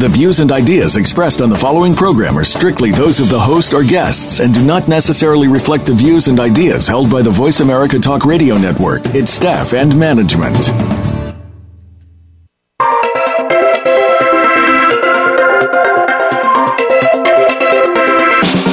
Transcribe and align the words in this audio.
The 0.00 0.08
views 0.08 0.40
and 0.40 0.50
ideas 0.50 0.96
expressed 0.96 1.42
on 1.42 1.50
the 1.50 1.58
following 1.58 1.94
program 1.94 2.38
are 2.38 2.42
strictly 2.42 2.90
those 2.90 3.20
of 3.20 3.28
the 3.28 3.38
host 3.38 3.74
or 3.74 3.84
guests 3.84 4.40
and 4.40 4.54
do 4.54 4.64
not 4.64 4.88
necessarily 4.88 5.46
reflect 5.46 5.84
the 5.84 5.92
views 5.92 6.26
and 6.28 6.40
ideas 6.40 6.88
held 6.88 7.10
by 7.10 7.20
the 7.20 7.28
Voice 7.28 7.60
America 7.60 7.98
Talk 7.98 8.24
Radio 8.24 8.56
Network, 8.56 9.04
its 9.14 9.30
staff, 9.30 9.74
and 9.74 9.94
management. 9.94 10.56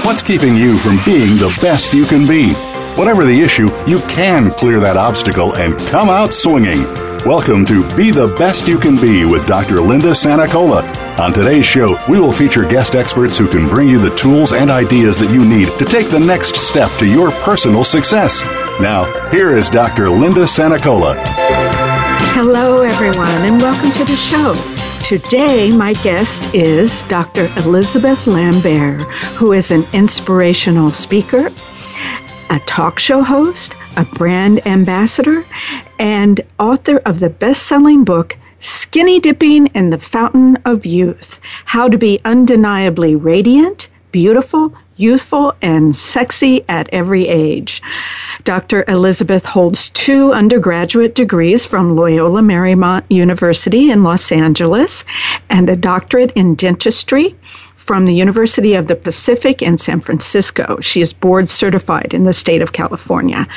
What's 0.06 0.24
keeping 0.24 0.56
you 0.56 0.78
from 0.78 0.98
being 1.04 1.36
the 1.36 1.54
best 1.62 1.94
you 1.94 2.06
can 2.06 2.26
be? 2.26 2.54
Whatever 2.96 3.26
the 3.26 3.42
issue, 3.42 3.68
you 3.86 4.00
can 4.08 4.50
clear 4.52 4.80
that 4.80 4.96
obstacle 4.96 5.58
and 5.58 5.78
come 5.90 6.08
out 6.08 6.34
swinging. 6.34 6.84
Welcome 7.26 7.66
to 7.66 7.84
Be 7.98 8.12
the 8.12 8.34
Best 8.40 8.66
You 8.70 8.80
Can 8.80 8.96
Be 8.96 9.26
with 9.26 9.46
Dr. 9.46 9.82
Linda 9.82 10.12
Sanicola. 10.12 10.97
On 11.20 11.34
today's 11.34 11.66
show, 11.66 11.98
we 12.08 12.20
will 12.20 12.32
feature 12.32 12.64
guest 12.64 12.94
experts 12.94 13.40
who 13.40 13.48
can 13.48 13.68
bring 13.68 13.90
you 13.90 13.98
the 13.98 14.16
tools 14.16 14.52
and 14.52 14.70
ideas 14.70 15.18
that 15.18 15.34
you 15.34 15.44
need 15.44 15.68
to 15.80 15.84
take 15.84 16.12
the 16.12 16.20
next 16.20 16.58
step 16.58 16.92
to 17.00 17.08
your 17.08 17.32
personal 17.42 17.84
success. 17.84 18.44
Now, 18.80 19.06
here 19.32 19.58
is 19.58 19.72
Dr. 19.72 20.12
Linda 20.12 20.42
Sanicola. 20.42 21.16
Hello, 22.36 22.84
everyone, 22.84 23.28
and 23.42 23.60
welcome 23.60 23.92
to 23.94 24.06
the 24.06 24.16
show. 24.16 24.54
Today, 25.02 25.72
my 25.72 25.94
guest 25.94 26.54
is 26.54 27.02
Dr. 27.08 27.48
Elizabeth 27.58 28.28
Lambert, 28.28 29.02
who 29.38 29.54
is 29.54 29.72
an 29.72 29.88
inspirational 29.94 30.92
speaker, 30.92 31.50
a 32.52 32.60
talk 32.68 33.00
show 33.00 33.24
host, 33.24 33.76
a 33.96 34.06
brand 34.06 34.68
ambassador, 34.68 35.44
and 35.98 36.42
author 36.60 36.98
of 37.08 37.20
the 37.20 37.32
best 37.32 37.64
selling 37.64 38.04
book, 38.04 38.38
Skinny 38.60 39.20
Dipping 39.20 39.68
in 39.68 39.92
the 39.92 40.00
Fountain 40.00 40.58
of 40.66 40.86
Youth 40.86 41.40
How 41.66 41.88
to 41.88 41.98
Be 41.98 42.20
Undeniably 42.26 43.16
Radiant, 43.16 43.88
Beautiful, 44.12 44.74
Youthful, 44.96 45.54
and 45.62 45.94
Sexy 45.94 46.66
at 46.68 46.90
Every 46.92 47.28
Age. 47.28 47.84
Dr. 48.44 48.84
Elizabeth 48.88 49.46
holds 49.46 49.92
two 49.92 50.34
undergraduate 50.34 51.14
degrees 51.14 51.68
from 51.68 51.96
Loyola 51.96 52.42
Marymount 52.42 53.04
University 53.10 53.92
in 53.92 54.04
Los 54.04 54.32
Angeles 54.32 55.06
and 55.52 55.70
a 55.70 55.76
doctorate 55.76 56.32
in 56.32 56.56
dentistry 56.56 57.36
from 57.88 58.06
the 58.06 58.14
University 58.14 58.74
of 58.74 58.88
the 58.88 58.98
Pacific 58.98 59.62
in 59.62 59.78
San 59.78 60.02
Francisco. 60.02 60.78
She 60.82 61.00
is 61.00 61.14
board 61.14 61.48
certified 61.48 62.14
in 62.14 62.26
the 62.26 62.34
state 62.34 62.62
of 62.62 62.74
California. 62.74 63.48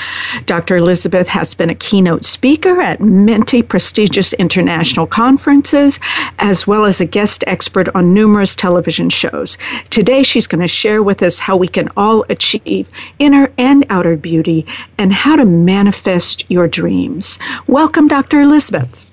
Dr. 0.47 0.77
Elizabeth 0.77 1.27
has 1.27 1.53
been 1.53 1.69
a 1.69 1.75
keynote 1.75 2.25
speaker 2.25 2.81
at 2.81 3.01
many 3.01 3.61
prestigious 3.61 4.33
international 4.35 5.09
conferences, 5.09 5.99
as 6.39 6.65
well 6.65 6.85
as 6.85 7.01
a 7.01 7.07
guest 7.07 7.43
expert 7.49 7.89
on 7.93 8.15
numerous 8.15 8.55
television 8.55 9.11
shows. 9.11 9.59
Today, 9.91 10.23
she's 10.23 10.47
going 10.47 10.63
to 10.63 10.69
share 10.69 11.03
with 11.03 11.25
us 11.25 11.41
how 11.41 11.57
we 11.57 11.67
can 11.67 11.89
all 11.97 12.25
achieve 12.29 12.89
inner 13.19 13.53
and 13.59 13.85
outer 13.91 14.17
beauty 14.17 14.65
and 14.97 15.13
how 15.13 15.35
to 15.35 15.45
manifest 15.45 16.49
your 16.49 16.69
dreams. 16.69 17.41
Welcome, 17.67 18.07
Dr. 18.07 18.41
Elizabeth. 18.41 19.10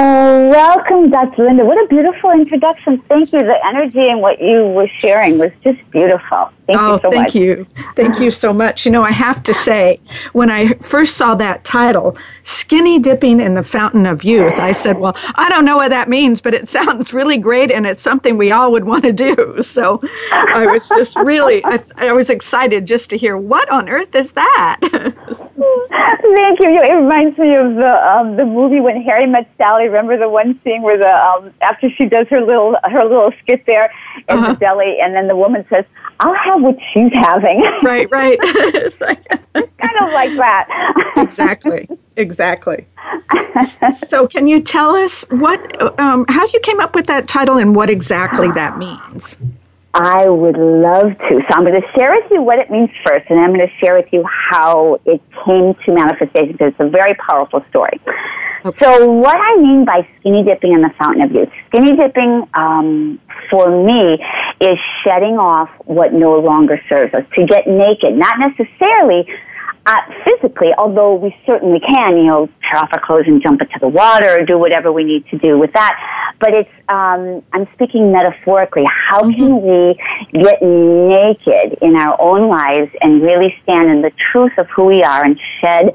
Oh, 0.00 0.48
welcome, 0.48 1.10
Dr. 1.10 1.46
Linda. 1.46 1.64
What 1.64 1.76
a 1.76 1.88
beautiful 1.88 2.30
introduction. 2.30 3.00
Thank 3.08 3.32
you. 3.32 3.40
The 3.40 3.56
energy 3.66 4.08
and 4.08 4.20
what 4.20 4.40
you 4.40 4.62
were 4.62 4.86
sharing 4.86 5.38
was 5.38 5.50
just 5.64 5.78
beautiful. 5.90 6.50
Thank 6.68 6.80
oh, 6.80 6.92
you 6.92 7.00
so 7.02 7.10
thank 7.10 7.22
much. 7.24 7.34
you. 7.34 7.66
Thank 7.96 8.20
you 8.20 8.30
so 8.30 8.52
much. 8.52 8.86
You 8.86 8.92
know, 8.92 9.02
I 9.02 9.10
have 9.10 9.42
to 9.42 9.52
say, 9.52 9.98
when 10.34 10.52
I 10.52 10.68
first 10.74 11.16
saw 11.16 11.34
that 11.34 11.64
title, 11.64 12.16
Skinny 12.48 12.98
Dipping 12.98 13.40
in 13.40 13.52
the 13.52 13.62
Fountain 13.62 14.06
of 14.06 14.24
Youth, 14.24 14.54
I 14.54 14.72
said, 14.72 14.98
well, 14.98 15.14
I 15.34 15.50
don't 15.50 15.66
know 15.66 15.76
what 15.76 15.90
that 15.90 16.08
means, 16.08 16.40
but 16.40 16.54
it 16.54 16.66
sounds 16.76 17.12
really 17.12 17.36
great 17.36 17.70
and 17.70 17.86
it's 17.86 18.00
something 18.00 18.38
we 18.38 18.50
all 18.50 18.72
would 18.72 18.84
want 18.84 19.04
to 19.04 19.12
do. 19.12 19.36
So 19.68 20.00
I 20.32 20.66
was 20.66 20.88
just 20.88 21.14
really, 21.16 21.62
I, 21.64 21.82
I 21.98 22.12
was 22.12 22.30
excited 22.30 22.86
just 22.86 23.10
to 23.10 23.18
hear 23.18 23.36
what 23.36 23.68
on 23.70 23.88
earth 23.88 24.14
is 24.14 24.32
that? 24.32 24.78
Thank 24.80 26.60
you. 26.60 26.80
It 26.82 26.94
reminds 26.94 27.38
me 27.38 27.54
of 27.54 27.74
the 27.74 28.10
um, 28.10 28.36
the 28.36 28.46
movie 28.46 28.80
when 28.80 29.02
Harry 29.02 29.26
met 29.26 29.48
Sally. 29.58 29.84
Remember 29.84 30.16
the 30.16 30.28
one 30.28 30.56
scene 30.58 30.82
where 30.82 30.96
the 30.96 31.14
um, 31.14 31.52
after 31.60 31.90
she 31.90 32.06
does 32.06 32.26
her 32.28 32.40
little 32.40 32.76
her 32.84 33.04
little 33.04 33.32
skit 33.42 33.66
there 33.66 33.92
in 34.28 34.38
uh-huh. 34.38 34.52
the 34.52 34.58
deli, 34.58 34.98
and 35.00 35.14
then 35.14 35.28
the 35.28 35.36
woman 35.36 35.66
says, 35.68 35.84
"I'll 36.20 36.34
have 36.34 36.62
what 36.62 36.76
she's 36.92 37.12
having." 37.12 37.64
Right, 37.82 38.08
right. 38.10 38.38
it's 38.42 39.00
like, 39.00 39.26
kind 39.28 39.96
of 40.02 40.12
like 40.12 40.36
that. 40.36 40.66
exactly, 41.16 41.88
exactly. 42.16 42.86
so, 43.94 44.26
can 44.26 44.48
you 44.48 44.60
tell 44.60 44.96
us 44.96 45.22
what, 45.30 46.00
um, 46.00 46.26
how 46.28 46.44
you 46.46 46.60
came 46.60 46.80
up 46.80 46.94
with 46.94 47.06
that 47.06 47.28
title 47.28 47.56
and 47.56 47.74
what 47.74 47.88
exactly 47.88 48.50
that 48.52 48.78
means? 48.78 49.38
I 49.94 50.28
would 50.28 50.56
love 50.56 51.18
to. 51.28 51.40
So 51.40 51.46
I'm 51.50 51.64
going 51.64 51.80
to 51.80 51.88
share 51.92 52.12
with 52.12 52.30
you 52.30 52.42
what 52.42 52.58
it 52.58 52.70
means 52.70 52.90
first, 53.04 53.30
and 53.30 53.40
I'm 53.40 53.52
going 53.52 53.66
to 53.66 53.74
share 53.84 53.94
with 53.94 54.12
you 54.12 54.24
how 54.50 55.00
it 55.04 55.20
came 55.44 55.74
to 55.74 55.92
manifestation 55.92 56.52
because 56.52 56.72
it's 56.72 56.80
a 56.80 56.88
very 56.88 57.14
powerful 57.14 57.64
story. 57.70 57.98
Okay. 58.64 58.84
So 58.84 59.06
what 59.06 59.36
I 59.36 59.56
mean 59.56 59.84
by 59.84 60.06
skinny 60.18 60.42
dipping 60.42 60.72
in 60.72 60.82
the 60.82 60.90
fountain 60.98 61.22
of 61.22 61.32
youth, 61.32 61.48
skinny 61.68 61.96
dipping 61.96 62.48
um, 62.54 63.20
for 63.50 63.84
me 63.84 64.22
is 64.60 64.78
shedding 65.04 65.38
off 65.38 65.70
what 65.84 66.12
no 66.12 66.38
longer 66.38 66.80
serves 66.88 67.14
us, 67.14 67.24
to 67.34 67.46
get 67.46 67.66
naked, 67.66 68.14
not 68.14 68.38
necessarily 68.38 69.26
uh, 69.86 69.96
physically, 70.24 70.72
although 70.76 71.14
we 71.14 71.34
certainly 71.46 71.80
can, 71.80 72.16
you 72.16 72.24
know, 72.24 72.48
tear 72.62 72.82
off 72.82 72.90
our 72.92 73.00
clothes 73.00 73.24
and 73.26 73.42
jump 73.42 73.60
into 73.60 73.78
the 73.80 73.88
water 73.88 74.38
or 74.38 74.44
do 74.44 74.58
whatever 74.58 74.92
we 74.92 75.04
need 75.04 75.26
to 75.28 75.38
do 75.38 75.58
with 75.58 75.72
that. 75.72 76.34
But 76.40 76.54
it's, 76.54 76.70
um, 76.88 77.42
I'm 77.52 77.66
speaking 77.74 78.12
metaphorically. 78.12 78.84
How 78.84 79.22
mm-hmm. 79.22 79.38
can 79.38 79.62
we 79.62 80.42
get 80.42 80.62
naked 80.62 81.78
in 81.80 81.96
our 81.96 82.20
own 82.20 82.48
lives 82.48 82.90
and 83.00 83.22
really 83.22 83.56
stand 83.62 83.90
in 83.90 84.02
the 84.02 84.12
truth 84.30 84.52
of 84.58 84.68
who 84.68 84.84
we 84.84 85.02
are 85.02 85.24
and 85.24 85.40
shed 85.60 85.94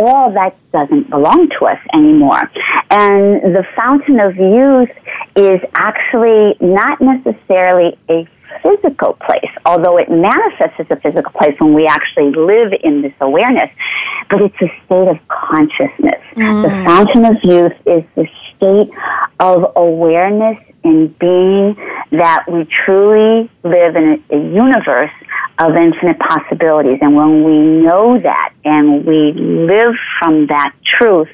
all 0.00 0.30
that 0.32 0.54
doesn't 0.72 1.10
belong 1.10 1.48
to 1.58 1.66
us 1.66 1.80
anymore? 1.94 2.50
And 2.90 3.54
the 3.54 3.66
fountain 3.74 4.20
of 4.20 4.36
youth 4.36 4.90
is 5.36 5.60
actually 5.74 6.56
not 6.60 7.00
necessarily 7.00 7.98
a 8.08 8.28
physical 8.62 9.14
place, 9.14 9.50
although 9.64 9.96
it 9.98 10.10
manifests 10.10 10.78
as 10.78 10.86
a 10.90 10.96
physical 10.96 11.32
place 11.32 11.58
when 11.58 11.74
we 11.74 11.86
actually 11.86 12.30
live 12.30 12.72
in 12.82 13.02
this 13.02 13.12
awareness. 13.20 13.70
But 14.28 14.42
it's 14.42 14.62
a 14.62 14.68
state 14.84 15.08
of 15.08 15.18
consciousness. 15.28 16.22
Mm. 16.34 16.62
The 16.62 16.68
fountain 16.84 17.24
of 17.24 17.36
youth 17.42 17.72
is 17.86 18.04
the 18.14 18.28
state 18.56 18.90
of 19.40 19.72
awareness 19.76 20.58
and 20.84 21.16
being 21.18 21.74
that 22.10 22.44
we 22.48 22.66
truly 22.84 23.50
live 23.62 23.96
in 23.96 24.22
a, 24.30 24.36
a 24.36 24.38
universe 24.38 25.10
of 25.58 25.76
infinite 25.76 26.18
possibilities. 26.18 26.98
And 27.02 27.14
when 27.14 27.44
we 27.44 27.58
know 27.84 28.18
that 28.18 28.52
and 28.64 29.04
we 29.04 29.32
live 29.32 29.94
from 30.18 30.46
that 30.46 30.72
truth, 30.84 31.28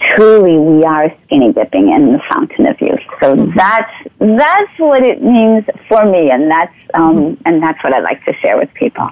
truly 0.00 0.56
we 0.58 0.82
are 0.84 1.14
skinny 1.24 1.52
dipping 1.52 1.90
in 1.90 2.12
the 2.12 2.20
fountain 2.30 2.66
of 2.66 2.80
youth. 2.80 3.00
So 3.20 3.34
mm-hmm. 3.34 3.56
that's 3.56 3.92
that's 4.18 4.78
what 4.78 5.02
it 5.02 5.22
means 5.22 5.64
for 5.88 6.04
me, 6.04 6.30
and 6.30 6.50
that's 6.50 6.74
um, 6.94 7.16
mm-hmm. 7.16 7.42
and 7.46 7.62
that's 7.62 7.82
what 7.82 7.92
I 7.92 8.00
like 8.00 8.24
to 8.24 8.32
share 8.34 8.56
with 8.56 8.72
people. 8.74 9.10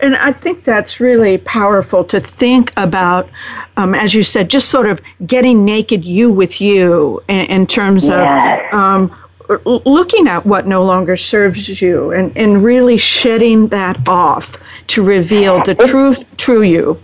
And 0.00 0.14
I 0.14 0.30
think 0.30 0.62
that's 0.62 1.00
really 1.00 1.38
powerful 1.38 2.04
to 2.04 2.20
think 2.20 2.72
about, 2.76 3.30
um, 3.78 3.94
as 3.94 4.14
you 4.14 4.22
said, 4.22 4.50
just 4.50 4.68
sort 4.68 4.86
of 4.86 5.00
getting 5.26 5.64
naked, 5.64 6.04
you 6.04 6.30
with 6.30 6.60
you, 6.60 7.22
in, 7.28 7.46
in 7.46 7.66
terms 7.66 8.06
yes. 8.06 8.68
of 8.72 8.78
um, 8.78 9.16
looking 9.64 10.28
at 10.28 10.44
what 10.44 10.66
no 10.66 10.84
longer 10.84 11.16
serves 11.16 11.80
you, 11.80 12.12
and, 12.12 12.36
and 12.36 12.62
really 12.62 12.98
shedding 12.98 13.68
that 13.68 14.06
off 14.06 14.58
to 14.88 15.02
reveal 15.02 15.62
the 15.64 15.74
truth, 15.74 16.24
true 16.36 16.62
you 16.62 17.00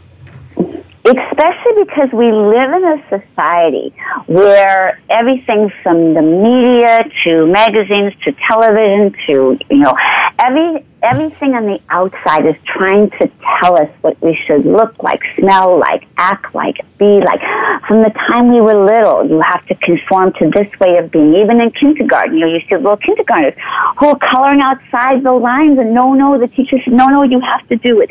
especially 1.07 1.85
because 1.85 2.11
we 2.13 2.33
live 2.33 2.73
in 2.73 2.85
a 2.85 3.03
society 3.09 3.95
where 4.27 5.01
everything 5.09 5.71
from 5.83 6.15
the 6.15 6.23
media 6.23 7.09
to 7.23 7.47
magazines 7.47 8.13
to 8.25 8.33
television 8.49 9.15
to 9.27 9.59
you 9.71 9.79
know 9.79 9.97
every 10.39 10.85
everything 11.03 11.55
on 11.55 11.67
the 11.67 11.81
outside 11.91 12.47
is 12.47 12.57
trying 12.65 13.11
to 13.11 13.31
tell 13.61 13.81
us 13.81 13.89
what 14.01 14.21
we 14.23 14.35
should 14.47 14.65
look 14.65 15.01
like, 15.03 15.21
smell 15.39 15.79
like, 15.79 16.07
act 16.17 16.55
like, 16.55 16.79
be 16.99 17.21
like. 17.21 17.41
From 17.87 18.03
the 18.03 18.11
time 18.11 18.53
we 18.53 18.61
were 18.61 18.75
little, 18.75 19.29
you 19.29 19.41
have 19.41 19.65
to 19.67 19.75
conform 19.77 20.33
to 20.35 20.51
this 20.51 20.69
way 20.81 20.97
of 20.99 21.11
being. 21.11 21.35
Even 21.35 21.61
in 21.61 21.71
kindergarten, 21.71 22.35
you 22.35 22.41
know, 22.41 22.53
you 22.53 22.61
see 22.61 22.75
little 22.75 22.97
kindergartners 22.97 23.55
who 23.99 24.07
are 24.09 24.19
coloring 24.19 24.61
outside 24.61 25.23
the 25.23 25.33
lines 25.33 25.79
and 25.79 25.95
no, 25.95 26.15
no, 26.15 26.39
the 26.39 26.49
teacher 26.49 26.79
said, 26.83 26.93
no, 26.93 27.07
no, 27.07 27.23
you 27.23 27.41
have 27.41 27.67
to 27.69 27.77
do 27.77 28.01
it. 28.01 28.11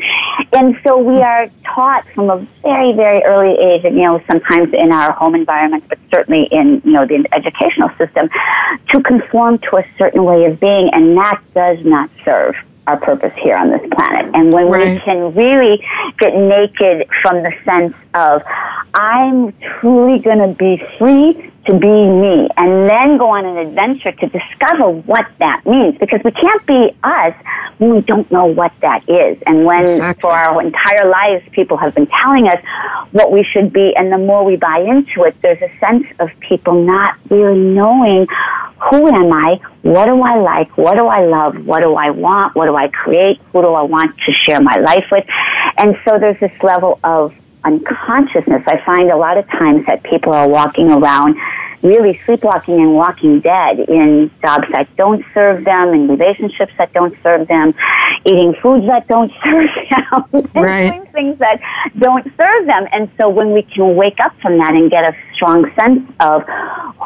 And 0.52 0.78
so 0.86 0.96
we 0.98 1.20
are 1.22 1.50
taught 1.64 2.06
from 2.14 2.30
a 2.30 2.38
very, 2.62 2.92
very 2.92 3.22
early 3.24 3.58
age, 3.58 3.84
and, 3.84 3.96
you 3.96 4.02
know, 4.02 4.22
sometimes 4.30 4.72
in 4.72 4.92
our 4.92 5.12
home 5.12 5.34
environment, 5.34 5.84
but 5.88 5.98
certainly 6.14 6.44
in, 6.44 6.80
you 6.84 6.92
know, 6.92 7.06
the 7.06 7.26
educational 7.32 7.90
system, 7.98 8.28
to 8.88 9.02
conform 9.02 9.58
to 9.58 9.76
a 9.76 9.84
certain 9.98 10.24
way 10.24 10.44
of 10.44 10.58
being, 10.60 10.88
and 10.92 11.16
that 11.16 11.40
does 11.54 11.84
not 11.84 12.08
serve 12.26 12.54
our 12.86 12.98
purpose 12.98 13.32
here 13.42 13.56
on 13.56 13.70
this 13.70 13.82
planet. 13.92 14.34
And 14.34 14.52
when 14.52 14.68
right. 14.68 14.94
we 14.94 15.00
can 15.00 15.34
really 15.34 15.84
get 16.18 16.34
naked 16.34 17.08
from 17.22 17.42
the 17.42 17.52
sense 17.64 17.94
of, 18.14 18.42
I'm 18.94 19.52
truly 19.80 20.18
going 20.20 20.38
to 20.38 20.54
be 20.56 20.82
free 20.98 21.50
to 21.66 21.78
be 21.78 21.86
me, 21.86 22.48
and 22.56 22.88
then 22.88 23.18
go 23.18 23.30
on 23.30 23.44
an 23.44 23.56
adventure 23.56 24.12
to 24.12 24.26
discover 24.28 24.90
what 24.90 25.26
that 25.38 25.64
means. 25.66 25.98
Because 25.98 26.20
we 26.24 26.30
can't 26.30 26.66
be 26.66 26.96
us 27.02 27.34
when 27.78 27.94
we 27.96 28.00
don't 28.02 28.30
know 28.30 28.46
what 28.46 28.72
that 28.80 29.08
is. 29.08 29.38
And 29.46 29.64
when 29.64 29.84
exactly. 29.84 30.20
for 30.20 30.30
our 30.30 30.62
entire 30.62 31.08
lives 31.08 31.44
people 31.52 31.76
have 31.76 31.94
been 31.94 32.06
telling 32.06 32.48
us 32.48 32.62
what 33.12 33.32
we 33.32 33.42
should 33.42 33.72
be, 33.72 33.94
and 33.96 34.12
the 34.12 34.18
more 34.18 34.44
we 34.44 34.56
buy 34.56 34.78
into 34.80 35.24
it, 35.24 35.40
there's 35.42 35.60
a 35.62 35.78
sense 35.78 36.06
of 36.18 36.30
people 36.40 36.84
not 36.84 37.16
really 37.30 37.58
knowing 37.58 38.26
who 38.90 39.08
am 39.08 39.32
I? 39.32 39.58
What 39.82 40.06
do 40.06 40.20
I 40.20 40.36
like? 40.36 40.76
What 40.76 40.96
do 40.96 41.06
I 41.06 41.24
love? 41.24 41.64
What 41.64 41.80
do 41.80 41.94
I 41.94 42.10
want? 42.10 42.54
What 42.54 42.66
do 42.66 42.76
I 42.76 42.88
create? 42.88 43.40
Who 43.52 43.62
do 43.62 43.72
I 43.72 43.82
want 43.82 44.16
to 44.26 44.32
share 44.32 44.60
my 44.60 44.76
life 44.76 45.06
with? 45.10 45.24
And 45.78 45.96
so 46.04 46.18
there's 46.18 46.38
this 46.40 46.52
level 46.62 47.00
of 47.02 47.34
unconsciousness. 47.66 48.62
I 48.66 48.80
find 48.86 49.10
a 49.10 49.16
lot 49.16 49.36
of 49.36 49.46
times 49.50 49.84
that 49.86 50.02
people 50.04 50.32
are 50.32 50.48
walking 50.48 50.90
around 50.90 51.36
really 51.82 52.16
sleepwalking 52.24 52.80
and 52.80 52.94
walking 52.94 53.40
dead 53.40 53.80
in 53.80 54.30
jobs 54.40 54.66
that 54.72 54.88
don't 54.96 55.24
serve 55.34 55.64
them, 55.64 55.92
in 55.92 56.08
relationships 56.08 56.72
that 56.78 56.92
don't 56.92 57.14
serve 57.22 57.46
them, 57.48 57.74
eating 58.24 58.54
foods 58.62 58.86
that 58.86 59.06
don't 59.08 59.32
serve 59.44 59.68
them, 59.90 60.50
right. 60.54 60.90
doing 60.90 61.06
things 61.12 61.38
that 61.38 61.60
don't 61.98 62.24
serve 62.36 62.66
them. 62.66 62.86
And 62.92 63.10
so 63.18 63.28
when 63.28 63.52
we 63.52 63.62
can 63.62 63.96
wake 63.96 64.20
up 64.20 64.38
from 64.40 64.58
that 64.58 64.70
and 64.70 64.90
get 64.90 65.04
a 65.04 65.16
strong 65.34 65.70
sense 65.78 66.08
of 66.20 66.42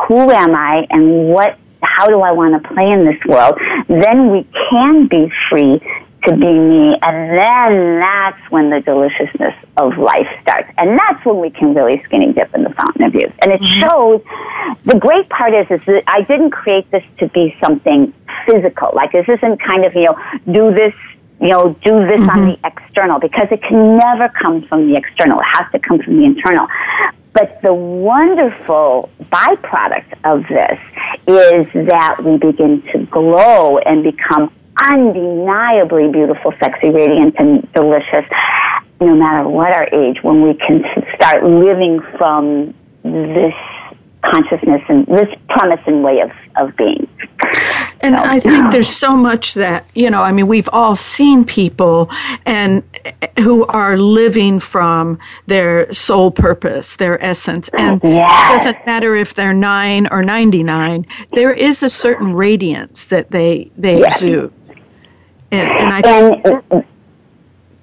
who 0.06 0.30
am 0.30 0.54
I 0.54 0.86
and 0.90 1.28
what 1.28 1.58
how 1.82 2.06
do 2.08 2.20
I 2.20 2.30
want 2.32 2.62
to 2.62 2.68
play 2.74 2.90
in 2.90 3.06
this 3.06 3.18
world, 3.26 3.58
then 3.88 4.30
we 4.30 4.46
can 4.70 5.06
be 5.06 5.32
free 5.48 5.80
to 6.24 6.32
be 6.32 6.52
me. 6.52 6.98
And 7.02 7.38
then 7.38 8.00
that's 8.00 8.50
when 8.50 8.70
the 8.70 8.80
deliciousness 8.80 9.54
of 9.76 9.96
life 9.98 10.28
starts. 10.42 10.70
And 10.78 10.98
that's 10.98 11.24
when 11.24 11.38
we 11.38 11.50
can 11.50 11.74
really 11.74 12.02
skinny 12.04 12.32
dip 12.32 12.54
in 12.54 12.64
the 12.64 12.70
fountain 12.70 13.04
of 13.04 13.14
youth. 13.14 13.32
And 13.40 13.52
it 13.52 13.60
mm-hmm. 13.60 13.80
shows, 13.80 14.22
the 14.84 14.98
great 14.98 15.28
part 15.28 15.54
is, 15.54 15.66
is 15.70 15.80
that 15.86 16.04
I 16.06 16.22
didn't 16.22 16.50
create 16.50 16.90
this 16.90 17.04
to 17.18 17.28
be 17.28 17.56
something 17.62 18.12
physical. 18.46 18.92
Like 18.94 19.12
this 19.12 19.28
isn't 19.28 19.60
kind 19.60 19.84
of, 19.84 19.94
you 19.94 20.04
know, 20.04 20.18
do 20.46 20.74
this 20.74 20.94
you 21.40 21.48
know, 21.48 21.72
do 21.82 22.06
this 22.06 22.20
mm-hmm. 22.20 22.28
on 22.28 22.44
the 22.50 22.58
external 22.64 23.18
because 23.18 23.48
it 23.50 23.62
can 23.62 23.96
never 23.96 24.28
come 24.28 24.62
from 24.66 24.90
the 24.90 24.96
external. 24.96 25.40
It 25.40 25.46
has 25.46 25.72
to 25.72 25.78
come 25.78 25.98
from 25.98 26.18
the 26.18 26.24
internal. 26.24 26.68
But 27.32 27.62
the 27.62 27.72
wonderful 27.72 29.08
byproduct 29.24 30.18
of 30.24 30.46
this 30.48 30.78
is 31.26 31.86
that 31.86 32.22
we 32.22 32.36
begin 32.36 32.82
to 32.92 33.06
glow 33.06 33.78
and 33.78 34.02
become 34.02 34.52
undeniably 34.88 36.08
beautiful, 36.10 36.52
sexy, 36.60 36.90
radiant, 36.90 37.34
and 37.38 37.70
delicious, 37.72 38.24
no 39.00 39.14
matter 39.14 39.48
what 39.48 39.72
our 39.72 39.88
age, 39.92 40.22
when 40.22 40.42
we 40.42 40.54
can 40.54 40.84
start 41.16 41.44
living 41.44 42.00
from 42.18 42.74
this 43.02 43.54
consciousness 44.22 44.82
and 44.88 45.06
this 45.06 45.28
premise 45.48 45.80
and 45.86 46.04
way 46.04 46.20
of, 46.20 46.30
of 46.56 46.76
being. 46.76 47.08
And 48.02 48.14
so, 48.14 48.20
I 48.20 48.38
think 48.38 48.70
there's 48.70 48.88
so 48.88 49.16
much 49.16 49.54
that, 49.54 49.86
you 49.94 50.10
know, 50.10 50.22
I 50.22 50.32
mean, 50.32 50.46
we've 50.46 50.68
all 50.72 50.94
seen 50.94 51.44
people 51.44 52.10
and 52.46 52.82
eh, 53.04 53.12
who 53.40 53.66
are 53.66 53.96
living 53.96 54.60
from 54.60 55.18
their 55.46 55.90
soul 55.92 56.30
purpose, 56.30 56.96
their 56.96 57.22
essence. 57.24 57.68
And 57.70 58.00
yes. 58.02 58.30
it 58.30 58.52
doesn't 58.52 58.86
matter 58.86 59.16
if 59.16 59.34
they're 59.34 59.54
9 59.54 60.08
or 60.10 60.22
99, 60.22 61.06
there 61.32 61.52
is 61.52 61.82
a 61.82 61.90
certain 61.90 62.34
radiance 62.34 63.06
that 63.08 63.30
they 63.30 63.70
they 63.76 64.00
yes. 64.00 64.16
exude. 64.16 64.52
And, 65.52 65.68
and 65.70 65.92
I 65.92 66.02
think. 66.02 66.46
And, 66.46 66.84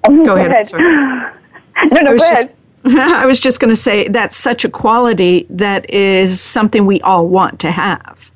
oh, 0.04 0.24
go, 0.24 0.36
ahead. 0.36 0.52
ahead. 0.52 1.34
No, 1.80 2.00
no, 2.00 2.16
go 2.16 2.24
ahead. 2.24 2.48
Just, 2.48 2.56
I 2.84 3.24
was 3.24 3.38
just 3.38 3.60
going 3.60 3.72
to 3.72 3.80
say 3.80 4.08
that's 4.08 4.36
such 4.36 4.64
a 4.64 4.68
quality 4.68 5.46
that 5.50 5.88
is 5.88 6.40
something 6.40 6.86
we 6.86 7.00
all 7.02 7.28
want 7.28 7.60
to 7.60 7.70
have. 7.70 8.32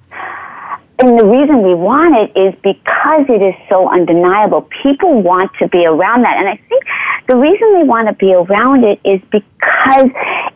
And 1.00 1.18
the 1.18 1.24
reason 1.24 1.62
we 1.64 1.74
want 1.74 2.14
it 2.16 2.38
is 2.38 2.54
because 2.62 3.26
it 3.28 3.42
is 3.42 3.54
so 3.68 3.88
undeniable. 3.88 4.68
People 4.84 5.20
want 5.20 5.50
to 5.58 5.66
be 5.66 5.84
around 5.84 6.22
that. 6.22 6.36
And 6.38 6.48
I 6.48 6.56
think 6.68 6.84
the 7.26 7.34
reason 7.34 7.74
they 7.74 7.82
want 7.82 8.06
to 8.06 8.14
be 8.14 8.32
around 8.32 8.84
it 8.84 9.00
is 9.04 9.20
because 9.32 10.10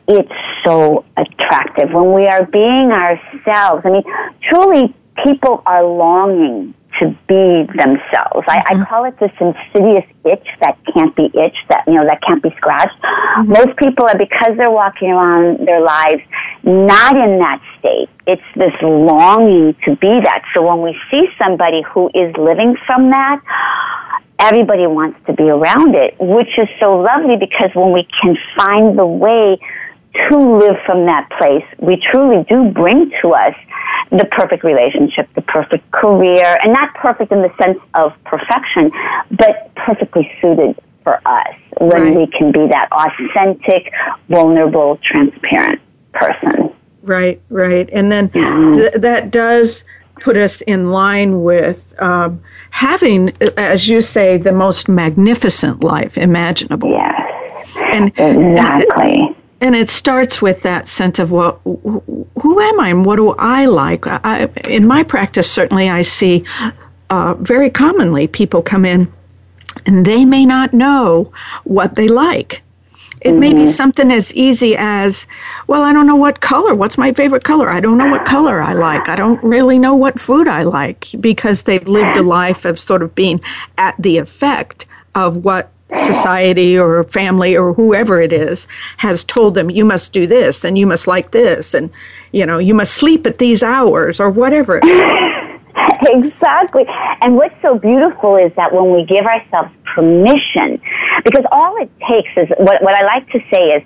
it's 0.06 0.32
so 0.64 1.05
attractive. 1.17 1.90
When 1.93 2.12
we 2.12 2.26
are 2.29 2.46
being 2.46 2.93
ourselves, 2.93 3.82
I 3.84 3.90
mean, 3.90 4.05
truly, 4.43 4.94
people 5.25 5.64
are 5.67 5.84
longing 5.84 6.75
to 7.00 7.08
be 7.28 7.66
themselves. 7.76 8.44
I, 8.48 8.60
mm-hmm. 8.60 8.82
I 8.82 8.87
call 8.87 9.04
it 9.04 9.19
this 9.19 9.32
insidious 9.40 10.04
itch 10.25 10.46
that 10.60 10.78
can't 10.93 11.14
be 11.14 11.26
itched, 11.34 11.69
that 11.69 11.84
you 11.87 11.94
know 11.94 12.04
that 12.04 12.22
can't 12.22 12.43
be 12.43 12.50
scratched. 12.56 13.00
Mm-hmm. 13.02 13.52
Most 13.52 13.76
people 13.76 14.06
are 14.06 14.19
because 14.19 14.56
they're 14.56 14.70
walking 14.70 15.10
around 15.10 15.66
their 15.66 15.81
lives 15.81 16.22
not 16.62 17.16
in 17.16 17.38
that 17.38 17.62
state. 17.78 18.08
It's 18.26 18.43
this 18.56 18.75
longing 18.82 19.75
to 19.84 19.96
be 19.96 20.20
that. 20.20 20.43
So 20.52 20.66
when 20.66 20.82
we 20.82 20.98
see 21.10 21.28
somebody 21.38 21.82
who 21.82 22.10
is 22.12 22.34
living 22.37 22.76
from 22.87 23.10
that, 23.10 23.40
everybody 24.38 24.87
wants 24.87 25.19
to 25.26 25.32
be 25.32 25.44
around 25.44 25.94
it, 25.94 26.16
which 26.19 26.58
is 26.58 26.69
so 26.81 26.98
lovely 26.98 27.37
because 27.37 27.70
when 27.75 27.93
we 27.93 28.06
can 28.20 28.37
find 28.56 28.98
the 28.98 29.06
way 29.06 29.58
to 30.28 30.58
live 30.58 30.76
from 30.84 31.06
that 31.06 31.28
place, 31.38 31.64
we 31.78 32.02
truly 32.10 32.44
do 32.48 32.70
bring 32.70 33.10
to 33.22 33.32
us 33.32 33.54
the 34.10 34.24
perfect 34.32 34.64
relationship, 34.64 35.28
the 35.34 35.42
perfect 35.42 35.90
career, 35.90 36.56
and 36.62 36.72
not 36.72 36.94
perfect 36.94 37.32
in 37.32 37.42
the 37.42 37.52
sense 37.62 37.78
of 37.94 38.12
perfection, 38.24 38.90
but 39.30 39.74
perfectly 39.74 40.30
suited 40.40 40.78
for 41.02 41.20
us 41.26 41.54
when 41.78 42.02
right. 42.02 42.16
we 42.16 42.26
can 42.26 42.52
be 42.52 42.66
that 42.68 42.88
authentic, 42.92 43.92
vulnerable, 44.28 44.98
transparent 45.02 45.80
person. 46.12 46.72
Right, 47.02 47.40
right. 47.48 47.88
And 47.92 48.10
then 48.10 48.28
mm-hmm. 48.30 48.78
th- 48.78 48.94
that 48.94 49.30
does 49.30 49.84
put 50.20 50.36
us 50.36 50.62
in 50.62 50.90
line 50.90 51.42
with 51.42 51.94
um, 52.00 52.42
having, 52.70 53.32
as 53.56 53.88
you 53.88 54.00
say, 54.00 54.38
the 54.38 54.52
most 54.52 54.88
magnificent 54.88 55.84
life 55.84 56.19
imaginable. 56.19 56.90
Yes. 56.90 57.76
And 57.92 58.08
exactly 58.08 59.20
and 59.22 59.35
it 59.61 59.88
starts 59.88 60.43
with 60.43 60.62
that 60.62 60.87
sense 60.87 61.19
of 61.19 61.32
well 61.32 61.60
who 61.65 62.60
am 62.60 62.81
i 62.81 62.89
and 62.91 63.05
what 63.05 63.17
do 63.17 63.31
i 63.39 63.65
like 63.65 64.06
I, 64.06 64.48
in 64.65 64.86
my 64.86 65.03
practice 65.03 65.51
certainly 65.51 65.89
i 65.89 66.03
see 66.03 66.44
uh, 67.10 67.34
very 67.34 67.70
commonly 67.70 68.27
people 68.27 68.63
come 68.63 68.84
in 68.84 69.13
and 69.86 70.05
they 70.05 70.25
may 70.25 70.44
not 70.44 70.72
know 70.72 71.32
what 71.65 71.94
they 71.94 72.08
like 72.08 72.63
it 73.20 73.31
mm-hmm. 73.31 73.41
may 73.41 73.53
be 73.53 73.60
mm-hmm. 73.60 73.70
something 73.70 74.10
as 74.10 74.34
easy 74.34 74.75
as 74.77 75.27
well 75.67 75.82
i 75.82 75.93
don't 75.93 76.06
know 76.06 76.17
what 76.17 76.41
color 76.41 76.75
what's 76.75 76.98
my 76.98 77.13
favorite 77.13 77.44
color 77.44 77.70
i 77.70 77.81
don't 77.81 77.98
know 77.98 78.10
what 78.10 78.25
color 78.25 78.60
i 78.60 78.72
like 78.72 79.08
i 79.08 79.17
don't 79.17 79.43
really 79.43 79.79
know 79.79 79.94
what 79.94 80.19
food 80.19 80.48
i 80.48 80.63
like 80.63 81.08
because 81.20 81.65
they've 81.65 81.89
lived 81.89 82.17
a 82.17 82.22
life 82.39 82.65
of 82.65 82.79
sort 82.79 83.03
of 83.03 83.15
being 83.15 83.41
at 83.79 83.94
the 83.98 84.19
effect 84.19 84.86
of 85.15 85.39
what 85.39 85.70
society 85.94 86.78
or 86.78 87.02
family 87.05 87.56
or 87.56 87.72
whoever 87.72 88.20
it 88.20 88.32
is 88.32 88.66
has 88.96 89.22
told 89.22 89.55
them 89.55 89.70
you 89.70 89.84
must 89.84 90.12
do 90.12 90.26
this 90.26 90.64
and 90.64 90.76
you 90.76 90.86
must 90.86 91.06
like 91.06 91.31
this 91.31 91.74
and 91.74 91.93
you 92.32 92.44
know 92.44 92.58
you 92.58 92.74
must 92.74 92.94
sleep 92.94 93.24
at 93.24 93.38
these 93.38 93.62
hours 93.62 94.19
or 94.19 94.31
whatever 94.31 94.81
exactly. 96.06 96.84
And 97.20 97.36
what's 97.36 97.55
so 97.62 97.78
beautiful 97.78 98.36
is 98.36 98.52
that 98.55 98.72
when 98.72 98.93
we 98.93 99.05
give 99.05 99.26
ourselves 99.26 99.70
permission 99.84 100.81
because 101.24 101.44
all 101.52 101.76
it 101.82 101.90
takes 102.06 102.31
is 102.36 102.48
what, 102.58 102.82
what 102.82 102.94
i 102.94 103.02
like 103.05 103.26
to 103.31 103.40
say 103.50 103.70
is 103.70 103.84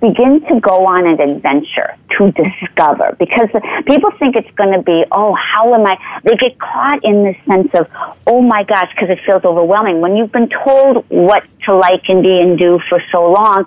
begin 0.00 0.40
to 0.46 0.60
go 0.60 0.86
on 0.86 1.06
an 1.06 1.20
adventure 1.20 1.94
to 2.16 2.32
discover 2.32 3.14
because 3.18 3.48
people 3.86 4.10
think 4.18 4.36
it's 4.36 4.50
going 4.56 4.72
to 4.72 4.82
be, 4.82 5.04
oh, 5.12 5.34
how 5.34 5.74
am 5.74 5.86
I? 5.86 5.98
They 6.24 6.36
get 6.36 6.58
caught 6.58 7.04
in 7.04 7.24
this 7.24 7.36
sense 7.46 7.68
of, 7.74 7.88
oh 8.26 8.40
my 8.40 8.64
gosh, 8.64 8.90
because 8.94 9.10
it 9.10 9.20
feels 9.24 9.44
overwhelming. 9.44 10.00
When 10.00 10.16
you've 10.16 10.32
been 10.32 10.48
told 10.48 11.04
what 11.08 11.44
to 11.64 11.74
like 11.74 12.08
and 12.08 12.22
be 12.22 12.40
and 12.40 12.58
do 12.58 12.80
for 12.88 13.02
so 13.12 13.30
long, 13.30 13.66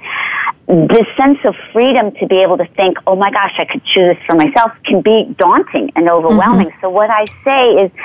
this 0.67 1.05
sense 1.17 1.39
of 1.43 1.55
freedom 1.71 2.11
to 2.15 2.25
be 2.25 2.37
able 2.37 2.57
to 2.57 2.65
think, 2.65 2.97
oh 3.05 3.15
my 3.15 3.29
gosh, 3.29 3.53
I 3.57 3.65
could 3.65 3.83
choose 3.85 4.15
this 4.15 4.25
for 4.25 4.35
myself 4.35 4.71
can 4.85 5.01
be 5.01 5.35
daunting 5.37 5.91
and 5.95 6.09
overwhelming. 6.09 6.69
Mm-hmm. 6.69 6.81
So 6.81 6.89
what 6.89 7.09
I 7.09 7.25
say 7.43 7.69
is 7.83 7.95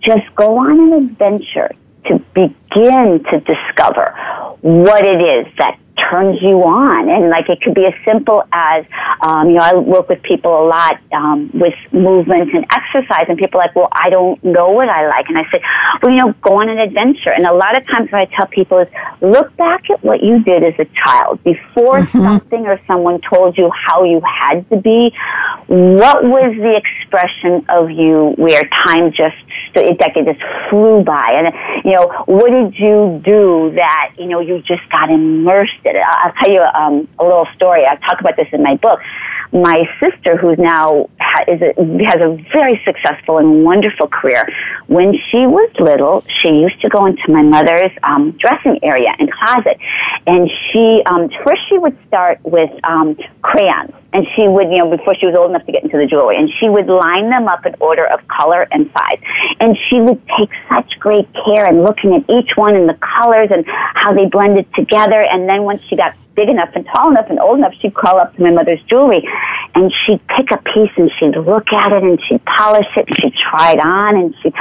just 0.00 0.34
go 0.34 0.58
on 0.58 0.78
an 0.78 0.92
adventure 1.04 1.70
to 2.06 2.18
begin 2.34 3.24
to 3.30 3.40
discover 3.40 4.14
what 4.60 5.04
it 5.04 5.20
is 5.20 5.46
that 5.58 5.78
turns 5.96 6.40
you 6.42 6.62
on. 6.62 7.08
And 7.08 7.28
like 7.28 7.48
it 7.48 7.60
could 7.60 7.74
be 7.74 7.86
as 7.86 7.94
simple 8.06 8.44
as, 8.52 8.84
um, 9.20 9.48
you 9.48 9.54
know, 9.56 9.62
I 9.62 9.74
work 9.74 10.08
with 10.08 10.22
people 10.22 10.50
a 10.50 10.66
lot 10.66 10.98
um, 11.12 11.50
with 11.52 11.74
movement 11.92 12.54
and 12.54 12.64
exercise, 12.70 13.26
and 13.28 13.38
people 13.38 13.60
are 13.60 13.64
like, 13.64 13.76
well, 13.76 13.88
I 13.92 14.10
don't 14.10 14.42
know 14.42 14.70
what 14.70 14.88
I 14.88 15.06
like. 15.08 15.28
And 15.28 15.38
I 15.38 15.44
say, 15.50 15.62
well, 16.02 16.12
you 16.12 16.18
know, 16.18 16.34
go 16.42 16.60
on 16.60 16.68
an 16.68 16.78
adventure. 16.78 17.30
And 17.30 17.46
a 17.46 17.52
lot 17.52 17.76
of 17.76 17.86
times 17.86 18.10
what 18.10 18.20
I 18.20 18.24
tell 18.26 18.46
people 18.46 18.78
is, 18.78 18.88
look 19.20 19.56
back 19.56 19.90
at 19.90 20.02
what 20.02 20.22
you 20.22 20.42
did 20.42 20.64
as 20.64 20.74
a 20.78 20.86
child 21.04 21.42
before 21.44 22.00
mm-hmm. 22.00 22.22
something 22.22 22.66
or 22.66 22.80
someone 22.86 23.20
told 23.20 23.56
you 23.56 23.70
how 23.70 24.04
you 24.04 24.20
had 24.20 24.68
to 24.70 24.76
be. 24.76 25.14
What 25.66 26.24
was 26.24 26.54
the 26.56 26.76
expression 26.76 27.64
of 27.68 27.90
you 27.90 28.34
where 28.36 28.62
time 28.86 29.12
just 29.12 29.36
it, 29.74 30.00
like 30.00 30.16
it 30.16 30.26
just 30.26 30.42
flew 30.68 31.02
by. 31.02 31.32
And, 31.32 31.84
you 31.84 31.92
know, 31.92 32.24
what 32.26 32.50
did 32.50 32.78
you 32.78 33.20
do 33.24 33.72
that, 33.76 34.12
you 34.18 34.26
know, 34.26 34.40
you 34.40 34.60
just 34.62 34.88
got 34.90 35.10
immersed? 35.10 35.72
I'll 35.84 36.32
tell 36.32 36.50
you 36.50 36.60
um, 36.60 37.08
a 37.18 37.24
little 37.24 37.46
story. 37.54 37.84
I 37.86 37.96
talk 37.96 38.20
about 38.20 38.36
this 38.36 38.52
in 38.52 38.62
my 38.62 38.76
book. 38.76 39.00
My 39.52 39.84
sister, 40.00 40.36
who's 40.36 40.58
now 40.58 41.10
is 41.46 41.60
a, 41.60 41.74
has 42.04 42.20
a 42.20 42.42
very 42.52 42.80
successful 42.84 43.38
and 43.38 43.64
wonderful 43.64 44.08
career, 44.08 44.48
when 44.86 45.14
she 45.30 45.46
was 45.46 45.70
little, 45.78 46.22
she 46.22 46.60
used 46.60 46.80
to 46.80 46.88
go 46.88 47.04
into 47.06 47.30
my 47.30 47.42
mother's 47.42 47.90
um, 48.02 48.30
dressing 48.38 48.78
area 48.82 49.14
and 49.18 49.30
closet, 49.30 49.78
and 50.26 50.50
she 50.70 51.02
um, 51.06 51.28
first 51.44 51.68
she 51.68 51.76
would 51.78 51.96
start 52.08 52.40
with 52.44 52.70
um, 52.84 53.16
crayons 53.42 53.92
and 54.12 54.26
she 54.36 54.46
would, 54.46 54.70
you 54.70 54.78
know, 54.78 54.94
before 54.94 55.14
she 55.14 55.26
was 55.26 55.34
old 55.34 55.50
enough 55.50 55.64
to 55.66 55.72
get 55.72 55.82
into 55.82 55.96
the 55.96 56.06
jewelry, 56.06 56.36
and 56.36 56.50
she 56.60 56.68
would 56.68 56.86
line 56.86 57.30
them 57.30 57.48
up 57.48 57.64
in 57.64 57.74
order 57.80 58.06
of 58.06 58.26
color 58.28 58.68
and 58.70 58.90
size. 58.92 59.18
And 59.60 59.76
she 59.88 60.00
would 60.00 60.20
take 60.38 60.50
such 60.68 60.98
great 60.98 61.28
care 61.44 61.68
in 61.68 61.82
looking 61.82 62.14
at 62.14 62.24
each 62.28 62.56
one 62.56 62.76
and 62.76 62.88
the 62.88 62.98
colors 63.00 63.50
and 63.50 63.64
how 63.66 64.12
they 64.12 64.26
blended 64.26 64.66
together. 64.74 65.22
And 65.22 65.48
then 65.48 65.62
once 65.62 65.82
she 65.82 65.96
got 65.96 66.14
big 66.34 66.48
enough 66.48 66.70
and 66.74 66.86
tall 66.86 67.10
enough 67.10 67.30
and 67.30 67.38
old 67.38 67.58
enough, 67.58 67.74
she'd 67.80 67.94
call 67.94 68.18
up 68.18 68.34
to 68.36 68.42
my 68.42 68.50
mother's 68.50 68.82
jewelry 68.82 69.26
and 69.74 69.92
she'd 70.04 70.20
pick 70.28 70.50
a 70.50 70.58
piece 70.58 70.92
and 70.96 71.10
she'd 71.18 71.36
look 71.36 71.72
at 71.72 71.92
it 71.92 72.02
and 72.02 72.20
she'd 72.28 72.44
polish 72.44 72.86
it 72.96 73.06
and 73.08 73.16
she'd 73.16 73.34
try 73.34 73.72
it 73.72 73.80
on 73.84 74.16
and 74.16 74.34
she'd 74.42 74.54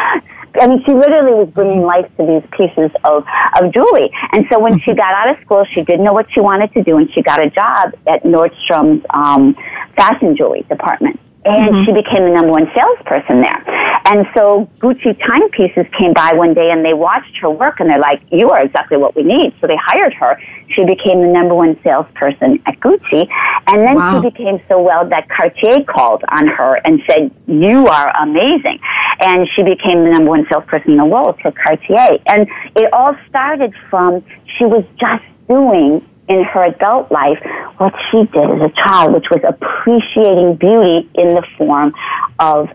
I 0.59 0.67
mean, 0.67 0.83
she 0.85 0.93
literally 0.93 1.33
was 1.33 1.49
bringing 1.49 1.81
life 1.81 2.09
to 2.17 2.25
these 2.25 2.43
pieces 2.51 2.91
of, 3.03 3.23
of 3.59 3.73
jewelry. 3.73 4.09
And 4.33 4.45
so 4.51 4.59
when 4.59 4.79
she 4.79 4.93
got 4.93 5.13
out 5.13 5.29
of 5.29 5.41
school, 5.43 5.65
she 5.69 5.83
didn't 5.83 6.03
know 6.03 6.13
what 6.13 6.27
she 6.31 6.41
wanted 6.41 6.73
to 6.73 6.83
do, 6.83 6.97
and 6.97 7.11
she 7.13 7.21
got 7.21 7.41
a 7.41 7.49
job 7.49 7.93
at 8.07 8.23
Nordstrom's 8.23 9.05
um, 9.13 9.55
fashion 9.95 10.35
jewelry 10.35 10.63
department 10.63 11.19
and 11.43 11.73
mm-hmm. 11.73 11.85
she 11.85 11.91
became 11.91 12.23
the 12.23 12.33
number 12.33 12.51
one 12.51 12.69
salesperson 12.73 13.41
there. 13.41 13.63
And 14.05 14.27
so 14.35 14.69
Gucci 14.79 15.17
timepieces 15.25 15.85
came 15.97 16.13
by 16.13 16.33
one 16.33 16.53
day 16.53 16.71
and 16.71 16.83
they 16.85 16.93
watched 16.93 17.37
her 17.37 17.49
work 17.49 17.79
and 17.79 17.89
they're 17.89 17.99
like, 17.99 18.21
you 18.31 18.49
are 18.49 18.61
exactly 18.61 18.97
what 18.97 19.15
we 19.15 19.23
need. 19.23 19.53
So 19.59 19.67
they 19.67 19.77
hired 19.77 20.13
her. 20.15 20.39
She 20.75 20.85
became 20.85 21.21
the 21.21 21.27
number 21.27 21.55
one 21.55 21.79
salesperson 21.83 22.61
at 22.65 22.79
Gucci. 22.79 23.27
And 23.67 23.81
then 23.81 23.95
wow. 23.95 24.21
she 24.21 24.29
became 24.29 24.61
so 24.67 24.81
well 24.81 25.07
that 25.09 25.29
Cartier 25.29 25.83
called 25.85 26.23
on 26.29 26.47
her 26.47 26.75
and 26.85 27.01
said, 27.09 27.31
you 27.47 27.85
are 27.87 28.15
amazing. 28.21 28.79
And 29.21 29.47
she 29.55 29.63
became 29.63 30.03
the 30.03 30.11
number 30.11 30.29
one 30.29 30.45
salesperson 30.51 30.91
in 30.91 30.97
the 30.97 31.05
world 31.05 31.39
for 31.41 31.51
Cartier. 31.51 32.19
And 32.27 32.47
it 32.75 32.91
all 32.93 33.15
started 33.29 33.73
from 33.89 34.23
she 34.57 34.65
was 34.65 34.83
just 34.99 35.23
doing 35.47 36.05
in 36.31 36.45
her 36.45 36.63
adult 36.63 37.11
life 37.11 37.39
what 37.77 37.93
she 38.09 38.23
did 38.31 38.49
as 38.49 38.61
a 38.61 38.73
child, 38.75 39.13
which 39.13 39.29
was 39.29 39.41
appreciating 39.45 40.55
beauty 40.55 41.09
in 41.15 41.27
the 41.27 41.43
form 41.57 41.93
of 42.39 42.69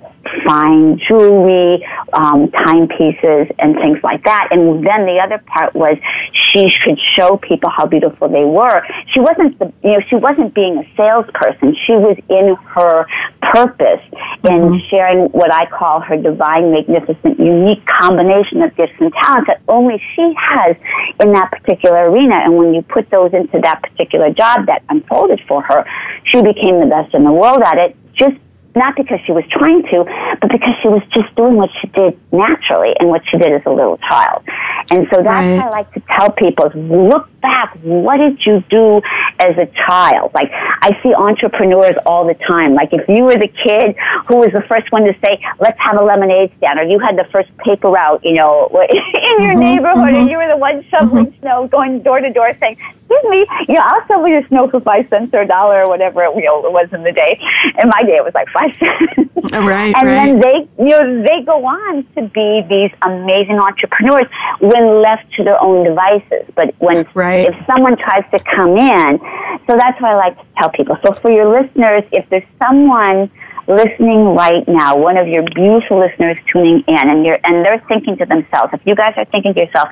fine 0.45 0.99
jewelry, 0.99 1.87
um, 2.12 2.50
timepieces, 2.50 3.49
and 3.59 3.75
things 3.76 3.99
like 4.02 4.25
that. 4.25 4.49
And 4.50 4.87
then 4.87 5.06
the 5.06 5.21
other 5.23 5.38
part 5.47 5.75
was 5.75 5.97
she 6.33 6.73
could 6.85 6.99
show 7.00 7.37
people 7.37 7.71
how 7.71 7.87
beautiful 7.87 8.28
they 8.28 8.45
were. 8.45 8.83
She 9.12 9.21
wasn't 9.21 9.59
the, 9.59 9.73
you 9.83 9.92
know, 9.92 10.00
she 10.09 10.16
wasn't 10.16 10.54
being 10.54 10.78
a 10.78 10.97
salesperson. 10.97 11.76
She 11.87 11.92
was 11.92 12.16
in 12.28 12.56
her 12.75 13.06
purpose 13.42 14.02
in 14.45 14.50
mm-hmm. 14.50 14.88
sharing 14.88 15.18
what 15.30 15.52
I 15.52 15.66
call 15.66 16.00
her 16.00 16.16
divine, 16.16 16.73
magnificent, 16.73 17.38
unique 17.38 17.85
combination 17.87 18.62
of 18.62 18.75
gifts 18.76 18.95
and 18.99 19.12
talents 19.12 19.49
that 19.49 19.62
only 19.68 20.02
she 20.14 20.35
has 20.38 20.76
in 21.21 21.33
that 21.33 21.50
particular 21.50 22.11
arena. 22.11 22.37
And 22.37 22.56
when 22.56 22.75
you 22.75 22.83
put 22.83 23.11
those 23.11 23.33
into 23.33 23.61
that 23.61 23.83
particular 23.83 24.30
job 24.30 24.66
that 24.66 24.83
unfolded 24.88 25.40
for 25.47 25.62
her, 25.62 25.85
she 26.25 26.42
became 26.42 26.80
the 26.80 26.87
best 26.87 27.14
in 27.14 27.25
the 27.25 27.33
world 27.33 27.62
at 27.62 27.78
it 27.78 27.97
just 28.14 28.37
not 28.76 28.95
because 28.95 29.18
she 29.25 29.33
was 29.33 29.45
trying 29.50 29.83
to, 29.85 30.04
but 30.40 30.50
because 30.52 30.75
she 30.83 30.88
was 30.88 31.02
just 31.12 31.35
doing 31.35 31.56
what 31.56 31.71
she 31.80 31.88
did 31.88 32.18
naturally 32.30 32.95
and 33.00 33.09
what 33.09 33.23
she 33.28 33.38
did 33.38 33.52
as 33.52 33.62
a 33.64 33.71
little 33.71 33.97
child. 33.99 34.45
And 34.90 35.09
so 35.12 35.23
that's 35.23 35.26
right. 35.26 35.56
what 35.56 35.66
I 35.66 35.71
like 35.71 35.92
to 35.95 36.00
tell 36.00 36.30
people 36.30 36.66
is 36.66 36.75
look 36.75 37.28
back. 37.47 37.79
What 37.83 38.17
did 38.19 38.45
you 38.45 38.65
do 38.69 39.00
as 39.38 39.57
a 39.57 39.67
child? 39.87 40.33
Like, 40.35 40.50
I 40.53 40.99
see 41.03 41.15
entrepreneurs 41.15 41.97
all 42.05 42.26
the 42.26 42.35
time. 42.35 42.75
Like, 42.75 42.93
if 42.93 43.09
you 43.09 43.25
were 43.25 43.38
the 43.38 43.53
kid 43.65 43.95
who 44.26 44.38
was 44.38 44.50
the 44.53 44.62
first 44.69 44.91
one 44.91 45.05
to 45.05 45.15
say, 45.25 45.41
let's 45.61 45.79
have 45.79 46.00
a 46.00 46.05
lemonade 46.05 46.53
stand, 46.59 46.81
or 46.81 46.85
you 46.85 46.99
had 46.99 47.17
the 47.17 47.29
first 47.31 47.57
paper 47.59 47.88
route, 47.88 48.21
you 48.25 48.35
know, 48.35 48.67
in 48.91 49.43
your 49.43 49.53
mm-hmm, 49.53 49.61
neighborhood, 49.61 49.97
mm-hmm. 49.97 50.21
and 50.23 50.31
you 50.31 50.37
were 50.37 50.49
the 50.49 50.57
one 50.57 50.85
shoveling 50.91 51.26
mm-hmm. 51.26 51.41
snow, 51.41 51.69
going 51.69 52.03
door 52.03 52.21
to 52.21 52.33
door 52.33 52.53
saying, 52.53 52.76
excuse 53.07 53.25
me, 53.31 53.47
you 53.69 53.75
know, 53.75 53.83
I'll 53.85 54.07
shovel 54.07 54.29
your 54.29 54.47
snow 54.49 54.69
for 54.69 54.81
five 54.81 55.09
cents 55.09 55.33
or 55.33 55.43
a 55.43 55.47
dollar 55.47 55.83
or 55.85 55.88
whatever 55.88 56.25
it, 56.25 56.35
you 56.37 56.45
know, 56.45 56.67
it 56.67 56.73
was 56.73 56.88
in 56.93 57.05
the 57.05 57.12
day. 57.12 57.38
In 57.81 57.88
my 57.88 58.03
day, 58.03 58.17
it 58.17 58.25
was 58.25 58.35
like 58.35 58.49
five 58.49 58.75
cents. 58.79 59.53
right, 59.53 59.95
and 59.95 59.95
right. 59.95 60.05
then 60.05 60.41
they, 60.41 60.85
you 60.85 60.91
know, 60.91 61.23
they 61.23 61.43
go 61.45 61.65
on 61.65 62.05
to 62.17 62.23
be 62.29 62.62
these 62.69 62.91
amazing 63.03 63.59
entrepreneurs 63.59 64.26
when 64.61 65.03
left 65.03 65.33
to 65.35 65.45
their 65.45 65.61
own 65.62 65.85
devices. 65.85 66.53
But 66.55 66.75
when 66.79 67.07
right. 67.15 67.15
If 67.38 67.66
someone 67.66 67.97
tries 67.97 68.25
to 68.31 68.38
come 68.38 68.76
in, 68.76 69.19
so 69.66 69.76
that's 69.76 70.00
what 70.00 70.12
I 70.12 70.16
like 70.16 70.38
to 70.38 70.47
tell 70.59 70.71
people. 70.71 70.97
So 71.05 71.12
for 71.12 71.31
your 71.31 71.49
listeners, 71.49 72.05
if 72.12 72.28
there's 72.31 72.47
someone 72.59 73.31
listening 73.66 74.35
right 74.35 74.66
now, 74.69 74.97
one 74.97 75.16
of 75.16 75.26
your 75.26 75.43
beautiful 75.43 75.99
listeners 75.99 76.38
tuning 76.52 76.85
in, 76.87 77.09
and 77.11 77.25
you're 77.25 77.38
and 77.45 77.64
they're 77.64 77.83
thinking 77.88 78.16
to 78.19 78.26
themselves, 78.26 78.73
if 78.73 78.81
you 78.85 78.95
guys 78.95 79.14
are 79.16 79.25
thinking 79.26 79.55
to 79.55 79.61
yourself, 79.61 79.88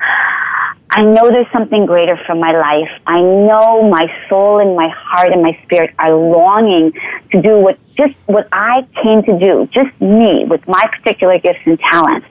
I 0.89 1.03
know 1.03 1.29
there's 1.29 1.51
something 1.51 1.85
greater 1.85 2.17
for 2.25 2.35
my 2.35 2.57
life. 2.57 2.89
I 3.05 3.19
know 3.19 3.89
my 3.89 4.07
soul 4.29 4.59
and 4.59 4.77
my 4.77 4.87
heart 4.87 5.33
and 5.33 5.41
my 5.41 5.59
spirit 5.63 5.93
are 5.99 6.15
longing 6.15 6.93
to 7.31 7.41
do 7.41 7.59
what 7.59 7.77
just 7.95 8.15
what 8.27 8.47
I 8.51 8.87
came 9.03 9.23
to 9.23 9.37
do, 9.37 9.67
just 9.73 9.99
me 9.99 10.45
with 10.45 10.65
my 10.67 10.89
particular 10.93 11.37
gifts 11.39 11.59
and 11.65 11.77
talents 11.79 12.27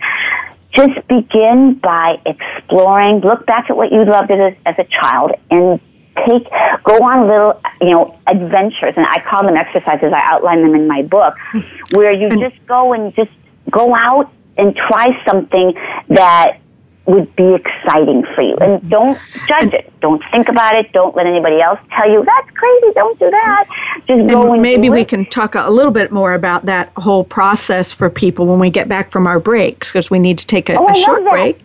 just 0.74 1.06
begin 1.08 1.74
by 1.74 2.20
exploring, 2.26 3.20
look 3.20 3.46
back 3.46 3.70
at 3.70 3.76
what 3.76 3.92
you 3.92 4.04
loved 4.04 4.30
as, 4.30 4.54
as 4.66 4.74
a 4.78 4.84
child 4.84 5.32
and 5.50 5.80
take, 6.26 6.48
go 6.84 7.02
on 7.02 7.28
little, 7.28 7.60
you 7.80 7.90
know, 7.90 8.18
adventures. 8.26 8.94
And 8.96 9.06
I 9.06 9.22
call 9.28 9.44
them 9.44 9.56
exercises. 9.56 10.12
I 10.12 10.20
outline 10.22 10.62
them 10.62 10.74
in 10.74 10.86
my 10.86 11.02
book 11.02 11.34
where 11.92 12.12
you 12.12 12.28
just 12.38 12.64
go 12.66 12.92
and 12.92 13.14
just 13.14 13.32
go 13.70 13.94
out 13.94 14.32
and 14.56 14.74
try 14.76 15.22
something 15.26 15.74
that 16.08 16.58
would 17.06 17.34
be 17.36 17.54
exciting 17.54 18.24
for 18.34 18.42
you. 18.42 18.56
And 18.56 18.80
mm-hmm. 18.80 18.88
don't 18.88 19.18
judge 19.46 19.72
it. 19.72 19.92
Don't 20.00 20.22
think 20.30 20.48
about 20.48 20.74
it. 20.74 20.92
Don't 20.92 21.14
let 21.14 21.26
anybody 21.26 21.60
else 21.60 21.78
tell 21.90 22.10
you 22.10 22.24
that's 22.24 22.50
crazy. 22.52 22.92
Don't 22.94 23.18
do 23.18 23.30
that. 23.30 23.66
Just 24.06 24.30
go 24.30 24.42
and, 24.42 24.52
and 24.54 24.62
maybe 24.62 24.90
we 24.90 25.04
can 25.04 25.26
talk 25.26 25.54
a 25.54 25.70
little 25.70 25.92
bit 25.92 26.12
more 26.12 26.34
about 26.34 26.66
that 26.66 26.90
whole 26.96 27.24
process 27.24 27.92
for 27.92 28.08
people 28.08 28.46
when 28.46 28.58
we 28.58 28.70
get 28.70 28.88
back 28.88 29.10
from 29.10 29.26
our 29.26 29.38
breaks 29.38 29.90
because 29.92 30.10
we 30.10 30.18
need 30.18 30.38
to 30.38 30.46
take 30.46 30.68
a, 30.68 30.78
oh, 30.78 30.88
a 30.88 30.94
short 30.94 31.24
break. 31.24 31.60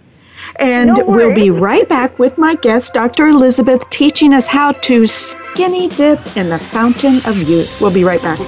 And 0.58 0.93
no 0.98 1.05
we'll 1.05 1.34
be 1.34 1.51
right 1.51 1.88
back 1.88 2.19
with 2.19 2.38
my 2.38 2.55
guest, 2.55 2.93
Dr. 2.93 3.27
Elizabeth, 3.27 3.89
teaching 3.89 4.34
us 4.34 4.48
how 4.48 4.74
to 4.74 5.08
skinny 5.08 5.88
dip 5.89 6.19
in 6.36 6.50
the 6.50 6.60
fountain 6.60 7.17
of 7.25 7.38
youth. 7.48 7.79
We'll 7.79 7.93
be 7.93 8.03
right 8.03 8.22
back. 8.22 8.39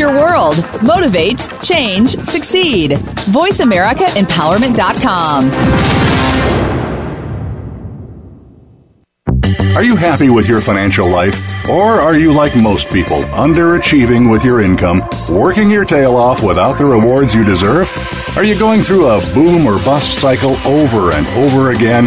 Your 0.00 0.12
world. 0.12 0.56
Motivate, 0.82 1.48
change, 1.62 2.18
succeed. 2.18 2.98
VoiceAmericaEmpowerment.com. 3.30 5.50
Are 9.76 9.84
you 9.84 9.96
happy 9.96 10.30
with 10.30 10.48
your 10.48 10.60
financial 10.60 11.08
life? 11.08 11.68
Or 11.68 12.00
are 12.00 12.16
you 12.16 12.32
like 12.32 12.56
most 12.56 12.90
people, 12.90 13.22
underachieving 13.24 14.30
with 14.30 14.44
your 14.44 14.60
income, 14.60 15.02
working 15.30 15.70
your 15.70 15.84
tail 15.84 16.16
off 16.16 16.42
without 16.42 16.76
the 16.76 16.84
rewards 16.84 17.34
you 17.34 17.44
deserve? 17.44 17.90
Are 18.36 18.44
you 18.44 18.58
going 18.58 18.82
through 18.82 19.06
a 19.06 19.20
boom 19.32 19.66
or 19.66 19.78
bust 19.84 20.12
cycle 20.12 20.56
over 20.66 21.12
and 21.12 21.26
over 21.28 21.70
again, 21.70 22.06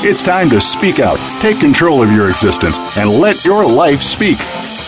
It's 0.00 0.22
time 0.22 0.48
to 0.50 0.60
speak 0.60 1.00
out, 1.00 1.18
take 1.40 1.58
control 1.58 2.02
of 2.02 2.12
your 2.12 2.28
existence, 2.30 2.76
and 2.96 3.10
let 3.10 3.44
your 3.44 3.66
life 3.66 4.02
speak. 4.02 4.38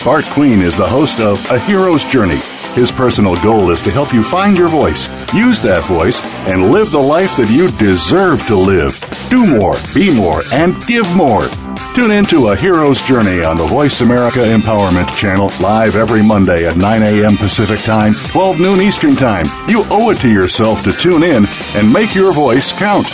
Bart 0.05 0.23
Queen 0.25 0.61
is 0.61 0.77
the 0.77 0.87
host 0.87 1.19
of 1.19 1.43
A 1.51 1.59
Hero's 1.59 2.05
Journey. 2.05 2.39
His 2.73 2.91
personal 2.91 3.35
goal 3.41 3.71
is 3.71 3.81
to 3.81 3.91
help 3.91 4.13
you 4.13 4.23
find 4.23 4.57
your 4.57 4.69
voice, 4.69 5.09
use 5.33 5.61
that 5.63 5.83
voice, 5.85 6.23
and 6.47 6.71
live 6.71 6.91
the 6.91 6.99
life 6.99 7.35
that 7.37 7.49
you 7.49 7.69
deserve 7.71 8.45
to 8.47 8.55
live. 8.55 8.97
Do 9.29 9.45
more, 9.45 9.75
be 9.93 10.15
more, 10.15 10.43
and 10.53 10.79
give 10.85 11.13
more. 11.17 11.43
Tune 11.95 12.11
in 12.11 12.25
to 12.27 12.49
A 12.49 12.55
Hero's 12.55 13.01
Journey 13.01 13.43
on 13.43 13.57
the 13.57 13.65
Voice 13.65 13.99
America 13.99 14.39
Empowerment 14.39 15.13
Channel, 15.17 15.51
live 15.59 15.95
every 15.95 16.23
Monday 16.23 16.65
at 16.65 16.77
9 16.77 17.01
a.m. 17.01 17.35
Pacific 17.35 17.79
Time, 17.79 18.13
12 18.13 18.61
noon 18.61 18.79
Eastern 18.79 19.15
Time. 19.15 19.47
You 19.67 19.83
owe 19.89 20.11
it 20.11 20.19
to 20.21 20.31
yourself 20.31 20.83
to 20.83 20.93
tune 20.93 21.23
in 21.23 21.45
and 21.75 21.91
make 21.91 22.15
your 22.15 22.31
voice 22.31 22.71
count. 22.71 23.07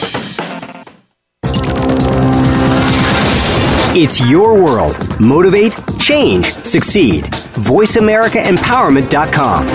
It's 3.98 4.30
your 4.30 4.62
world. 4.62 4.98
Motivate, 5.22 5.74
change, 5.98 6.54
succeed. 6.54 7.24
VoiceAmericaEmpowerment.com. 7.24 9.68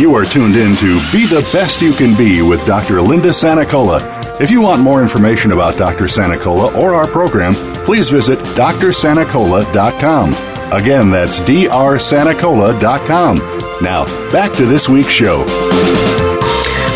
You 0.00 0.14
are 0.14 0.24
tuned 0.24 0.56
in 0.56 0.76
to 0.76 0.94
Be 1.12 1.26
the 1.26 1.46
Best 1.52 1.82
You 1.82 1.92
Can 1.92 2.16
Be 2.16 2.40
with 2.40 2.64
Dr. 2.64 3.02
Linda 3.02 3.28
Sanacola. 3.28 4.00
If 4.40 4.50
you 4.50 4.62
want 4.62 4.80
more 4.80 5.02
information 5.02 5.52
about 5.52 5.76
Dr. 5.76 6.04
Sanacola 6.04 6.74
or 6.74 6.94
our 6.94 7.06
program, 7.06 7.52
please 7.84 8.08
visit 8.08 8.38
drsanacola.com. 8.38 10.51
Again, 10.72 11.10
that's 11.10 11.38
drsanacola.com. 11.40 13.36
Now, 13.82 14.04
back 14.32 14.56
to 14.56 14.64
this 14.64 14.88
week's 14.88 15.10
show. 15.10 15.44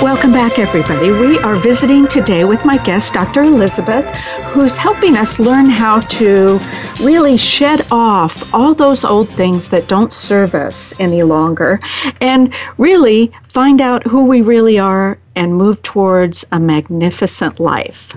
Welcome 0.02 0.32
back, 0.32 0.58
everybody. 0.58 1.10
We 1.10 1.38
are 1.40 1.56
visiting 1.56 2.08
today 2.08 2.44
with 2.44 2.64
my 2.64 2.78
guest, 2.78 3.12
Dr. 3.12 3.42
Elizabeth, 3.42 4.06
who's 4.46 4.78
helping 4.78 5.14
us 5.14 5.38
learn 5.38 5.66
how 5.66 6.00
to 6.00 6.58
really 7.02 7.36
shed 7.36 7.86
off 7.90 8.54
all 8.54 8.72
those 8.74 9.04
old 9.04 9.28
things 9.28 9.68
that 9.68 9.88
don't 9.88 10.10
serve 10.10 10.54
us 10.54 10.94
any 10.98 11.22
longer 11.22 11.78
and 12.22 12.54
really 12.78 13.30
find 13.42 13.82
out 13.82 14.06
who 14.06 14.24
we 14.24 14.40
really 14.40 14.78
are 14.78 15.18
and 15.34 15.54
move 15.54 15.82
towards 15.82 16.46
a 16.50 16.58
magnificent 16.58 17.60
life. 17.60 18.14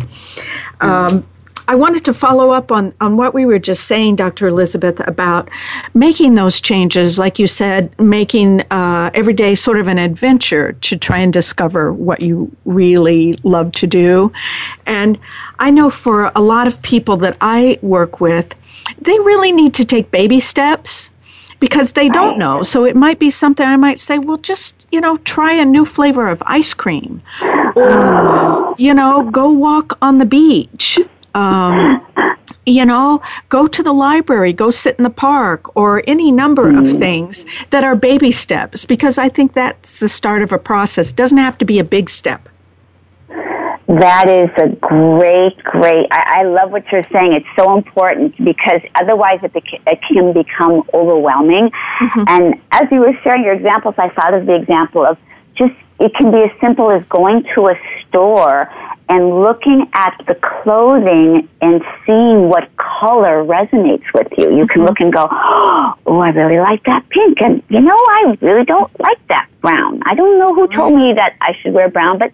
Um, 0.79 1.27
I 1.69 1.75
wanted 1.75 2.03
to 2.05 2.15
follow 2.15 2.49
up 2.49 2.71
on, 2.71 2.95
on 2.99 3.15
what 3.15 3.35
we 3.35 3.45
were 3.45 3.59
just 3.59 3.83
saying, 3.83 4.15
Dr. 4.15 4.47
Elizabeth, 4.47 5.07
about 5.07 5.51
making 5.93 6.33
those 6.33 6.59
changes, 6.59 7.19
like 7.19 7.37
you 7.37 7.45
said, 7.45 7.93
making 7.99 8.61
uh, 8.71 9.11
every 9.13 9.35
day 9.35 9.53
sort 9.53 9.79
of 9.79 9.87
an 9.87 9.99
adventure 9.99 10.71
to 10.71 10.97
try 10.97 11.19
and 11.19 11.31
discover 11.31 11.93
what 11.93 12.21
you 12.21 12.51
really 12.65 13.35
love 13.43 13.71
to 13.73 13.85
do. 13.85 14.33
And 14.87 15.19
I 15.59 15.69
know 15.69 15.91
for 15.91 16.31
a 16.35 16.41
lot 16.41 16.65
of 16.65 16.81
people 16.81 17.17
that 17.17 17.37
I 17.39 17.77
work 17.83 18.19
with, 18.19 18.55
they 18.99 19.19
really 19.19 19.51
need 19.51 19.75
to 19.75 19.85
take 19.85 20.09
baby 20.09 20.39
steps 20.39 21.11
because 21.59 21.93
they 21.93 22.09
don't 22.09 22.39
know. 22.39 22.63
So 22.63 22.83
it 22.83 22.95
might 22.95 23.19
be 23.19 23.29
something 23.29 23.67
I 23.67 23.75
might 23.75 23.99
say, 23.99 24.17
well, 24.17 24.37
just, 24.37 24.87
you 24.91 24.99
know, 24.99 25.17
try 25.17 25.53
a 25.53 25.65
new 25.65 25.85
flavor 25.85 26.29
of 26.29 26.41
ice 26.47 26.73
cream. 26.73 27.21
Or, 27.75 28.73
you 28.79 28.95
know, 28.95 29.29
go 29.29 29.51
walk 29.51 29.99
on 30.01 30.17
the 30.17 30.25
beach 30.25 30.97
um, 31.39 32.05
you 32.65 32.85
know, 32.85 33.21
go 33.49 33.65
to 33.67 33.81
the 33.83 33.93
library, 33.93 34.53
go 34.53 34.69
sit 34.69 34.95
in 34.97 35.03
the 35.03 35.09
park, 35.09 35.75
or 35.75 36.03
any 36.07 36.31
number 36.31 36.69
of 36.69 36.85
mm. 36.85 36.99
things 36.99 37.45
that 37.71 37.83
are 37.83 37.95
baby 37.95 38.31
steps, 38.31 38.85
because 38.85 39.17
I 39.17 39.29
think 39.29 39.53
that's 39.53 39.99
the 39.99 40.09
start 40.09 40.41
of 40.41 40.51
a 40.51 40.59
process. 40.59 41.11
Doesn't 41.11 41.37
have 41.37 41.57
to 41.59 41.65
be 41.65 41.79
a 41.79 41.83
big 41.83 42.09
step. 42.09 42.49
That 43.87 44.29
is 44.29 44.51
a 44.57 44.69
great, 44.75 45.57
great. 45.63 46.05
I, 46.11 46.41
I 46.41 46.43
love 46.43 46.69
what 46.69 46.83
you're 46.91 47.09
saying. 47.11 47.33
It's 47.33 47.47
so 47.57 47.75
important 47.75 48.37
because 48.37 48.81
otherwise 48.93 49.39
it, 49.41 49.51
it 49.55 49.99
can 50.07 50.31
become 50.31 50.83
overwhelming. 50.93 51.71
Mm-hmm. 51.99 52.23
And 52.27 52.61
as 52.71 52.87
you 52.91 52.99
were 52.99 53.17
sharing 53.23 53.43
your 53.43 53.53
examples, 53.53 53.95
I 53.97 54.09
thought 54.09 54.35
of 54.35 54.45
the 54.45 54.53
example 54.53 55.03
of 55.03 55.17
just 55.55 55.73
it 55.99 56.13
can 56.15 56.31
be 56.31 56.43
as 56.43 56.51
simple 56.61 56.91
as 56.91 57.05
going 57.07 57.43
to 57.55 57.67
a 57.67 57.75
store 58.07 58.71
and 59.09 59.41
looking 59.41 59.89
at 59.93 60.21
the 60.27 60.35
clothing 60.35 61.49
and 61.61 61.81
seeing 62.05 62.47
what 62.47 62.69
color 62.77 63.43
resonates 63.43 64.05
with 64.13 64.27
you. 64.37 64.55
You 64.55 64.67
can 64.67 64.81
mm-hmm. 64.81 64.85
look 64.85 64.99
and 64.99 65.11
go, 65.11 65.27
oh, 65.29 66.19
I 66.19 66.29
really 66.29 66.59
like 66.59 66.83
that 66.83 67.09
pink. 67.09 67.41
And, 67.41 67.63
you 67.69 67.81
know, 67.81 67.97
I 67.97 68.37
really 68.41 68.65
don't 68.65 68.91
like 68.99 69.27
that 69.27 69.49
brown. 69.61 70.01
I 70.05 70.13
don't 70.13 70.39
know 70.39 70.53
who 70.53 70.67
told 70.67 70.93
me 70.93 71.13
that 71.13 71.35
I 71.41 71.53
should 71.61 71.73
wear 71.73 71.89
brown, 71.89 72.19
but 72.19 72.31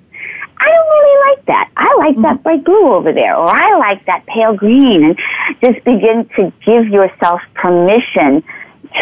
I 0.58 0.70
don't 0.70 0.88
really 0.88 1.36
like 1.36 1.46
that. 1.46 1.70
I 1.78 1.96
like 1.98 2.14
mm-hmm. 2.14 2.22
that 2.24 2.44
bright 2.44 2.64
blue 2.64 2.94
over 2.94 3.14
there, 3.14 3.36
or 3.36 3.48
I 3.48 3.78
like 3.78 4.06
that 4.06 4.26
pale 4.26 4.54
green. 4.54 5.04
And 5.04 5.20
just 5.62 5.84
begin 5.86 6.30
to 6.36 6.52
give 6.66 6.88
yourself 6.88 7.42
permission 7.54 8.44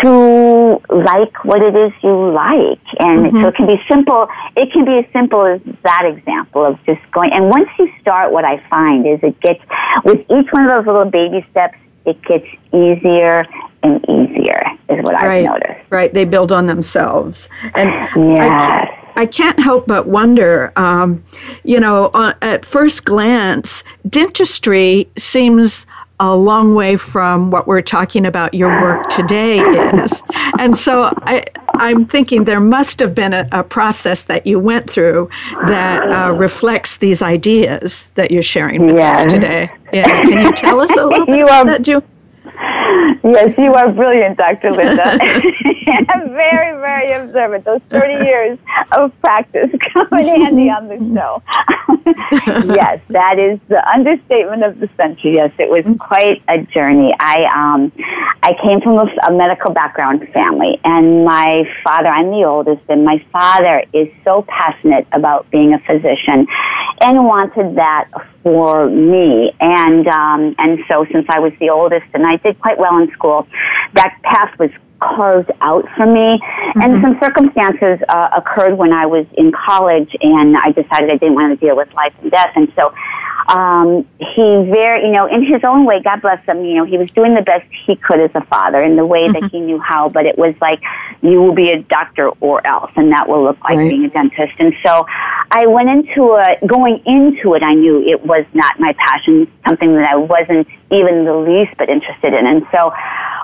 to 0.01 0.81
like 0.89 1.45
what 1.45 1.61
it 1.61 1.75
is 1.75 1.91
you 2.01 2.31
like. 2.31 2.79
And 2.99 3.27
mm-hmm. 3.27 3.41
so 3.41 3.47
it 3.49 3.55
can 3.55 3.67
be 3.67 3.81
simple. 3.89 4.27
It 4.55 4.71
can 4.71 4.85
be 4.85 4.97
as 4.99 5.05
simple 5.13 5.45
as 5.45 5.61
that 5.83 6.05
example 6.05 6.65
of 6.65 6.83
just 6.85 7.01
going. 7.11 7.31
And 7.31 7.49
once 7.49 7.69
you 7.77 7.91
start, 8.01 8.31
what 8.31 8.45
I 8.45 8.57
find 8.69 9.05
is 9.05 9.19
it 9.21 9.39
gets, 9.39 9.61
with 10.03 10.19
each 10.21 10.47
one 10.51 10.65
of 10.65 10.69
those 10.69 10.87
little 10.87 11.09
baby 11.09 11.45
steps, 11.51 11.77
it 12.05 12.21
gets 12.23 12.45
easier 12.73 13.45
and 13.83 14.03
easier, 14.09 14.63
is 14.89 15.03
what 15.03 15.13
right. 15.13 15.45
I've 15.45 15.45
noticed. 15.45 15.91
Right. 15.91 16.13
They 16.13 16.25
build 16.25 16.51
on 16.51 16.67
themselves. 16.67 17.49
And 17.75 17.89
yes. 17.89 18.89
I, 19.15 19.21
I 19.21 19.25
can't 19.25 19.59
help 19.59 19.87
but 19.87 20.07
wonder, 20.07 20.73
um, 20.75 21.23
you 21.63 21.79
know, 21.79 22.09
on, 22.13 22.35
at 22.41 22.65
first 22.65 23.05
glance, 23.05 23.83
dentistry 24.09 25.07
seems 25.17 25.85
a 26.19 26.35
long 26.35 26.75
way 26.75 26.95
from 26.95 27.51
what 27.51 27.67
we're 27.67 27.81
talking 27.81 28.25
about 28.25 28.53
your 28.53 28.69
work 28.81 29.09
today 29.09 29.59
is. 29.59 30.23
And 30.59 30.77
so 30.77 31.11
I, 31.23 31.43
I'm 31.75 32.05
thinking 32.05 32.43
there 32.43 32.59
must 32.59 32.99
have 32.99 33.15
been 33.15 33.33
a, 33.33 33.47
a 33.51 33.63
process 33.63 34.25
that 34.25 34.45
you 34.45 34.59
went 34.59 34.89
through 34.89 35.29
that 35.67 36.01
uh, 36.03 36.31
reflects 36.31 36.97
these 36.97 37.21
ideas 37.21 38.11
that 38.13 38.31
you're 38.31 38.43
sharing 38.43 38.85
with 38.85 38.95
yes. 38.95 39.25
us 39.25 39.33
today. 39.33 39.71
Yeah. 39.91 40.07
Can 40.23 40.45
you 40.45 40.51
tell 40.53 40.79
us 40.79 40.91
a 40.91 41.05
little 41.05 41.25
bit 41.25 41.37
you 41.37 41.43
about 41.45 41.65
that, 41.67 41.81
Ju? 41.81 42.01
Yes, 43.23 43.57
you 43.57 43.73
are 43.73 43.91
brilliant, 43.93 44.37
Dr. 44.37 44.71
Linda. 44.71 45.17
very, 46.27 46.85
very 46.85 47.11
observant. 47.11 47.65
Those 47.65 47.81
30 47.89 48.25
years 48.25 48.57
of 48.91 49.19
practice 49.21 49.73
come 49.93 50.07
in 50.19 50.41
handy 50.41 50.69
on 50.69 50.87
the 50.87 50.97
show. 51.13 51.41
yes, 52.73 53.01
that 53.09 53.41
is 53.41 53.59
the 53.67 53.87
understatement 53.89 54.63
of 54.63 54.79
the 54.79 54.87
century. 54.95 55.35
Yes, 55.35 55.51
it 55.57 55.69
was 55.69 55.97
quite 55.99 56.41
a 56.47 56.59
journey. 56.63 57.13
I, 57.19 57.45
um, 57.45 57.91
I 58.43 58.53
came 58.61 58.81
from 58.81 58.97
a, 58.97 59.11
a 59.27 59.31
medical 59.31 59.73
background 59.73 60.27
family, 60.33 60.79
and 60.83 61.25
my 61.25 61.63
father, 61.83 62.07
I'm 62.07 62.29
the 62.29 62.45
oldest, 62.45 62.83
and 62.89 63.03
my 63.05 63.23
father 63.31 63.83
is 63.93 64.11
so 64.23 64.43
passionate 64.43 65.07
about 65.11 65.49
being 65.51 65.73
a 65.73 65.79
physician 65.79 66.45
and 67.01 67.25
wanted 67.25 67.75
that 67.75 68.09
for 68.43 68.89
me. 68.89 69.51
And 69.59 70.07
um, 70.07 70.55
and 70.59 70.79
so 70.87 71.05
since 71.11 71.25
I 71.29 71.39
was 71.39 71.53
the 71.59 71.69
oldest 71.69 72.05
and 72.13 72.25
I 72.25 72.37
did 72.37 72.59
quite 72.59 72.77
well 72.77 72.92
in 73.01 73.11
school, 73.11 73.47
that 73.93 74.17
path 74.23 74.57
was 74.59 74.71
carved 75.01 75.51
out 75.61 75.85
for 75.97 76.05
me. 76.05 76.39
Mm-hmm. 76.39 76.81
And 76.81 77.01
some 77.01 77.19
circumstances 77.21 77.99
uh, 78.07 78.29
occurred 78.37 78.77
when 78.77 78.93
I 78.93 79.05
was 79.05 79.25
in 79.33 79.51
college, 79.51 80.15
and 80.21 80.55
I 80.57 80.71
decided 80.71 81.09
I 81.09 81.17
didn't 81.17 81.35
want 81.35 81.57
to 81.57 81.65
deal 81.65 81.75
with 81.75 81.91
life 81.93 82.13
and 82.21 82.31
death. 82.31 82.51
And 82.55 82.71
so 82.75 82.93
um, 83.47 84.07
he 84.17 84.71
very, 84.71 85.05
you 85.05 85.11
know, 85.11 85.25
in 85.25 85.43
his 85.45 85.63
own 85.63 85.85
way, 85.85 86.01
God 86.01 86.21
bless 86.21 86.43
him, 86.45 86.63
you 86.65 86.75
know, 86.75 86.85
he 86.85 86.97
was 86.97 87.11
doing 87.11 87.35
the 87.35 87.41
best 87.41 87.65
he 87.85 87.95
could 87.95 88.19
as 88.19 88.33
a 88.35 88.41
father 88.41 88.81
in 88.81 88.95
the 88.95 89.05
way 89.05 89.23
mm-hmm. 89.23 89.41
that 89.41 89.51
he 89.51 89.59
knew 89.59 89.79
how, 89.79 90.09
but 90.09 90.25
it 90.25 90.37
was 90.37 90.59
like, 90.61 90.81
you 91.21 91.41
will 91.41 91.53
be 91.53 91.71
a 91.71 91.81
doctor 91.83 92.29
or 92.39 92.65
else, 92.65 92.91
and 92.95 93.11
that 93.11 93.27
will 93.27 93.43
look 93.43 93.61
like 93.63 93.77
right. 93.77 93.89
being 93.89 94.05
a 94.05 94.09
dentist. 94.09 94.53
And 94.59 94.73
so 94.85 95.05
I 95.51 95.67
went 95.67 95.89
into 95.89 96.35
it, 96.37 96.65
going 96.67 97.01
into 97.05 97.53
it, 97.55 97.63
I 97.63 97.73
knew 97.73 98.01
it 98.01 98.25
was 98.25 98.45
not 98.53 98.79
my 98.79 98.93
passion, 98.93 99.51
something 99.67 99.93
that 99.95 100.11
I 100.11 100.15
wasn't 100.15 100.67
even 100.91 101.25
the 101.25 101.35
least 101.35 101.77
bit 101.77 101.89
interested 101.89 102.33
in. 102.33 102.45
And 102.45 102.65
so 102.71 102.93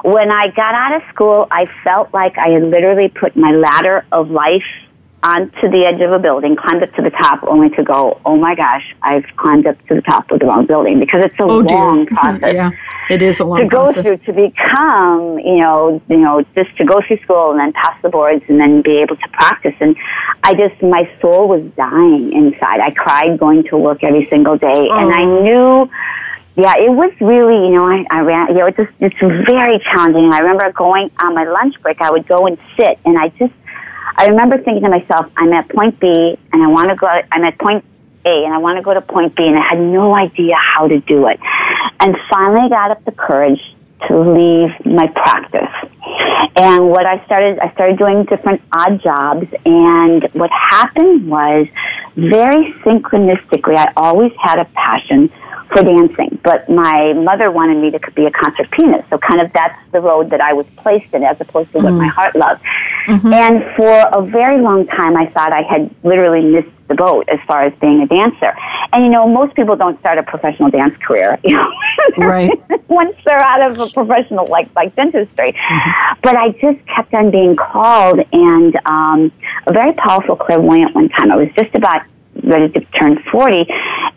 When 0.03 0.31
I 0.31 0.47
got 0.47 0.75
out 0.75 1.01
of 1.01 1.07
school, 1.09 1.47
I 1.51 1.65
felt 1.83 2.13
like 2.13 2.37
I 2.37 2.49
had 2.49 2.63
literally 2.63 3.09
put 3.09 3.35
my 3.35 3.51
ladder 3.51 4.05
of 4.11 4.31
life 4.31 4.63
onto 5.21 5.69
the 5.69 5.85
edge 5.85 5.99
of 5.99 6.11
a 6.13 6.19
building, 6.19 6.55
climbed 6.55 6.81
up 6.81 6.93
to 6.95 7.01
the 7.01 7.09
top, 7.09 7.43
only 7.49 7.69
to 7.71 7.83
go, 7.83 8.19
oh 8.25 8.37
my 8.37 8.55
gosh, 8.55 8.95
I've 9.01 9.25
climbed 9.35 9.67
up 9.67 9.75
to 9.87 9.95
the 9.95 10.01
top 10.01 10.31
of 10.31 10.39
the 10.39 10.45
wrong 10.45 10.65
building 10.65 10.99
because 10.99 11.25
it's 11.25 11.37
a 11.39 11.43
Oh, 11.43 11.61
dear. 11.61 11.77
long 11.77 12.05
process 12.17 12.53
yeah, 12.53 12.71
it 13.09 13.21
is 13.21 13.39
a 13.41 13.45
long 13.45 13.59
to 13.59 13.65
go 13.67 13.83
process. 13.91 14.03
through 14.03 14.17
to 14.17 14.33
become, 14.33 15.39
you 15.39 15.57
know, 15.57 16.01
you 16.07 16.17
know, 16.17 16.41
just 16.55 16.75
to 16.77 16.85
go 16.85 17.01
through 17.05 17.17
school 17.19 17.51
and 17.51 17.59
then 17.59 17.73
pass 17.73 18.01
the 18.01 18.09
boards 18.09 18.43
and 18.47 18.59
then 18.59 18.81
be 18.81 18.97
able 18.97 19.17
to 19.17 19.27
practice. 19.33 19.75
And 19.81 19.97
I 20.43 20.53
just, 20.53 20.81
my 20.81 21.09
soul 21.21 21.49
was 21.49 21.63
dying 21.75 22.31
inside. 22.31 22.79
I 22.79 22.91
cried 22.91 23.37
going 23.37 23.63
to 23.65 23.77
work 23.77 24.03
every 24.03 24.25
single 24.25 24.57
day, 24.57 24.89
and 24.91 25.13
I 25.13 25.23
Oh. 25.23 25.41
knew. 25.43 25.91
Yeah, 26.55 26.75
it 26.77 26.89
was 26.91 27.11
really, 27.21 27.67
you 27.67 27.73
know, 27.73 27.85
I, 27.89 28.05
I 28.11 28.19
ran, 28.19 28.49
you 28.49 28.55
know, 28.55 28.65
it's 28.65 28.75
just, 28.75 28.91
it's 28.99 29.17
very 29.19 29.79
challenging. 29.79 30.25
And 30.25 30.33
I 30.33 30.39
remember 30.39 30.69
going 30.73 31.09
on 31.23 31.33
my 31.33 31.45
lunch 31.45 31.79
break, 31.81 32.01
I 32.01 32.11
would 32.11 32.27
go 32.27 32.47
and 32.47 32.57
sit, 32.75 32.99
and 33.05 33.17
I 33.17 33.29
just, 33.29 33.53
I 34.15 34.27
remember 34.27 34.57
thinking 34.57 34.83
to 34.83 34.89
myself, 34.89 35.31
I'm 35.37 35.53
at 35.53 35.69
point 35.69 35.99
B, 35.99 36.37
and 36.51 36.63
I 36.63 36.67
want 36.67 36.89
to 36.89 36.95
go, 36.95 37.07
I'm 37.07 37.43
at 37.43 37.57
point 37.57 37.83
A, 38.25 38.43
and 38.45 38.53
I 38.53 38.57
want 38.57 38.77
to 38.77 38.83
go 38.83 38.93
to 38.93 39.01
point 39.01 39.35
B, 39.35 39.47
and 39.47 39.57
I 39.57 39.67
had 39.67 39.79
no 39.79 40.13
idea 40.13 40.55
how 40.55 40.87
to 40.87 40.99
do 40.99 41.27
it. 41.27 41.39
And 41.99 42.15
finally 42.29 42.61
I 42.61 42.69
got 42.69 42.91
up 42.91 43.03
the 43.05 43.11
courage 43.11 43.75
to 44.07 44.17
leave 44.17 44.85
my 44.85 45.07
practice. 45.07 45.69
And 46.55 46.89
what 46.89 47.05
I 47.05 47.23
started, 47.25 47.59
I 47.59 47.69
started 47.69 47.97
doing 47.97 48.23
different 48.25 48.61
odd 48.71 49.01
jobs, 49.01 49.47
and 49.65 50.21
what 50.33 50.51
happened 50.51 51.29
was 51.29 51.67
very 52.15 52.73
synchronistically, 52.83 53.75
I 53.75 53.93
always 53.95 54.31
had 54.41 54.59
a 54.59 54.65
passion 54.65 55.31
for 55.69 55.83
dancing, 55.83 56.39
but 56.43 56.69
my 56.69 57.13
mother 57.13 57.51
wanted 57.51 57.77
me 57.77 57.91
to 57.91 58.11
be 58.11 58.25
a 58.25 58.31
concert 58.31 58.69
pianist, 58.71 59.09
so 59.09 59.17
kind 59.17 59.41
of 59.41 59.51
that's 59.53 59.79
the 59.91 59.99
road 59.99 60.29
that 60.31 60.41
I 60.41 60.53
was 60.53 60.65
placed 60.77 61.13
in 61.13 61.23
as 61.23 61.39
opposed 61.39 61.71
to 61.73 61.79
what 61.79 61.93
my 61.93 62.07
mm. 62.07 62.11
heart 62.11 62.35
loved. 62.35 62.63
Mm-hmm. 63.07 63.33
And 63.33 63.63
for 63.75 64.09
a 64.11 64.21
very 64.25 64.61
long 64.61 64.87
time, 64.87 65.15
I 65.15 65.27
thought 65.27 65.53
I 65.53 65.61
had 65.61 65.93
literally 66.03 66.43
missed 66.43 66.69
the 66.87 66.95
boat 66.95 67.29
as 67.29 67.39
far 67.47 67.61
as 67.61 67.73
being 67.79 68.01
a 68.01 68.07
dancer. 68.07 68.53
And 68.91 69.03
you 69.03 69.09
know, 69.09 69.27
most 69.27 69.55
people 69.55 69.75
don't 69.75 69.99
start 69.99 70.17
a 70.17 70.23
professional 70.23 70.69
dance 70.71 70.95
career, 70.97 71.39
you 71.43 71.55
know, 71.55 71.71
Right. 72.17 72.51
once 72.87 73.15
they're 73.25 73.43
out 73.43 73.71
of 73.71 73.79
a 73.79 73.87
professional 73.91 74.45
like 74.47 74.69
like 74.75 74.95
dentistry. 74.95 75.53
Mm-hmm. 75.53 76.19
But 76.23 76.35
I 76.35 76.49
just 76.49 76.85
kept 76.87 77.13
on 77.13 77.31
being 77.31 77.55
called, 77.55 78.19
and 78.31 78.79
um, 78.85 79.31
a 79.67 79.73
very 79.73 79.93
powerful 79.93 80.35
clairvoyant 80.35 80.95
one 80.95 81.09
time. 81.09 81.31
I 81.31 81.35
was 81.35 81.49
just 81.57 81.73
about 81.75 82.01
ready 82.43 82.69
to 82.69 82.81
turn 82.97 83.21
forty, 83.31 83.65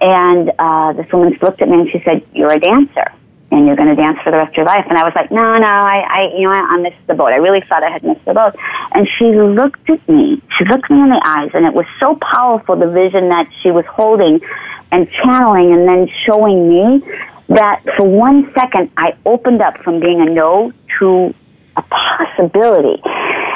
and 0.01 0.53
uh, 0.59 0.93
this 0.93 1.11
woman 1.13 1.39
looked 1.41 1.63
at 1.63 1.69
me 1.69 1.81
and 1.81 1.91
she 1.91 2.01
said, 2.05 2.25
"You're 2.33 2.53
a 2.53 2.61
dancer." 2.61 3.13
And 3.55 3.67
you're 3.67 3.77
going 3.77 3.91
to 3.91 3.95
dance 3.95 4.19
for 4.25 4.31
the 4.31 4.39
rest 4.39 4.53
of 4.53 4.57
your 4.57 4.65
life. 4.65 4.87
And 4.89 4.97
I 4.97 5.05
was 5.05 5.13
like, 5.15 5.31
no, 5.31 5.59
no, 5.59 5.67
I, 5.67 5.99
I, 6.09 6.33
you 6.35 6.45
know, 6.45 6.53
I, 6.53 6.61
I 6.71 6.77
missed 6.79 7.07
the 7.07 7.13
boat. 7.13 7.35
I 7.35 7.37
really 7.37 7.61
thought 7.61 7.85
I 7.85 7.91
had 7.91 8.03
missed 8.03 8.25
the 8.25 8.33
boat. 8.33 8.55
And 8.95 9.07
she 9.07 9.27
looked 9.27 9.91
at 9.91 10.09
me. 10.09 10.41
She 10.57 10.65
looked 10.65 10.91
me 10.91 11.03
in 11.03 11.11
the 11.11 11.21
eyes, 11.23 11.51
and 11.53 11.67
it 11.67 11.75
was 11.75 11.85
so 12.01 12.17
powerful 12.17 12.77
the 12.77 12.91
vision 12.91 13.29
that 13.29 13.51
she 13.61 13.71
was 13.71 13.85
holding 13.85 14.41
and 14.91 15.07
channeling, 15.11 15.75
and 15.75 15.87
then 15.87 16.09
showing 16.25 16.67
me 16.67 17.05
that 17.49 17.83
for 17.95 18.09
one 18.09 18.51
second 18.55 18.91
I 18.97 19.17
opened 19.27 19.61
up 19.61 19.77
from 19.85 20.01
being 20.01 20.23
a 20.23 20.25
no 20.25 20.73
to 20.99 21.35
a 21.77 21.83
possibility. 21.83 23.03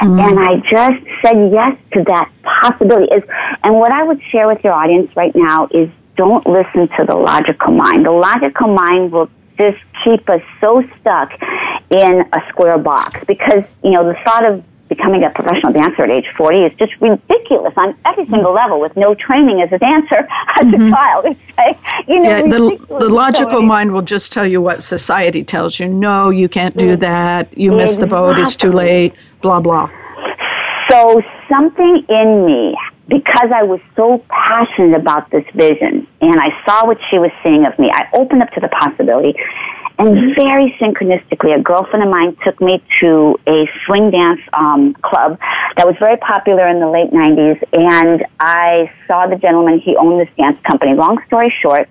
Mm-hmm. 0.00 0.20
And 0.20 0.38
I 0.38 0.56
just 0.68 1.04
said 1.22 1.50
yes 1.52 1.76
to 1.94 2.04
that 2.04 2.30
possibility. 2.42 3.12
Is 3.14 3.24
and 3.62 3.74
what 3.74 3.92
I 3.92 4.02
would 4.02 4.22
share 4.30 4.46
with 4.46 4.62
your 4.62 4.72
audience 4.72 5.14
right 5.16 5.34
now 5.34 5.68
is 5.70 5.88
don't 6.16 6.46
listen 6.46 6.88
to 6.96 7.04
the 7.06 7.16
logical 7.16 7.72
mind. 7.72 8.04
The 8.04 8.10
logical 8.10 8.68
mind 8.74 9.12
will 9.12 9.28
just 9.58 9.78
keep 10.04 10.28
us 10.28 10.42
so 10.60 10.82
stuck 11.00 11.32
in 11.90 12.24
a 12.32 12.48
square 12.48 12.78
box 12.78 13.20
because, 13.26 13.64
you 13.82 13.90
know, 13.90 14.04
the 14.04 14.16
thought 14.24 14.44
of 14.44 14.64
becoming 14.88 15.24
a 15.24 15.30
professional 15.30 15.72
dancer 15.72 16.04
at 16.04 16.10
age 16.10 16.26
40 16.36 16.58
is 16.62 16.72
just 16.78 16.92
ridiculous 17.00 17.74
on 17.76 17.96
every 18.04 18.24
mm. 18.24 18.30
single 18.30 18.52
level 18.52 18.80
with 18.80 18.96
no 18.96 19.14
training 19.14 19.60
as 19.60 19.72
a 19.72 19.78
dancer 19.78 20.18
as 20.60 20.66
a 20.66 20.70
mm-hmm. 20.70 20.90
child. 20.90 21.24
It's 21.26 21.58
like, 21.58 21.78
you 22.08 22.20
know, 22.20 22.30
Yeah, 22.30 22.42
the, 22.42 22.86
the 23.00 23.08
logical 23.08 23.60
So, 23.60 23.62
mind 23.62 23.92
will 23.92 24.02
just 24.02 24.32
tell 24.32 24.46
you 24.46 24.60
what 24.60 24.82
society 24.82 25.44
tells 25.44 25.80
you. 25.80 25.88
No, 25.88 26.30
you 26.30 26.48
can't 26.48 26.76
do 26.76 26.96
mm. 26.96 27.00
that. 27.00 27.56
You 27.56 27.72
missed 27.72 28.00
the 28.00 28.06
boat. 28.06 28.38
It's 28.38 28.56
too 28.56 28.72
late. 28.72 29.14
Blah 29.42 29.60
blah. 29.60 29.90
So 30.90 31.20
something 31.48 32.04
in 32.08 32.46
me, 32.46 32.76
because 33.08 33.50
I 33.54 33.62
was 33.62 33.80
so 33.94 34.24
passionate 34.28 34.98
about 34.98 35.30
this 35.30 35.44
vision 35.54 36.06
and 36.20 36.40
I 36.40 36.50
saw 36.66 36.86
what 36.86 36.98
she 37.10 37.18
was 37.18 37.30
seeing 37.42 37.64
of 37.66 37.78
me, 37.78 37.90
I 37.92 38.08
opened 38.14 38.42
up 38.42 38.50
to 38.52 38.60
the 38.60 38.68
possibility. 38.68 39.34
And 39.98 40.36
very 40.36 40.76
synchronistically, 40.78 41.58
a 41.58 41.62
girlfriend 41.62 42.04
of 42.04 42.10
mine 42.10 42.36
took 42.44 42.60
me 42.60 42.82
to 43.00 43.38
a 43.46 43.66
swing 43.86 44.10
dance 44.10 44.40
um, 44.52 44.92
club 44.92 45.38
that 45.76 45.86
was 45.86 45.96
very 45.98 46.18
popular 46.18 46.66
in 46.66 46.80
the 46.80 46.90
late 46.90 47.12
90s. 47.12 47.62
And 47.72 48.26
I 48.38 48.92
saw 49.06 49.26
the 49.26 49.36
gentleman, 49.36 49.80
he 49.80 49.96
owned 49.96 50.20
this 50.20 50.28
dance 50.36 50.58
company. 50.68 50.92
Long 50.92 51.18
story 51.26 51.54
short, 51.62 51.88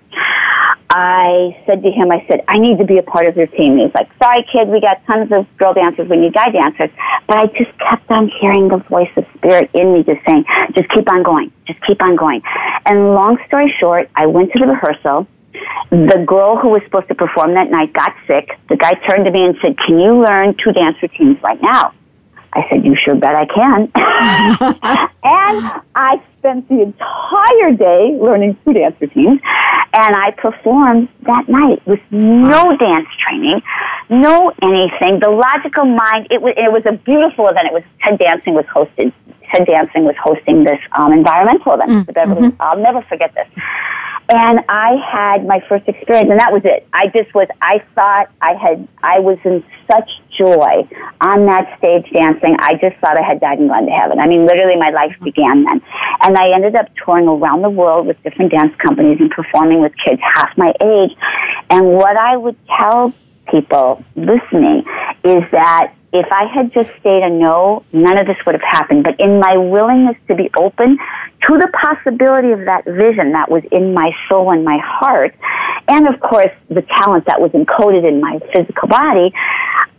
I 0.98 1.62
said 1.66 1.82
to 1.82 1.90
him, 1.90 2.10
I 2.10 2.24
said, 2.26 2.40
I 2.48 2.56
need 2.56 2.78
to 2.78 2.86
be 2.86 2.96
a 2.96 3.02
part 3.02 3.26
of 3.26 3.36
your 3.36 3.48
team. 3.48 3.72
And 3.72 3.82
he's 3.82 3.94
like, 3.94 4.08
sorry, 4.16 4.46
kid, 4.50 4.68
we 4.68 4.80
got 4.80 5.04
tons 5.04 5.30
of 5.30 5.46
girl 5.58 5.74
dancers. 5.74 6.08
We 6.08 6.16
need 6.16 6.32
guy 6.32 6.48
dancers. 6.50 6.88
But 7.26 7.36
I 7.36 7.46
just 7.48 7.78
kept 7.78 8.10
on 8.10 8.30
hearing 8.40 8.68
the 8.68 8.78
voice 8.78 9.10
of 9.14 9.26
spirit 9.36 9.68
in 9.74 9.92
me 9.92 10.04
just 10.04 10.24
saying, 10.26 10.46
just 10.74 10.88
keep 10.88 11.12
on 11.12 11.22
going. 11.22 11.52
Just 11.66 11.82
keep 11.82 12.00
on 12.00 12.16
going. 12.16 12.40
And 12.86 13.12
long 13.12 13.36
story 13.46 13.74
short, 13.78 14.08
I 14.16 14.24
went 14.24 14.54
to 14.54 14.58
the 14.58 14.68
rehearsal. 14.68 15.26
The 15.90 16.24
girl 16.26 16.56
who 16.56 16.68
was 16.68 16.80
supposed 16.84 17.08
to 17.08 17.14
perform 17.14 17.52
that 17.54 17.70
night 17.70 17.92
got 17.92 18.14
sick. 18.26 18.58
The 18.70 18.76
guy 18.76 18.94
turned 19.06 19.26
to 19.26 19.30
me 19.30 19.44
and 19.44 19.54
said, 19.60 19.76
can 19.76 20.00
you 20.00 20.24
learn 20.24 20.54
two 20.56 20.72
dance 20.72 20.96
routines 21.02 21.36
right 21.42 21.60
now? 21.60 21.92
I 22.56 22.66
said, 22.70 22.84
you 22.86 22.96
sure 22.96 23.14
bet 23.14 23.34
I 23.34 23.44
can. 23.44 23.82
and 25.22 25.82
I 25.94 26.22
spent 26.38 26.66
the 26.68 26.80
entire 26.80 27.72
day 27.76 28.16
learning 28.18 28.56
two 28.64 28.72
dance 28.72 28.96
routines. 28.98 29.40
And 29.92 30.16
I 30.16 30.30
performed 30.32 31.08
that 31.22 31.48
night 31.48 31.86
with 31.86 32.00
no 32.10 32.76
dance 32.76 33.08
training, 33.26 33.60
no 34.10 34.52
anything. 34.62 35.20
The 35.20 35.30
logical 35.30 35.84
mind, 35.84 36.28
it 36.30 36.40
was, 36.40 36.54
it 36.56 36.72
was 36.72 36.82
a 36.86 36.92
beautiful 36.92 37.48
event. 37.48 37.66
It 37.68 37.72
was 37.74 37.82
Ted 38.02 38.18
Danson 38.18 38.54
was 38.54 38.64
hosted. 38.66 39.12
Ted 39.52 39.66
Danson 39.66 40.04
was 40.04 40.16
hosting 40.22 40.64
this 40.64 40.80
um, 40.98 41.12
environmental 41.12 41.74
event. 41.74 42.06
The 42.06 42.12
Beverly, 42.12 42.48
I'll 42.60 42.78
never 42.78 43.02
forget 43.02 43.34
this. 43.34 43.48
And 44.28 44.60
I 44.68 44.96
had 44.96 45.46
my 45.46 45.60
first 45.68 45.86
experience, 45.86 46.30
and 46.30 46.40
that 46.40 46.52
was 46.52 46.62
it. 46.64 46.86
I 46.92 47.06
just 47.08 47.32
was, 47.32 47.46
I 47.62 47.80
thought 47.94 48.28
I 48.40 48.54
had, 48.54 48.88
I 49.02 49.20
was 49.20 49.38
in 49.44 49.62
such 49.88 50.10
joy 50.36 50.88
on 51.20 51.46
that 51.46 51.78
stage 51.78 52.10
dancing. 52.12 52.56
I 52.58 52.74
just 52.74 52.96
thought 52.96 53.16
I 53.16 53.22
had 53.22 53.40
died 53.40 53.60
and 53.60 53.68
gone 53.68 53.86
to 53.86 53.92
heaven. 53.92 54.18
I 54.18 54.26
mean, 54.26 54.44
literally, 54.44 54.76
my 54.76 54.90
life 54.90 55.14
began 55.22 55.64
then. 55.64 55.80
And 56.22 56.36
I 56.36 56.50
ended 56.50 56.74
up 56.74 56.88
touring 57.04 57.28
around 57.28 57.62
the 57.62 57.70
world 57.70 58.08
with 58.08 58.20
different 58.24 58.50
dance 58.50 58.74
companies 58.76 59.18
and 59.20 59.30
performing 59.30 59.80
with 59.80 59.92
kids 60.04 60.20
half 60.22 60.56
my 60.58 60.72
age. 60.82 61.16
And 61.70 61.86
what 61.86 62.16
I 62.16 62.36
would 62.36 62.56
tell 62.66 63.14
people 63.48 64.04
listening 64.16 64.84
is 65.22 65.44
that 65.52 65.92
if 66.18 66.30
I 66.32 66.44
had 66.44 66.72
just 66.72 66.90
stayed 67.00 67.22
a 67.22 67.30
no, 67.30 67.84
none 67.92 68.18
of 68.18 68.26
this 68.26 68.36
would 68.46 68.54
have 68.54 68.62
happened. 68.62 69.04
But 69.04 69.18
in 69.20 69.38
my 69.40 69.56
willingness 69.56 70.16
to 70.28 70.34
be 70.34 70.50
open 70.56 70.98
to 71.46 71.58
the 71.58 71.68
possibility 71.68 72.52
of 72.52 72.60
that 72.60 72.84
vision 72.84 73.32
that 73.32 73.50
was 73.50 73.62
in 73.70 73.94
my 73.94 74.10
soul 74.28 74.50
and 74.50 74.64
my 74.64 74.78
heart, 74.78 75.34
and 75.88 76.08
of 76.08 76.20
course 76.20 76.52
the 76.68 76.82
talent 76.82 77.26
that 77.26 77.40
was 77.40 77.52
encoded 77.52 78.06
in 78.06 78.20
my 78.20 78.38
physical 78.54 78.88
body, 78.88 79.32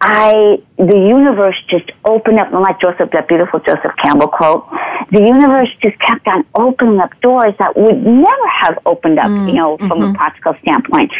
I 0.01 0.61
the 0.77 0.95
universe 0.95 1.55
just 1.69 1.89
opened 2.05 2.39
up, 2.39 2.53
and 2.53 2.61
like 2.61 2.79
Joseph, 2.79 3.09
that 3.11 3.27
beautiful 3.27 3.59
Joseph 3.59 3.93
Campbell 4.03 4.27
quote, 4.27 4.69
the 5.11 5.21
universe 5.21 5.69
just 5.81 5.97
kept 5.99 6.27
on 6.27 6.45
opening 6.53 6.99
up 6.99 7.19
doors 7.21 7.53
that 7.57 7.75
would 7.75 8.05
never 8.05 8.47
have 8.61 8.77
opened 8.85 9.17
up, 9.17 9.29
you 9.47 9.53
know, 9.53 9.77
from 9.77 10.01
a 10.03 10.13
practical 10.13 10.53
standpoint. 10.61 11.11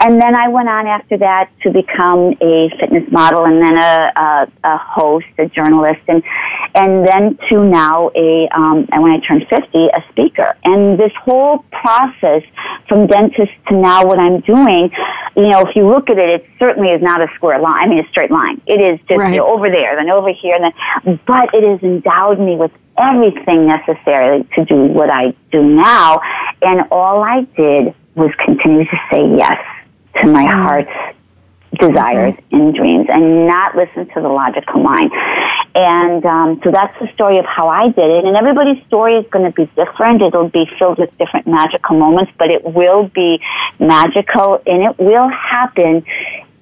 And 0.00 0.20
then 0.20 0.36
I 0.36 0.48
went 0.48 0.68
on 0.68 0.86
after 0.86 1.18
that 1.18 1.50
to 1.62 1.70
become 1.70 2.36
a 2.40 2.70
fitness 2.78 3.10
model, 3.10 3.44
and 3.44 3.60
then 3.60 3.76
a, 3.76 4.12
a, 4.14 4.48
a 4.62 4.78
host, 4.78 5.26
a 5.38 5.46
journalist, 5.46 6.00
and 6.06 6.22
and 6.74 7.04
then 7.06 7.36
to 7.48 7.64
now 7.64 8.10
a 8.14 8.48
um, 8.54 8.86
and 8.92 9.02
when 9.02 9.12
I 9.12 9.20
turned 9.26 9.46
fifty, 9.48 9.86
a 9.88 10.04
speaker. 10.10 10.56
And 10.62 11.00
this 11.00 11.12
whole 11.24 11.64
process 11.72 12.42
from 12.88 13.08
dentist 13.08 13.50
to 13.68 13.76
now 13.76 14.04
what 14.04 14.18
I'm 14.20 14.40
doing, 14.40 14.90
you 15.36 15.48
know, 15.48 15.60
if 15.60 15.76
you 15.76 15.88
look 15.88 16.10
at 16.10 16.18
it, 16.18 16.28
it 16.28 16.46
certainly 16.58 16.90
is 16.90 17.02
not 17.02 17.20
a 17.20 17.32
square 17.34 17.60
line. 17.60 17.84
I 17.84 17.86
mean, 17.86 18.04
a 18.04 18.08
straight 18.08 18.30
line. 18.30 18.60
It 18.66 18.80
is 18.80 19.04
just 19.04 19.18
Right. 19.18 19.32
you 19.34 19.38
know, 19.38 19.46
over 19.46 19.70
there, 19.70 19.96
then 19.96 20.10
over 20.10 20.32
here, 20.32 20.56
and 20.56 20.64
then, 20.64 21.20
but 21.26 21.54
it 21.54 21.62
has 21.62 21.82
endowed 21.82 22.40
me 22.40 22.56
with 22.56 22.72
everything 22.98 23.66
necessary 23.66 24.44
to 24.54 24.64
do 24.64 24.76
what 24.76 25.10
I 25.10 25.34
do 25.50 25.62
now. 25.62 26.20
And 26.62 26.84
all 26.90 27.22
I 27.22 27.42
did 27.56 27.94
was 28.14 28.30
continue 28.44 28.84
to 28.84 29.00
say 29.10 29.26
yes 29.36 29.58
to 30.20 30.26
my 30.26 30.44
mm. 30.44 30.52
heart's 30.52 31.16
desires 31.80 32.34
and 32.52 32.74
dreams 32.74 33.06
and 33.08 33.46
not 33.46 33.76
listen 33.76 34.06
to 34.14 34.20
the 34.20 34.28
logical 34.28 34.82
mind. 34.82 35.10
And 35.74 36.24
um, 36.26 36.60
so 36.64 36.70
that's 36.70 36.98
the 37.00 37.08
story 37.14 37.38
of 37.38 37.44
how 37.44 37.68
I 37.68 37.88
did 37.88 38.10
it. 38.10 38.24
And 38.24 38.36
everybody's 38.36 38.84
story 38.86 39.14
is 39.14 39.26
going 39.30 39.44
to 39.44 39.52
be 39.52 39.70
different. 39.76 40.22
It'll 40.22 40.48
be 40.48 40.68
filled 40.78 40.98
with 40.98 41.16
different 41.16 41.46
magical 41.46 41.98
moments, 41.98 42.32
but 42.38 42.50
it 42.50 42.64
will 42.64 43.08
be 43.08 43.40
magical 43.78 44.62
and 44.66 44.82
it 44.82 44.98
will 44.98 45.28
happen 45.28 46.04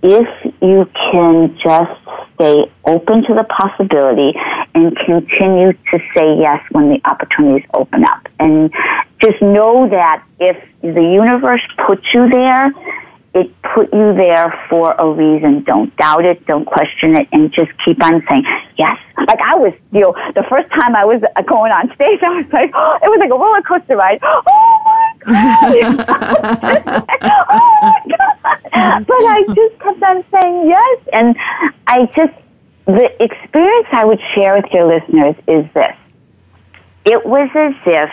if 0.02 0.54
you 0.62 0.88
can 1.10 1.58
just 1.58 2.00
stay 2.34 2.70
open 2.84 3.24
to 3.24 3.34
the 3.34 3.44
possibility 3.44 4.38
and 4.74 4.96
continue 4.96 5.72
to 5.72 5.98
say 6.14 6.38
yes 6.38 6.62
when 6.70 6.88
the 6.88 7.00
opportunities 7.04 7.68
open 7.74 8.04
up. 8.04 8.28
And 8.38 8.72
just 9.20 9.42
know 9.42 9.88
that 9.88 10.22
if 10.38 10.56
the 10.82 11.02
universe 11.02 11.62
puts 11.84 12.04
you 12.14 12.28
there, 12.28 12.70
it 13.38 13.62
put 13.62 13.92
you 13.92 14.14
there 14.14 14.52
for 14.68 14.92
a 14.98 15.10
reason. 15.10 15.62
Don't 15.64 15.94
doubt 15.96 16.24
it. 16.24 16.44
Don't 16.46 16.64
question 16.64 17.14
it. 17.16 17.28
And 17.32 17.52
just 17.52 17.70
keep 17.84 18.02
on 18.02 18.22
saying, 18.28 18.44
yes. 18.76 18.98
Like 19.16 19.40
I 19.40 19.54
was, 19.54 19.72
you 19.92 20.00
know, 20.00 20.14
the 20.34 20.44
first 20.48 20.68
time 20.70 20.96
I 20.96 21.04
was 21.04 21.22
going 21.46 21.72
on 21.72 21.94
stage, 21.94 22.20
I 22.22 22.34
was 22.34 22.52
like, 22.52 22.70
oh, 22.74 22.98
it 23.02 23.08
was 23.08 23.18
like 23.20 23.30
a 23.30 23.38
roller 23.38 23.62
coaster 23.62 23.96
ride. 23.96 24.18
Oh 24.22 24.42
my 24.44 25.14
God. 25.24 26.06
oh 27.22 27.44
my 27.82 28.00
God. 28.08 29.06
But 29.06 29.16
I 29.16 29.44
just 29.54 29.78
kept 29.80 30.02
on 30.02 30.24
saying 30.32 30.68
yes. 30.68 31.00
And 31.12 31.36
I 31.86 32.06
just, 32.06 32.34
the 32.86 33.22
experience 33.22 33.88
I 33.92 34.04
would 34.04 34.20
share 34.34 34.56
with 34.56 34.72
your 34.72 34.86
listeners 34.86 35.36
is 35.46 35.64
this. 35.74 35.96
It 37.04 37.24
was 37.24 37.50
as 37.54 37.74
if 37.86 38.10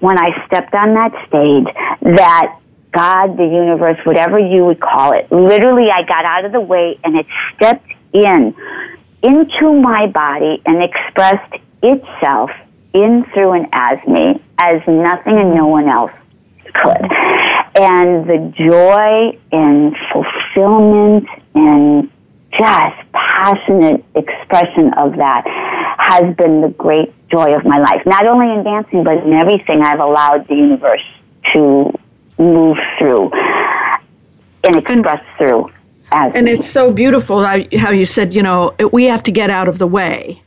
when 0.00 0.18
I 0.18 0.44
stepped 0.46 0.74
on 0.74 0.94
that 0.94 1.12
stage 1.26 1.66
that 2.16 2.58
God, 2.92 3.36
the 3.36 3.44
universe, 3.44 3.98
whatever 4.04 4.38
you 4.38 4.64
would 4.64 4.80
call 4.80 5.12
it. 5.12 5.30
Literally, 5.30 5.90
I 5.90 6.02
got 6.02 6.24
out 6.24 6.44
of 6.44 6.52
the 6.52 6.60
way 6.60 6.98
and 7.04 7.16
it 7.16 7.26
stepped 7.56 7.90
in 8.12 8.54
into 9.22 9.72
my 9.72 10.06
body 10.06 10.62
and 10.66 10.82
expressed 10.82 11.54
itself 11.82 12.50
in, 12.92 13.24
through, 13.34 13.52
and 13.52 13.68
as 13.72 13.98
me 14.06 14.42
as 14.58 14.80
nothing 14.86 15.38
and 15.38 15.54
no 15.54 15.66
one 15.66 15.88
else 15.88 16.12
could. 16.72 17.12
And 17.78 18.26
the 18.26 18.52
joy 18.56 19.38
and 19.52 19.94
fulfillment 20.12 21.28
and 21.54 22.10
just 22.52 23.12
passionate 23.12 24.04
expression 24.14 24.94
of 24.94 25.16
that 25.16 25.44
has 25.98 26.34
been 26.36 26.62
the 26.62 26.68
great 26.68 27.12
joy 27.28 27.54
of 27.54 27.64
my 27.64 27.78
life. 27.78 28.02
Not 28.06 28.26
only 28.26 28.52
in 28.52 28.64
dancing, 28.64 29.04
but 29.04 29.18
in 29.18 29.32
everything 29.32 29.82
I've 29.82 30.00
allowed 30.00 30.48
the 30.48 30.54
universe 30.54 31.04
to 31.52 31.92
move 32.38 32.76
through 32.98 33.30
and 34.64 34.76
express 34.76 35.20
and, 35.20 35.38
through. 35.38 35.70
and 36.12 36.48
it's 36.48 36.66
so 36.66 36.92
beautiful 36.92 37.44
how 37.44 37.90
you 37.90 38.04
said, 38.04 38.34
you 38.34 38.42
know, 38.42 38.74
we 38.92 39.04
have 39.04 39.22
to 39.24 39.32
get 39.32 39.50
out 39.50 39.68
of 39.68 39.78
the 39.78 39.86
way. 39.86 40.42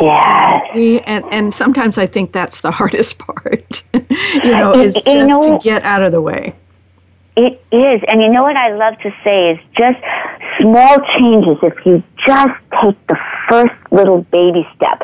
Yes. 0.00 0.62
We, 0.74 1.00
and, 1.00 1.24
and 1.32 1.54
sometimes 1.54 1.96
I 1.96 2.06
think 2.06 2.32
that's 2.32 2.60
the 2.60 2.70
hardest 2.80 3.18
part, 3.18 3.82
you 3.92 4.52
know, 4.52 4.74
is 4.74 4.94
just 4.94 5.06
know, 5.06 5.58
to 5.58 5.58
get 5.62 5.82
out 5.84 6.02
of 6.02 6.12
the 6.12 6.20
way. 6.20 6.54
It 7.36 7.60
is. 7.70 8.02
And 8.08 8.22
you 8.22 8.30
know 8.30 8.42
what 8.42 8.56
I 8.56 8.74
love 8.74 8.98
to 9.00 9.10
say 9.22 9.52
is 9.52 9.58
just 9.76 9.98
small 10.58 10.96
changes. 11.18 11.58
If 11.62 11.74
you 11.84 12.02
just 12.26 12.60
take 12.82 13.06
the 13.08 13.18
first 13.48 13.74
little 13.90 14.22
baby 14.22 14.66
step, 14.74 15.02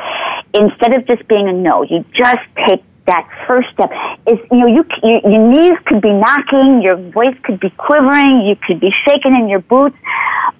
instead 0.54 0.94
of 0.94 1.06
just 1.06 1.26
being 1.28 1.48
a 1.48 1.52
no, 1.52 1.82
you 1.82 2.04
just 2.14 2.44
take 2.66 2.82
that 3.06 3.28
first 3.46 3.68
step 3.72 3.90
is 4.26 4.38
you 4.50 4.58
know 4.58 4.66
you, 4.66 4.84
you 5.02 5.20
your 5.24 5.48
knees 5.48 5.78
could 5.86 6.00
be 6.00 6.12
knocking 6.12 6.82
your 6.82 6.96
voice 6.96 7.36
could 7.42 7.58
be 7.58 7.70
quivering 7.70 8.42
you 8.46 8.56
could 8.66 8.80
be 8.80 8.92
shaking 9.06 9.34
in 9.34 9.48
your 9.48 9.60
boots 9.60 9.96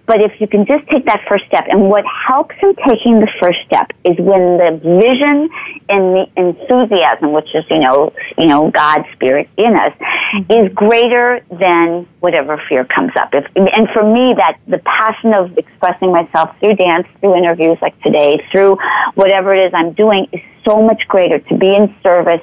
but 0.07 0.21
if 0.21 0.41
you 0.41 0.47
can 0.47 0.67
just 0.67 0.87
take 0.89 1.07
that 1.07 1.23
first 1.29 1.45
step 1.47 1.65
and 1.69 1.89
what 1.89 2.05
helps 2.07 2.55
in 2.63 2.75
taking 2.89 3.21
the 3.21 3.29
first 3.41 3.59
step 3.67 3.93
is 4.05 4.17
when 4.19 4.59
the 4.59 4.81
vision 4.83 5.49
and 5.89 6.15
the 6.15 6.27
enthusiasm 6.37 7.33
which 7.33 7.49
is 7.55 7.65
you 7.71 7.79
know 7.79 8.13
you 8.37 8.47
know 8.47 8.71
god's 8.71 9.09
spirit 9.13 9.49
in 9.57 9.75
us 9.75 9.93
mm-hmm. 9.93 10.53
is 10.53 10.73
greater 10.75 11.41
than 11.59 12.07
whatever 12.21 12.61
fear 12.69 12.85
comes 12.85 13.13
up 13.17 13.31
if, 13.33 13.45
and 13.55 13.89
for 13.93 14.03
me 14.03 14.35
that 14.37 14.59
the 14.67 14.79
passion 14.79 15.35
of 15.35 15.57
expressing 15.57 16.13
myself 16.13 16.55
through 16.61 16.75
dance 16.75 17.07
through 17.21 17.37
interviews 17.37 17.79
like 17.81 17.99
today 18.03 18.45
through 18.51 18.77
whatever 19.15 19.55
it 19.55 19.67
is 19.67 19.73
i'm 19.75 19.93
doing 19.93 20.27
is 20.33 20.41
so 20.69 20.83
much 20.83 21.07
greater 21.09 21.39
to 21.39 21.57
be 21.57 21.75
in 21.75 21.95
service 22.03 22.43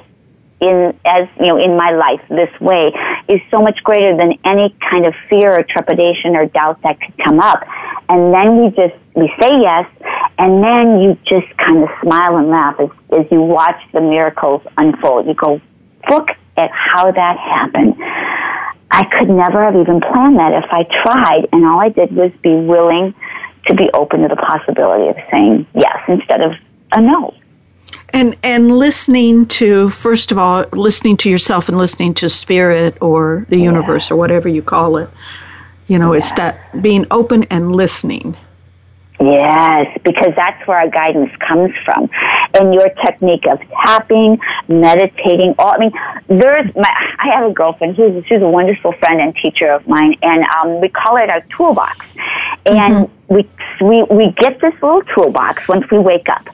in 0.60 0.94
as 1.04 1.28
you 1.38 1.46
know 1.46 1.56
in 1.56 1.76
my 1.76 1.90
life 1.90 2.20
this 2.28 2.50
way 2.60 2.92
is 3.28 3.40
so 3.50 3.60
much 3.60 3.82
greater 3.82 4.16
than 4.16 4.38
any 4.44 4.74
kind 4.90 5.06
of 5.06 5.14
fear 5.28 5.58
or 5.58 5.62
trepidation 5.62 6.36
or 6.36 6.46
doubt 6.46 6.82
that 6.82 7.00
could 7.00 7.16
come 7.24 7.40
up. 7.40 7.66
And 8.08 8.34
then 8.34 8.62
we 8.62 8.70
just 8.70 8.94
we 9.14 9.32
say 9.40 9.60
yes 9.60 9.86
and 10.38 10.62
then 10.62 11.00
you 11.00 11.18
just 11.24 11.56
kind 11.56 11.82
of 11.82 11.88
smile 12.00 12.36
and 12.36 12.48
laugh 12.48 12.78
as, 12.80 12.90
as 13.18 13.26
you 13.30 13.40
watch 13.40 13.80
the 13.92 14.00
miracles 14.00 14.62
unfold. 14.76 15.26
You 15.26 15.34
go 15.34 15.60
look 16.10 16.28
at 16.56 16.70
how 16.72 17.10
that 17.10 17.38
happened. 17.38 17.94
I 18.90 19.04
could 19.04 19.28
never 19.28 19.64
have 19.64 19.76
even 19.76 20.00
planned 20.00 20.38
that 20.38 20.52
if 20.52 20.68
i 20.70 20.82
tried 20.82 21.46
and 21.52 21.64
all 21.64 21.80
i 21.80 21.88
did 21.88 22.12
was 22.12 22.32
be 22.42 22.54
willing 22.54 23.14
to 23.66 23.74
be 23.74 23.88
open 23.94 24.22
to 24.22 24.28
the 24.28 24.36
possibility 24.36 25.08
of 25.08 25.16
saying 25.30 25.66
yes 25.74 25.98
instead 26.08 26.40
of 26.40 26.52
a 26.92 27.00
no 27.00 27.32
and 28.12 28.38
and 28.42 28.76
listening 28.76 29.46
to 29.46 29.88
first 29.88 30.32
of 30.32 30.38
all 30.38 30.64
listening 30.72 31.16
to 31.16 31.30
yourself 31.30 31.68
and 31.68 31.78
listening 31.78 32.14
to 32.14 32.28
spirit 32.28 32.96
or 33.00 33.46
the 33.48 33.58
universe 33.58 34.10
or 34.10 34.16
whatever 34.16 34.48
you 34.48 34.62
call 34.62 34.96
it 34.96 35.08
you 35.86 35.98
know 35.98 36.12
yeah. 36.12 36.16
it's 36.16 36.32
that 36.32 36.82
being 36.82 37.06
open 37.10 37.44
and 37.44 37.74
listening 37.74 38.36
Yes, 39.20 39.98
because 40.02 40.32
that's 40.34 40.66
where 40.66 40.78
our 40.78 40.88
guidance 40.88 41.30
comes 41.46 41.72
from. 41.84 42.08
And 42.54 42.72
your 42.72 42.88
technique 43.04 43.46
of 43.46 43.60
tapping, 43.84 44.38
meditating, 44.66 45.54
all, 45.58 45.74
I 45.74 45.78
mean, 45.78 45.92
there's, 46.26 46.74
my, 46.74 46.88
I 47.18 47.28
have 47.28 47.50
a 47.50 47.52
girlfriend, 47.52 47.96
who's 47.96 48.24
she's 48.26 48.40
a 48.40 48.48
wonderful 48.48 48.92
friend 48.92 49.20
and 49.20 49.36
teacher 49.36 49.70
of 49.70 49.86
mine, 49.86 50.14
and 50.22 50.44
um, 50.44 50.80
we 50.80 50.88
call 50.88 51.18
it 51.18 51.28
our 51.28 51.42
toolbox. 51.54 52.16
And 52.64 53.08
mm-hmm. 53.08 53.34
we, 53.34 53.50
we, 53.82 54.02
we 54.04 54.32
get 54.32 54.58
this 54.62 54.72
little 54.82 55.02
toolbox 55.14 55.68
once 55.68 55.84
we 55.90 55.98
wake 55.98 56.30
up. 56.30 56.48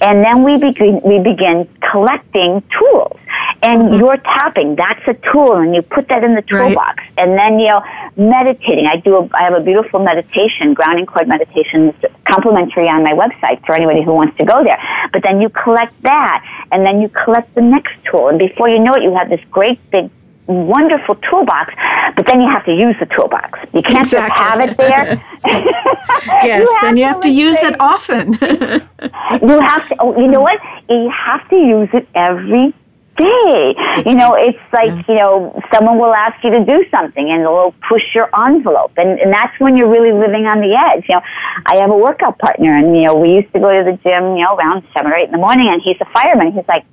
And 0.00 0.24
then 0.24 0.42
we 0.42 0.58
begin, 0.58 1.00
we 1.04 1.18
begin 1.18 1.68
collecting 1.90 2.62
tools 2.78 3.20
and 3.62 3.82
mm-hmm. 3.82 3.94
you're 3.94 4.16
tapping. 4.16 4.76
That's 4.76 5.06
a 5.06 5.14
tool, 5.30 5.56
and 5.56 5.74
you 5.74 5.82
put 5.82 6.08
that 6.08 6.24
in 6.24 6.32
the 6.32 6.42
toolbox. 6.42 6.98
Right. 6.98 7.12
And 7.18 7.38
then 7.38 7.58
you 7.58 7.68
know, 7.68 7.82
meditating. 8.16 8.86
I 8.86 8.96
do. 8.96 9.16
A, 9.16 9.28
I 9.34 9.44
have 9.44 9.54
a 9.54 9.60
beautiful 9.60 10.02
meditation, 10.02 10.74
grounding 10.74 11.06
cord 11.06 11.28
meditation, 11.28 11.94
complimentary 12.24 12.88
on 12.88 13.02
my 13.02 13.12
website 13.12 13.64
for 13.66 13.74
anybody 13.74 14.02
who 14.02 14.14
wants 14.14 14.36
to 14.38 14.44
go 14.44 14.64
there. 14.64 14.80
But 15.12 15.22
then 15.22 15.40
you 15.40 15.48
collect 15.50 16.00
that, 16.02 16.44
and 16.72 16.84
then 16.86 17.00
you 17.00 17.08
collect 17.08 17.54
the 17.54 17.62
next 17.62 17.92
tool, 18.10 18.28
and 18.28 18.38
before 18.38 18.68
you 18.68 18.78
know 18.78 18.94
it, 18.94 19.02
you 19.02 19.14
have 19.14 19.28
this 19.28 19.40
great 19.50 19.78
big 19.90 20.10
wonderful 20.46 21.14
toolbox, 21.16 21.74
but 22.16 22.26
then 22.26 22.40
you 22.40 22.48
have 22.48 22.64
to 22.64 22.72
use 22.72 22.96
the 22.98 23.06
toolbox. 23.06 23.58
You 23.72 23.82
can't 23.82 24.00
exactly. 24.00 24.28
just 24.28 24.40
have 24.40 24.60
it 24.60 24.76
there. 24.76 25.24
yes, 26.44 26.68
you 26.68 26.88
and 26.88 26.98
you 26.98 27.04
have 27.04 27.20
to 27.20 27.28
use 27.28 27.62
it 27.62 27.80
often. 27.80 28.32
you 29.46 29.60
have 29.60 29.88
to. 29.88 29.96
Oh, 30.00 30.18
you 30.18 30.26
know 30.26 30.40
what? 30.40 30.60
You 30.88 31.10
have 31.10 31.48
to 31.50 31.56
use 31.56 31.88
it 31.92 32.08
every 32.14 32.74
day. 33.20 33.74
You 34.06 34.16
know, 34.16 34.34
it's 34.34 34.58
like, 34.72 35.06
you 35.08 35.14
know, 35.14 35.60
someone 35.72 35.98
will 35.98 36.14
ask 36.14 36.42
you 36.42 36.50
to 36.50 36.64
do 36.64 36.84
something 36.90 37.30
and 37.30 37.42
they'll 37.42 37.74
push 37.88 38.02
your 38.14 38.28
envelope. 38.46 38.92
And, 38.96 39.18
and 39.20 39.32
that's 39.32 39.58
when 39.60 39.76
you're 39.76 39.90
really 39.90 40.12
living 40.12 40.46
on 40.46 40.60
the 40.60 40.74
edge. 40.74 41.04
You 41.08 41.16
know, 41.16 41.22
I 41.66 41.76
have 41.78 41.90
a 41.90 41.96
workout 41.96 42.38
partner 42.38 42.76
and, 42.76 42.96
you 42.96 43.04
know, 43.04 43.16
we 43.16 43.34
used 43.34 43.52
to 43.52 43.60
go 43.60 43.70
to 43.70 43.84
the 43.84 43.96
gym, 44.02 44.36
you 44.36 44.44
know, 44.44 44.56
around 44.56 44.84
seven 44.96 45.12
or 45.12 45.16
eight 45.16 45.26
in 45.26 45.32
the 45.32 45.38
morning 45.38 45.68
and 45.68 45.82
he's 45.82 45.96
a 46.00 46.06
fireman. 46.12 46.52
He's 46.52 46.68
like, 46.68 46.84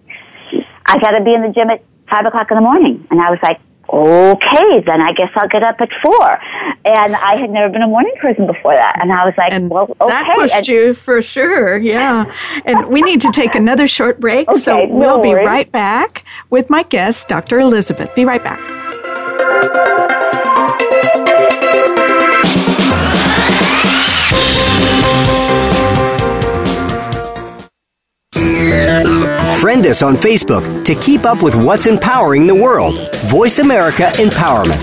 I 0.86 0.99
got 0.99 1.12
to 1.12 1.23
be 1.23 1.33
in 1.33 1.41
the 1.41 1.49
gym 1.49 1.69
at 1.69 1.83
five 2.10 2.26
o'clock 2.26 2.52
in 2.52 2.56
the 2.56 2.62
morning. 2.62 3.06
And 3.12 3.22
I 3.22 3.30
was 3.30 3.39
like, 3.43 3.60
okay, 3.89 4.82
then 4.86 5.02
I 5.02 5.13
guess 5.13 5.30
I'll 5.36 5.48
get 5.48 5.63
up 5.63 5.80
at 5.80 5.89
four. 6.04 6.39
And 6.86 7.15
I 7.15 7.36
had 7.36 7.50
never 7.50 7.72
been 7.72 7.82
a 7.82 7.88
morning 7.88 8.13
person 8.20 8.46
before 8.46 8.76
that. 8.76 8.98
And 9.02 9.12
I 9.12 9.26
was 9.26 9.34
like, 9.38 9.52
and 9.52 9.70
well, 9.70 9.96
okay. 10.02 10.10
That 10.10 10.36
pushed 10.36 10.56
and, 10.56 10.67
you 10.67 10.93
for 10.93 11.22
sure. 11.22 11.78
Yeah. 11.78 12.26
And 12.65 12.88
we 12.88 13.02
need 13.02 13.22
to 13.22 13.32
take 13.32 13.56
another 13.56 13.88
short 13.88 14.20
break. 14.20 14.50
Okay, 14.50 14.60
so 14.60 14.88
we'll 14.88 15.22
be 15.22 15.34
right 15.34 15.72
back 15.72 16.26
with 16.50 16.70
my 16.70 16.84
guest, 16.84 17.28
Dr. 17.28 17.60
Elizabeth. 17.60 18.13
Be 18.15 18.26
right 18.26 18.43
back. 18.43 20.26
Friend 29.60 29.88
us 29.88 30.04
on 30.04 30.15
Facebook 30.15 30.86
to 30.86 30.93
keep 30.93 31.26
up 31.26 31.41
with 31.41 31.56
what's 31.56 31.88
empowering 31.88 32.46
the 32.46 32.54
world. 32.54 32.96
Voice 33.26 33.58
America 33.58 34.12
Empowerment. 34.17 34.78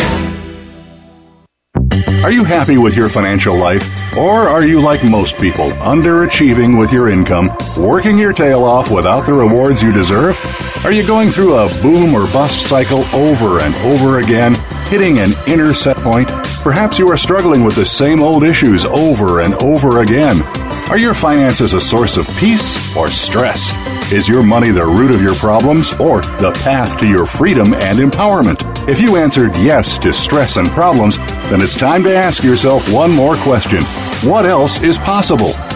Are 2.25 2.33
you 2.33 2.43
happy 2.43 2.77
with 2.77 2.97
your 2.97 3.09
financial 3.09 3.57
life? 3.57 3.89
Or 4.17 4.49
are 4.49 4.65
you 4.65 4.81
like 4.81 5.05
most 5.05 5.37
people, 5.39 5.71
underachieving 5.73 6.77
with 6.77 6.93
your 6.93 7.09
income, 7.09 7.57
working 7.79 8.19
your 8.19 8.33
tail 8.33 8.65
off 8.65 8.91
without 8.91 9.27
the 9.27 9.33
rewards 9.33 9.81
you 9.81 9.93
deserve? 9.93 10.41
Are 10.85 10.91
you 10.91 11.07
going 11.07 11.31
through 11.31 11.55
a 11.55 11.69
boom 11.81 12.13
or 12.13 12.27
bust 12.33 12.67
cycle 12.69 13.05
over 13.15 13.61
and 13.61 13.77
over 13.77 14.19
again, 14.19 14.57
hitting 14.89 15.19
an 15.19 15.35
inner 15.47 15.73
set 15.73 15.99
point? 15.99 16.29
Perhaps 16.63 16.99
you 16.99 17.09
are 17.11 17.17
struggling 17.17 17.63
with 17.63 17.77
the 17.77 17.87
same 17.87 18.21
old 18.21 18.43
issues 18.43 18.85
over 18.85 19.41
and 19.41 19.55
over 19.55 20.03
again. 20.03 20.43
Are 20.91 20.99
your 20.99 21.15
finances 21.15 21.75
a 21.75 21.81
source 21.81 22.17
of 22.17 22.27
peace 22.39 22.97
or 22.97 23.09
stress? 23.09 23.71
Is 24.15 24.29
your 24.29 24.45
money 24.45 24.71
the 24.71 24.87
root 24.87 25.13
of 25.13 25.21
your 25.21 25.35
problems 25.35 25.91
or 25.99 26.21
the 26.21 26.53
path 26.63 26.97
to 27.01 27.09
your 27.09 27.27
freedom 27.27 27.75
and 27.75 27.99
empowerment? 27.99 28.89
If 28.89 29.01
you 29.01 29.17
answered 29.17 29.57
yes 29.57 29.99
to 29.99 30.13
stress 30.13 30.57
and 30.57 30.69
problems, 30.69 31.17
then 31.51 31.61
it's 31.61 31.75
time 31.75 32.05
to 32.05 32.15
ask 32.15 32.45
yourself 32.45 32.89
one 32.93 33.11
more 33.11 33.35
question. 33.35 33.83
What 34.23 34.47
else 34.47 34.85
is 34.85 34.99
possible? 34.99 35.51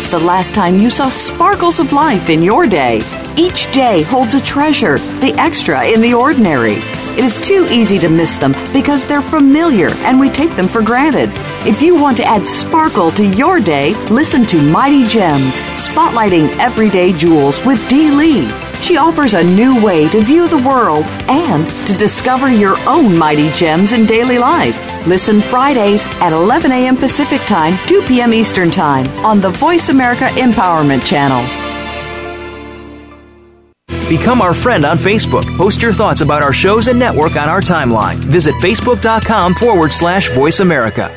Is 0.00 0.08
the 0.08 0.18
last 0.18 0.54
time 0.54 0.78
you 0.78 0.88
saw 0.88 1.10
sparkles 1.10 1.78
of 1.78 1.92
life 1.92 2.30
in 2.30 2.42
your 2.42 2.66
day? 2.66 3.02
Each 3.36 3.70
day 3.70 4.00
holds 4.00 4.34
a 4.34 4.40
treasure, 4.40 4.96
the 5.20 5.34
extra 5.36 5.86
in 5.86 6.00
the 6.00 6.14
ordinary. 6.14 6.76
It 7.18 7.22
is 7.22 7.38
too 7.38 7.66
easy 7.70 7.98
to 7.98 8.08
miss 8.08 8.38
them 8.38 8.52
because 8.72 9.04
they're 9.04 9.20
familiar 9.20 9.90
and 10.06 10.18
we 10.18 10.30
take 10.30 10.56
them 10.56 10.68
for 10.68 10.80
granted. 10.80 11.28
If 11.66 11.82
you 11.82 12.00
want 12.00 12.16
to 12.16 12.24
add 12.24 12.46
sparkle 12.46 13.10
to 13.10 13.28
your 13.36 13.60
day, 13.60 13.92
listen 14.08 14.46
to 14.46 14.62
Mighty 14.72 15.06
Gems, 15.06 15.60
spotlighting 15.76 16.48
everyday 16.58 17.12
jewels 17.12 17.62
with 17.66 17.86
Dee 17.90 18.10
Lee. 18.10 18.48
She 18.80 18.96
offers 18.96 19.34
a 19.34 19.44
new 19.44 19.84
way 19.84 20.08
to 20.08 20.22
view 20.22 20.48
the 20.48 20.66
world 20.66 21.04
and 21.28 21.68
to 21.86 21.92
discover 21.92 22.50
your 22.50 22.78
own 22.88 23.18
mighty 23.18 23.50
gems 23.50 23.92
in 23.92 24.06
daily 24.06 24.38
life. 24.38 24.89
Listen 25.06 25.40
Fridays 25.40 26.06
at 26.20 26.32
11 26.32 26.72
a.m. 26.72 26.96
Pacific 26.96 27.40
Time, 27.42 27.76
2 27.86 28.02
p.m. 28.02 28.34
Eastern 28.34 28.70
Time 28.70 29.06
on 29.24 29.40
the 29.40 29.50
Voice 29.50 29.88
America 29.88 30.24
Empowerment 30.24 31.04
Channel. 31.06 31.40
Become 34.10 34.42
our 34.42 34.52
friend 34.52 34.84
on 34.84 34.98
Facebook. 34.98 35.44
Post 35.56 35.80
your 35.80 35.92
thoughts 35.92 36.20
about 36.20 36.42
our 36.42 36.52
shows 36.52 36.88
and 36.88 36.98
network 36.98 37.36
on 37.36 37.48
our 37.48 37.60
timeline. 37.60 38.16
Visit 38.16 38.54
facebook.com 38.56 39.54
forward 39.54 39.92
slash 39.92 40.32
voice 40.32 40.60
America. 40.60 41.16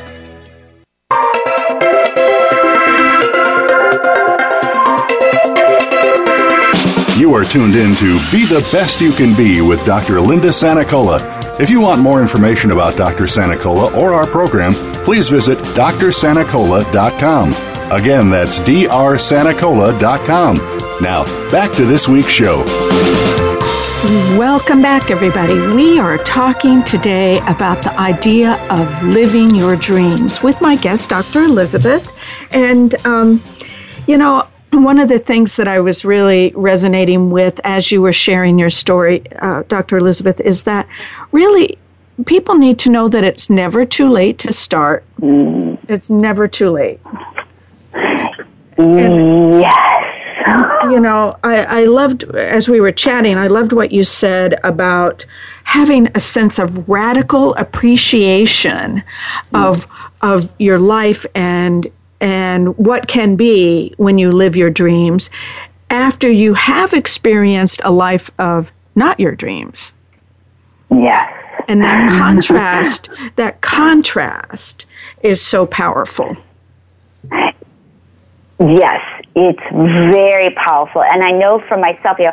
You 7.18 7.34
are 7.34 7.44
tuned 7.44 7.74
in 7.74 7.94
to 7.96 8.18
Be 8.32 8.44
the 8.44 8.66
Best 8.72 9.00
You 9.00 9.12
Can 9.12 9.36
Be 9.36 9.60
with 9.60 9.84
Dr. 9.84 10.20
Linda 10.20 10.48
Sanicola. 10.48 11.43
If 11.56 11.70
you 11.70 11.80
want 11.80 12.02
more 12.02 12.20
information 12.20 12.72
about 12.72 12.96
Dr. 12.96 13.24
Sanicola 13.24 13.94
or 13.96 14.12
our 14.12 14.26
program, 14.26 14.74
please 15.04 15.28
visit 15.28 15.56
drsanicola.com. 15.58 17.52
Again, 17.92 18.28
that's 18.28 18.58
drsanicola.com. 18.58 20.56
Now, 21.00 21.50
back 21.52 21.70
to 21.76 21.84
this 21.84 22.08
week's 22.08 22.32
show. 22.32 22.64
Welcome 24.36 24.82
back, 24.82 25.12
everybody. 25.12 25.54
We 25.54 26.00
are 26.00 26.18
talking 26.18 26.82
today 26.82 27.38
about 27.46 27.84
the 27.84 27.96
idea 28.00 28.54
of 28.68 29.04
living 29.04 29.54
your 29.54 29.76
dreams 29.76 30.42
with 30.42 30.60
my 30.60 30.74
guest, 30.74 31.10
Dr. 31.10 31.44
Elizabeth. 31.44 32.10
And, 32.50 32.96
um, 33.06 33.40
you 34.08 34.16
know, 34.16 34.48
one 34.82 34.98
of 34.98 35.08
the 35.08 35.18
things 35.18 35.56
that 35.56 35.68
I 35.68 35.80
was 35.80 36.04
really 36.04 36.52
resonating 36.54 37.30
with 37.30 37.60
as 37.64 37.92
you 37.92 38.02
were 38.02 38.12
sharing 38.12 38.58
your 38.58 38.70
story, 38.70 39.22
uh, 39.40 39.62
Dr. 39.68 39.98
Elizabeth, 39.98 40.40
is 40.40 40.64
that 40.64 40.88
really 41.32 41.78
people 42.26 42.56
need 42.56 42.78
to 42.80 42.90
know 42.90 43.08
that 43.08 43.24
it's 43.24 43.50
never 43.50 43.84
too 43.84 44.08
late 44.08 44.38
to 44.38 44.52
start. 44.52 45.04
Mm. 45.20 45.78
It's 45.88 46.10
never 46.10 46.46
too 46.46 46.70
late. 46.70 47.00
And, 48.76 49.60
yes. 49.60 50.10
You 50.84 51.00
know, 51.00 51.32
I, 51.42 51.64
I 51.64 51.84
loved, 51.84 52.24
as 52.34 52.68
we 52.68 52.78
were 52.78 52.92
chatting, 52.92 53.38
I 53.38 53.46
loved 53.46 53.72
what 53.72 53.92
you 53.92 54.04
said 54.04 54.60
about 54.62 55.24
having 55.64 56.10
a 56.14 56.20
sense 56.20 56.58
of 56.58 56.86
radical 56.86 57.54
appreciation 57.54 59.02
of, 59.54 59.86
of 60.20 60.54
your 60.58 60.78
life 60.78 61.24
and 61.34 61.90
and 62.20 62.76
what 62.78 63.08
can 63.08 63.36
be 63.36 63.94
when 63.96 64.18
you 64.18 64.32
live 64.32 64.56
your 64.56 64.70
dreams 64.70 65.30
after 65.90 66.30
you 66.30 66.54
have 66.54 66.92
experienced 66.92 67.80
a 67.84 67.92
life 67.92 68.30
of 68.38 68.72
not 68.94 69.20
your 69.20 69.34
dreams. 69.34 69.92
Yes. 70.90 71.32
And 71.68 71.82
that 71.82 72.08
contrast, 72.08 73.08
that 73.36 73.60
contrast 73.60 74.86
is 75.22 75.40
so 75.40 75.66
powerful. 75.66 76.36
Yes, 78.60 79.23
it's 79.34 79.62
very 79.70 80.50
powerful. 80.50 81.02
And 81.02 81.22
I 81.22 81.32
know 81.32 81.62
for 81.68 81.76
myself, 81.76 82.18
you 82.18 82.26
know, 82.26 82.32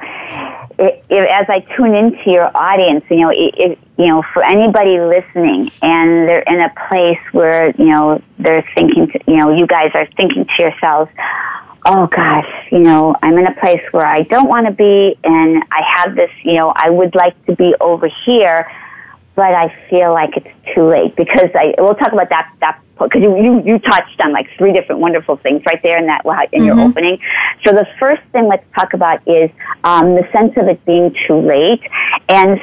it, 0.79 1.03
it, 1.09 1.29
as 1.29 1.47
I 1.49 1.59
tune 1.75 1.95
into 1.95 2.29
your 2.29 2.51
audience, 2.55 3.03
you 3.09 3.17
know, 3.17 3.31
you 3.31 4.07
know, 4.07 4.23
for 4.33 4.43
anybody 4.43 4.99
listening 4.99 5.71
and 5.81 6.27
they're 6.27 6.41
in 6.41 6.59
a 6.61 6.73
place 6.89 7.19
where, 7.31 7.71
you 7.71 7.85
know, 7.85 8.21
they're 8.39 8.67
thinking, 8.75 9.07
to, 9.07 9.19
you 9.27 9.37
know, 9.37 9.51
you 9.51 9.67
guys 9.67 9.91
are 9.93 10.07
thinking 10.17 10.45
to 10.45 10.61
yourselves, 10.61 11.11
oh 11.85 12.07
gosh, 12.07 12.49
you 12.71 12.79
know, 12.79 13.15
I'm 13.21 13.37
in 13.37 13.47
a 13.47 13.55
place 13.55 13.81
where 13.91 14.05
I 14.05 14.23
don't 14.23 14.47
want 14.47 14.67
to 14.67 14.71
be 14.71 15.17
and 15.23 15.63
I 15.71 15.81
have 15.97 16.15
this, 16.15 16.31
you 16.43 16.53
know, 16.53 16.73
I 16.75 16.89
would 16.89 17.15
like 17.15 17.45
to 17.47 17.55
be 17.55 17.75
over 17.81 18.09
here, 18.25 18.71
but 19.35 19.53
I 19.53 19.73
feel 19.89 20.13
like 20.13 20.35
it's 20.35 20.75
too 20.75 20.89
late 20.89 21.15
because 21.15 21.49
I, 21.55 21.73
we'll 21.77 21.95
talk 21.95 22.11
about 22.11 22.29
that, 22.29 22.53
that 22.59 22.81
because 22.99 23.21
you, 23.21 23.35
you, 23.41 23.63
you 23.65 23.79
touched 23.79 24.21
on 24.23 24.31
like 24.31 24.47
three 24.57 24.73
different 24.73 25.01
wonderful 25.01 25.37
things 25.37 25.61
right 25.65 25.81
there 25.81 25.97
in 25.97 26.07
that 26.07 26.21
in 26.51 26.63
your 26.63 26.75
mm-hmm. 26.75 26.89
opening. 26.89 27.19
So 27.65 27.73
the 27.73 27.87
first 27.99 28.21
thing 28.31 28.47
let's 28.47 28.65
talk 28.75 28.93
about 28.93 29.25
is 29.27 29.49
um, 29.83 30.15
the 30.15 30.27
sense 30.31 30.53
of 30.57 30.67
it 30.67 30.83
being 30.85 31.15
too 31.27 31.39
late, 31.39 31.81
and 32.29 32.59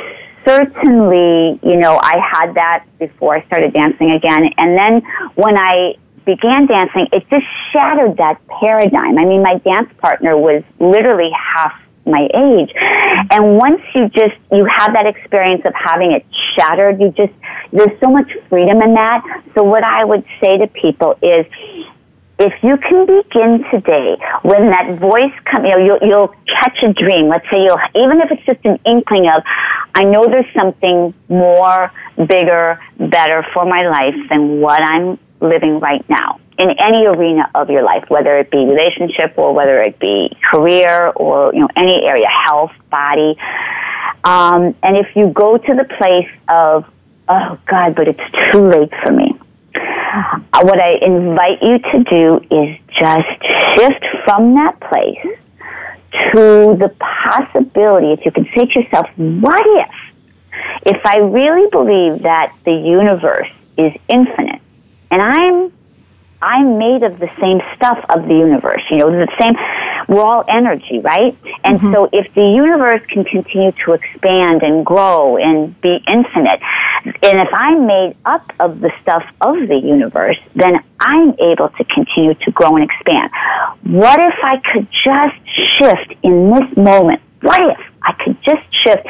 certainly, 0.47 1.59
you 1.63 1.77
know, 1.77 1.99
I 2.01 2.19
had 2.33 2.55
that 2.55 2.85
before 2.99 3.37
I 3.37 3.45
started 3.47 3.73
dancing 3.73 4.13
again, 4.13 4.51
and 4.57 4.79
then 4.79 5.03
when 5.35 5.57
I 5.57 5.97
began 6.25 6.67
dancing, 6.67 7.09
it 7.13 7.25
just 7.31 7.47
shattered 7.73 8.19
that 8.19 8.39
paradigm. 8.61 9.19
I 9.19 9.25
mean, 9.25 9.43
my 9.43 9.57
dance 9.59 9.91
partner 9.99 10.37
was 10.37 10.63
literally 10.79 11.31
half 11.33 11.73
my 12.09 12.29
age. 12.35 12.73
And 13.31 13.57
once 13.57 13.81
you 13.95 14.09
just, 14.09 14.35
you 14.53 14.65
have 14.65 14.93
that 14.95 15.07
experience 15.07 15.63
of 15.65 15.73
having 15.75 16.13
it 16.13 16.25
shattered, 16.57 17.01
you 17.01 17.11
just, 17.13 17.33
there's 17.73 17.99
so 18.03 18.11
much 18.11 18.31
freedom 18.49 18.83
in 18.83 18.95
that. 18.95 19.23
So 19.55 19.63
what 19.63 19.85
I 19.85 20.05
would 20.05 20.25
say 20.43 20.59
to 20.59 20.67
people 20.67 21.19
is, 21.23 21.47
if 22.41 22.53
you 22.63 22.77
can 22.77 23.05
begin 23.05 23.65
today 23.71 24.17
when 24.43 24.71
that 24.71 24.97
voice 25.01 25.33
comes, 25.45 25.65
you 25.65 25.71
know, 25.71 25.79
you'll, 25.79 26.09
you'll 26.09 26.35
catch 26.47 26.81
a 26.85 26.93
dream. 26.93 27.29
Let's 27.29 27.49
say 27.51 27.65
you'll, 27.65 27.81
even 27.97 28.21
if 28.21 28.31
it's 28.31 28.45
just 28.47 28.65
an 28.65 28.79
inkling 28.85 29.29
of, 29.29 29.43
I 29.95 30.05
know 30.05 30.27
there's 30.27 30.53
something 30.55 31.13
more, 31.29 31.93
bigger, 32.17 32.81
better 32.99 33.45
for 33.53 33.65
my 33.65 33.89
life 33.89 34.15
than 34.31 34.61
what 34.61 34.81
I'm 34.83 35.19
living 35.41 35.81
right 35.81 36.09
now 36.09 36.39
in 36.59 36.71
any 36.79 37.07
arena 37.07 37.51
of 37.55 37.71
your 37.71 37.83
life, 37.83 38.05
whether 38.09 38.37
it 38.39 38.51
be 38.51 38.59
relationship 38.59 39.35
or 39.37 39.55
whether 39.55 39.81
it 39.81 39.99
be 39.99 40.37
career 40.43 41.13
or 41.15 41.53
you 41.55 41.61
know 41.61 41.69
any 41.77 42.05
area, 42.05 42.29
health, 42.29 42.73
body. 42.91 43.37
Um, 44.25 44.75
and 44.83 44.97
if 44.97 45.15
you 45.15 45.29
go 45.29 45.57
to 45.57 45.75
the 45.75 45.85
place 45.85 46.29
of, 46.49 46.85
oh 47.29 47.59
God, 47.67 47.95
but 47.95 48.09
it's 48.09 48.53
too 48.53 48.67
late 48.67 48.93
for 49.03 49.13
me. 49.13 49.39
Uh, 49.75 50.63
what 50.63 50.81
I 50.81 50.99
invite 51.03 51.63
you 51.63 51.79
to 51.79 52.05
do 52.05 52.37
is 52.51 52.79
just 52.89 53.77
shift 53.77 54.05
from 54.25 54.55
that 54.55 54.81
place 54.81 55.39
to 56.11 56.77
the 56.81 56.93
possibility, 56.99 58.13
if 58.13 58.25
you 58.25 58.33
can 58.33 58.45
say 58.47 58.67
to 58.67 58.81
yourself, 58.81 59.07
what 59.17 59.63
if? 59.67 59.95
If 60.87 61.07
I 61.07 61.19
really 61.19 61.69
believe 61.71 62.23
that 62.23 62.55
the 62.65 62.73
universe 62.73 63.51
is 63.77 63.93
infinite 64.09 64.61
and 65.11 65.23
I'm 65.23 65.73
I'm 66.41 66.79
made 66.79 67.03
of 67.03 67.19
the 67.19 67.29
same 67.41 67.61
stuff 67.75 67.99
of 68.15 68.29
the 68.29 68.35
universe. 68.35 68.83
You 68.91 68.99
know, 68.99 69.11
the 69.11 69.27
same, 69.41 69.55
we're 70.09 70.23
all 70.23 70.45
energy, 70.49 71.01
right? 71.01 71.37
And 71.65 71.79
mm-hmm. 71.79 71.93
so 71.93 72.09
if 72.13 72.33
the 72.35 72.45
universe 72.45 73.03
can 73.09 73.25
continue 73.25 73.73
to 73.85 73.93
expand 73.93 74.63
and 74.63 74.87
grow 74.87 75.37
and 75.37 75.79
be 75.81 75.99
infinite, 76.07 76.61
and 77.05 77.41
if 77.41 77.49
I'm 77.53 77.87
made 77.87 78.17
up 78.25 78.53
of 78.61 78.81
the 78.81 78.93
stuff 79.03 79.25
of 79.41 79.67
the 79.67 79.81
universe, 79.83 80.39
then 80.55 80.83
I'm 81.01 81.35
able 81.41 81.71
to 81.71 81.85
continue 81.85 82.35
to 82.35 82.51
grow 82.53 82.77
and 82.77 82.89
expand. 82.89 83.31
What 83.83 84.21
if 84.21 84.39
I 84.43 84.59
could 84.73 84.87
just 84.93 85.37
shift 85.77 86.15
in 86.23 86.51
this 86.53 86.77
moment? 86.77 87.21
What 87.41 87.61
if 87.63 87.81
I 88.03 88.13
could 88.25 88.41
just 88.43 88.63
shift 88.77 89.03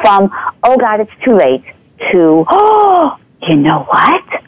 from, 0.00 0.30
oh 0.62 0.78
God, 0.78 1.00
it's 1.00 1.24
too 1.24 1.36
late, 1.36 1.64
to, 2.12 2.46
oh, 2.48 3.18
you 3.48 3.56
know 3.56 3.80
what? 3.82 4.44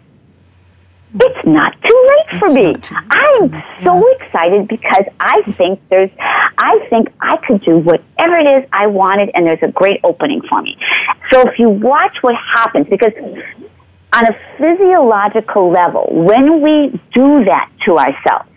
it's 1.15 1.47
not 1.47 1.75
too 1.83 1.92
for 2.39 2.53
me. 2.53 2.75
I'm 3.11 3.63
so 3.83 4.07
excited 4.17 4.69
because 4.69 5.05
I 5.21 5.43
think 5.43 5.81
there's, 5.89 6.11
I 6.19 6.87
think 6.91 7.09
I 7.21 7.37
could 7.39 7.63
do 7.63 7.79
whatever 7.79 8.37
it 8.37 8.47
is 8.47 8.69
I 8.73 8.87
wanted 8.87 9.31
and 9.35 9.47
there's 9.47 9.63
a 9.63 9.73
great 9.73 10.01
opening 10.05 10.43
for 10.49 10.63
me. 10.63 10.77
So 11.31 11.49
if 11.49 11.59
you 11.59 11.69
watch 11.69 12.17
what 12.23 12.35
happens, 12.35 12.89
because 12.89 13.13
on 14.13 14.25
a 14.27 14.37
physiological 14.59 15.71
level, 15.71 16.07
when 16.11 16.61
we 16.61 16.91
do 17.15 17.45
that 17.45 17.71
to 17.85 17.97
ourselves, 17.99 18.49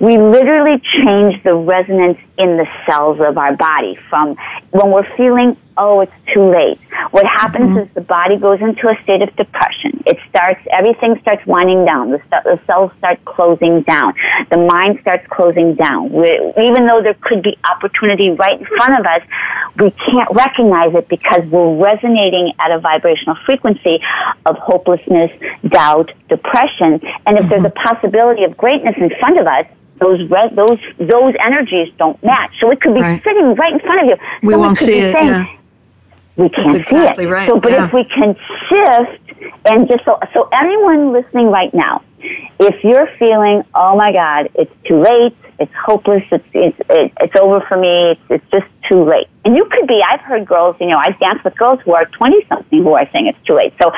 we 0.00 0.18
literally 0.18 0.80
change 1.02 1.42
the 1.44 1.54
resonance 1.54 2.18
in 2.36 2.56
the 2.56 2.66
cells 2.86 3.20
of 3.20 3.38
our 3.38 3.56
body 3.56 3.96
from 4.10 4.36
when 4.70 4.90
we're 4.90 5.16
feeling, 5.16 5.56
oh, 5.78 6.00
it's 6.00 6.12
too 6.34 6.44
late. 6.50 6.78
What 7.12 7.24
happens 7.24 7.70
mm-hmm. 7.70 7.78
is 7.78 7.88
the 7.94 8.00
body 8.00 8.36
goes 8.36 8.60
into 8.60 8.88
a 8.88 9.00
state 9.02 9.22
of 9.22 9.34
depression. 9.36 10.02
It 10.04 10.18
starts, 10.28 10.60
everything 10.70 11.18
starts 11.20 11.46
winding 11.46 11.84
down. 11.84 12.10
The, 12.10 12.18
the 12.30 12.60
cells 12.66 12.90
start 12.98 13.24
closing 13.24 13.82
down. 13.82 14.14
The 14.50 14.58
mind 14.58 14.98
starts 15.00 15.26
closing 15.28 15.74
down. 15.74 16.10
we 16.12 16.28
even 16.58 16.86
though 16.86 17.00
there 17.02 17.14
could 17.14 17.42
be 17.42 17.56
opportunity 17.70 18.30
right 18.30 18.58
in 18.58 18.66
front 18.66 18.98
of 18.98 19.06
us, 19.06 19.22
we 19.76 19.90
can't 19.92 20.30
recognize 20.32 20.94
it 20.94 21.08
because 21.08 21.48
we're 21.50 21.76
resonating 21.76 22.52
at 22.58 22.72
a 22.72 22.80
vibrational 22.80 23.36
frequency 23.46 24.00
of 24.44 24.58
hopelessness, 24.58 25.30
doubt, 25.68 26.10
depression. 26.28 27.00
And 27.26 27.38
if 27.38 27.44
mm-hmm. 27.44 27.48
there's 27.48 27.64
a 27.64 27.70
possibility 27.70 28.44
of 28.44 28.56
greatness 28.56 28.96
in 28.98 29.10
front 29.20 29.38
of 29.38 29.46
us, 29.46 29.66
those 30.00 30.20
re- 30.30 30.50
those 30.54 30.78
those 30.98 31.34
energies 31.44 31.92
don't 31.98 32.22
match. 32.22 32.52
So 32.60 32.70
it 32.70 32.80
could 32.80 32.94
be 32.94 33.00
right. 33.00 33.22
sitting 33.22 33.54
right 33.54 33.72
in 33.72 33.80
front 33.80 34.00
of 34.02 34.06
you. 34.06 34.16
We 34.42 34.52
Someone 34.52 34.68
won't 34.68 34.78
see 34.78 34.98
it. 34.98 35.12
Saying, 35.12 35.28
yeah. 35.28 35.57
We 36.38 36.48
can't 36.48 36.76
exactly 36.76 37.24
see 37.24 37.28
it. 37.28 37.32
Right. 37.32 37.48
So, 37.48 37.58
but 37.58 37.72
yeah. 37.72 37.86
if 37.86 37.92
we 37.92 38.04
can 38.04 38.36
shift 38.68 39.42
and 39.66 39.88
just 39.88 40.04
so 40.04 40.20
so 40.32 40.48
anyone 40.52 41.12
listening 41.12 41.48
right 41.48 41.74
now, 41.74 42.02
if 42.60 42.84
you're 42.84 43.08
feeling, 43.18 43.64
oh 43.74 43.96
my 43.96 44.12
God, 44.12 44.48
it's 44.54 44.72
too 44.86 45.00
late, 45.02 45.36
it's 45.58 45.72
hopeless, 45.74 46.22
it's 46.30 46.46
it's 46.54 46.80
it's 47.20 47.36
over 47.40 47.60
for 47.62 47.76
me, 47.76 48.12
it's, 48.12 48.20
it's 48.30 48.50
just 48.52 48.66
too 48.88 49.02
late. 49.02 49.26
And 49.44 49.56
you 49.56 49.64
could 49.64 49.88
be. 49.88 50.00
I've 50.00 50.20
heard 50.20 50.46
girls, 50.46 50.76
you 50.80 50.86
know, 50.86 50.98
I 50.98 51.10
dance 51.20 51.42
with 51.42 51.56
girls 51.58 51.80
who 51.84 51.92
are 51.92 52.06
twenty 52.06 52.46
something 52.46 52.84
who 52.84 52.92
are 52.92 53.08
saying 53.10 53.26
it's 53.26 53.44
too 53.44 53.54
late. 53.54 53.74
So, 53.82 53.92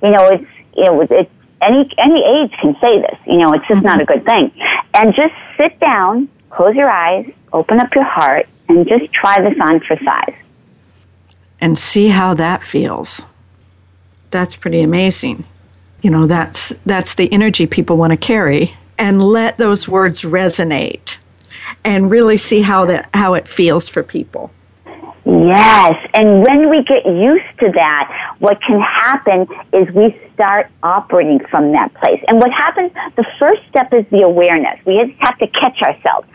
you 0.00 0.10
know, 0.10 0.28
it's 0.28 0.46
you 0.76 0.84
know, 0.84 1.00
it's 1.02 1.30
any 1.60 1.90
any 1.98 2.24
age 2.24 2.52
can 2.62 2.76
say 2.80 3.00
this. 3.00 3.18
You 3.26 3.38
know, 3.38 3.52
it's 3.52 3.66
just 3.66 3.78
mm-hmm. 3.78 3.86
not 3.86 4.00
a 4.00 4.04
good 4.04 4.24
thing. 4.24 4.52
And 4.94 5.12
just 5.12 5.34
sit 5.56 5.80
down, 5.80 6.28
close 6.50 6.76
your 6.76 6.88
eyes, 6.88 7.28
open 7.52 7.80
up 7.80 7.92
your 7.96 8.04
heart, 8.04 8.46
and 8.68 8.86
just 8.86 9.12
try 9.12 9.40
this 9.42 9.58
on 9.60 9.80
for 9.80 9.96
size. 10.04 10.36
And 11.60 11.78
see 11.78 12.08
how 12.08 12.34
that 12.34 12.62
feels. 12.62 13.26
That's 14.30 14.56
pretty 14.56 14.80
amazing. 14.80 15.44
You 16.02 16.10
know, 16.10 16.26
that's 16.26 16.72
that's 16.86 17.14
the 17.14 17.30
energy 17.32 17.66
people 17.66 17.96
want 17.96 18.12
to 18.12 18.16
carry 18.16 18.74
and 18.96 19.22
let 19.22 19.58
those 19.58 19.88
words 19.88 20.22
resonate 20.22 21.16
and 21.84 22.10
really 22.10 22.38
see 22.38 22.62
how 22.62 22.86
that 22.86 23.10
how 23.12 23.34
it 23.34 23.46
feels 23.46 23.88
for 23.88 24.02
people. 24.02 24.50
Yes, 25.26 25.94
and 26.14 26.42
when 26.42 26.70
we 26.70 26.82
get 26.82 27.04
used 27.04 27.58
to 27.60 27.70
that, 27.72 28.34
what 28.38 28.60
can 28.62 28.80
happen 28.80 29.46
is 29.72 29.88
we 29.94 30.18
start 30.32 30.70
operating 30.82 31.40
from 31.50 31.72
that 31.72 31.92
place. 31.94 32.22
And 32.26 32.38
what 32.38 32.50
happens, 32.50 32.90
the 33.16 33.26
first 33.38 33.62
step 33.68 33.92
is 33.92 34.06
the 34.10 34.22
awareness. 34.22 34.78
We 34.86 34.98
just 35.04 35.18
have 35.20 35.38
to 35.38 35.46
catch 35.46 35.82
ourselves 35.82 36.26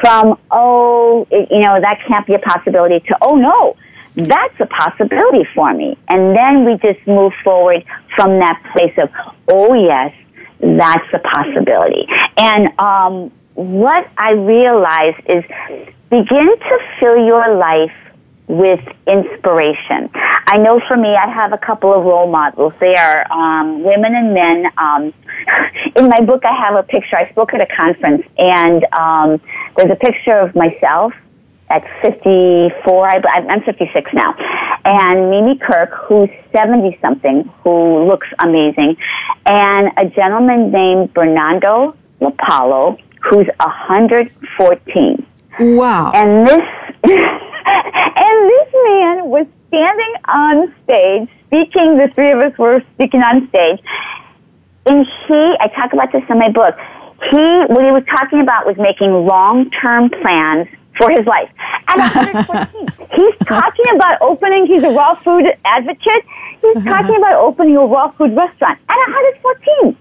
from, 0.00 0.38
oh, 0.50 1.26
you 1.30 1.60
know, 1.60 1.80
that 1.80 2.00
can't 2.06 2.26
be 2.26 2.34
a 2.34 2.40
possibility 2.40 2.98
to, 3.06 3.16
oh 3.22 3.36
no, 3.36 3.76
that's 4.14 4.60
a 4.60 4.66
possibility 4.66 5.44
for 5.54 5.72
me. 5.72 5.96
And 6.08 6.36
then 6.36 6.64
we 6.64 6.76
just 6.78 7.06
move 7.06 7.32
forward 7.42 7.84
from 8.14 8.38
that 8.40 8.62
place 8.72 8.92
of, 8.98 9.10
oh 9.48 9.74
yes, 9.74 10.14
that's 10.60 11.06
a 11.12 11.18
possibility. 11.18 12.06
And 12.36 12.78
um, 12.78 13.32
what 13.54 14.08
I 14.16 14.32
realize 14.32 15.14
is 15.26 15.44
begin 16.10 16.58
to 16.58 16.78
fill 17.00 17.24
your 17.24 17.56
life 17.56 17.92
with 18.48 18.80
inspiration. 19.06 20.10
I 20.14 20.58
know 20.58 20.80
for 20.86 20.96
me, 20.96 21.14
I 21.14 21.30
have 21.30 21.52
a 21.52 21.58
couple 21.58 21.92
of 21.94 22.04
role 22.04 22.30
models. 22.30 22.74
They 22.80 22.96
are 22.96 23.30
um, 23.32 23.82
women 23.82 24.14
and 24.14 24.34
men. 24.34 24.66
Um, 24.76 25.14
in 25.96 26.08
my 26.08 26.20
book, 26.20 26.44
I 26.44 26.54
have 26.54 26.74
a 26.74 26.82
picture. 26.82 27.16
I 27.16 27.30
spoke 27.30 27.54
at 27.54 27.60
a 27.62 27.74
conference, 27.74 28.26
and 28.36 28.84
um, 28.92 29.40
there's 29.76 29.90
a 29.90 29.96
picture 29.96 30.38
of 30.38 30.54
myself 30.54 31.14
at 31.72 31.82
54. 32.02 33.08
I, 33.08 33.20
I'm 33.48 33.62
56 33.62 34.10
now. 34.12 34.34
And 34.84 35.30
Mimi 35.30 35.58
Kirk, 35.58 35.90
who's 36.06 36.28
70 36.54 36.98
something, 37.00 37.50
who 37.64 38.06
looks 38.06 38.28
amazing, 38.40 38.96
and 39.46 39.90
a 39.96 40.06
gentleman 40.06 40.70
named 40.70 41.14
Bernando 41.14 41.96
Lapallo, 42.20 43.00
who's 43.22 43.46
114. 43.58 45.26
Wow. 45.60 46.12
And 46.14 46.46
this 46.46 46.62
and 47.04 48.50
this 48.50 48.68
man 48.84 49.28
was 49.28 49.46
standing 49.68 50.14
on 50.28 50.74
stage, 50.84 51.28
speaking. 51.46 51.98
The 51.98 52.10
three 52.14 52.32
of 52.32 52.38
us 52.38 52.56
were 52.58 52.82
speaking 52.94 53.22
on 53.22 53.48
stage. 53.48 53.80
And 54.84 55.06
he, 55.26 55.56
I 55.60 55.68
talk 55.68 55.92
about 55.92 56.12
this 56.12 56.22
in 56.28 56.38
my 56.38 56.50
book, 56.50 56.74
he, 57.30 57.38
what 57.70 57.84
he 57.84 57.92
was 57.92 58.02
talking 58.10 58.40
about 58.40 58.66
was 58.66 58.76
making 58.78 59.12
long 59.12 59.70
term 59.70 60.10
plans 60.10 60.66
for 61.02 61.10
his 61.10 61.26
life. 61.26 61.50
At 61.88 61.98
114, 61.98 63.08
he's 63.14 63.46
talking 63.46 63.86
about 63.94 64.20
opening, 64.20 64.66
he's 64.66 64.82
a 64.82 64.90
raw 64.90 65.14
food 65.22 65.46
advocate. 65.64 66.24
He's 66.60 66.84
talking 66.84 67.16
about 67.16 67.34
opening 67.34 67.76
a 67.76 67.84
raw 67.84 68.10
food 68.12 68.36
restaurant 68.36 68.78
at 68.88 68.96
114. 68.96 69.96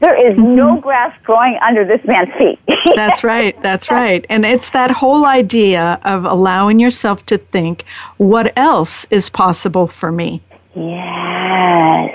There 0.00 0.14
is 0.14 0.36
mm-hmm. 0.36 0.54
no 0.54 0.80
grass 0.80 1.16
growing 1.24 1.58
under 1.62 1.84
this 1.84 2.04
man's 2.04 2.32
feet. 2.38 2.58
that's 2.94 3.24
right. 3.24 3.60
That's 3.62 3.90
right. 3.90 4.24
And 4.28 4.44
it's 4.44 4.70
that 4.70 4.90
whole 4.90 5.24
idea 5.24 6.00
of 6.04 6.24
allowing 6.24 6.78
yourself 6.78 7.24
to 7.26 7.38
think, 7.38 7.84
what 8.16 8.52
else 8.56 9.06
is 9.10 9.28
possible 9.28 9.86
for 9.86 10.12
me? 10.12 10.42
Yes. 10.74 12.10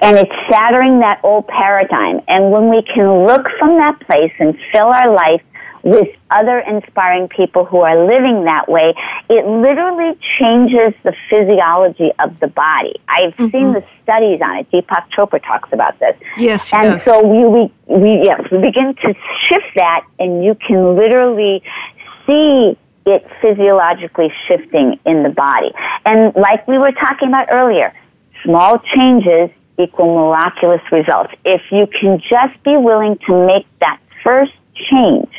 And 0.00 0.16
it's 0.16 0.32
shattering 0.48 1.00
that 1.00 1.20
old 1.24 1.46
paradigm. 1.48 2.20
And 2.28 2.50
when 2.50 2.70
we 2.70 2.82
can 2.82 3.26
look 3.26 3.46
from 3.58 3.76
that 3.78 4.00
place 4.00 4.32
and 4.38 4.56
fill 4.72 4.86
our 4.86 5.12
life 5.12 5.42
with 5.82 6.08
other 6.30 6.58
inspiring 6.60 7.28
people 7.28 7.64
who 7.64 7.78
are 7.78 8.06
living 8.06 8.44
that 8.44 8.68
way, 8.68 8.94
it 9.28 9.46
literally 9.46 10.18
changes 10.38 10.94
the 11.02 11.12
physiology 11.30 12.12
of 12.18 12.38
the 12.40 12.48
body. 12.48 12.94
I've 13.08 13.34
mm-hmm. 13.34 13.48
seen 13.48 13.72
the 13.72 13.84
studies 14.02 14.40
on 14.42 14.58
it. 14.58 14.70
Deepak 14.70 15.10
Chopra 15.10 15.42
talks 15.42 15.72
about 15.72 15.98
this. 15.98 16.16
Yes. 16.36 16.72
And 16.72 16.92
yes. 16.92 17.04
so 17.04 17.26
we, 17.26 17.44
we, 17.44 17.96
we, 17.96 18.24
yes, 18.24 18.40
we 18.50 18.58
begin 18.58 18.94
to 18.94 19.14
shift 19.48 19.66
that, 19.76 20.04
and 20.18 20.44
you 20.44 20.54
can 20.54 20.96
literally 20.96 21.62
see 22.26 22.76
it 23.06 23.26
physiologically 23.40 24.32
shifting 24.46 24.98
in 25.06 25.22
the 25.22 25.30
body. 25.30 25.70
And 26.04 26.34
like 26.36 26.66
we 26.68 26.78
were 26.78 26.92
talking 26.92 27.28
about 27.28 27.48
earlier, 27.50 27.94
small 28.44 28.78
changes 28.94 29.50
equal 29.78 30.14
miraculous 30.14 30.82
results. 30.90 31.32
If 31.44 31.62
you 31.70 31.86
can 31.86 32.20
just 32.28 32.62
be 32.64 32.76
willing 32.76 33.16
to 33.26 33.46
make 33.46 33.66
that 33.80 34.00
first 34.22 34.52
change, 34.90 35.30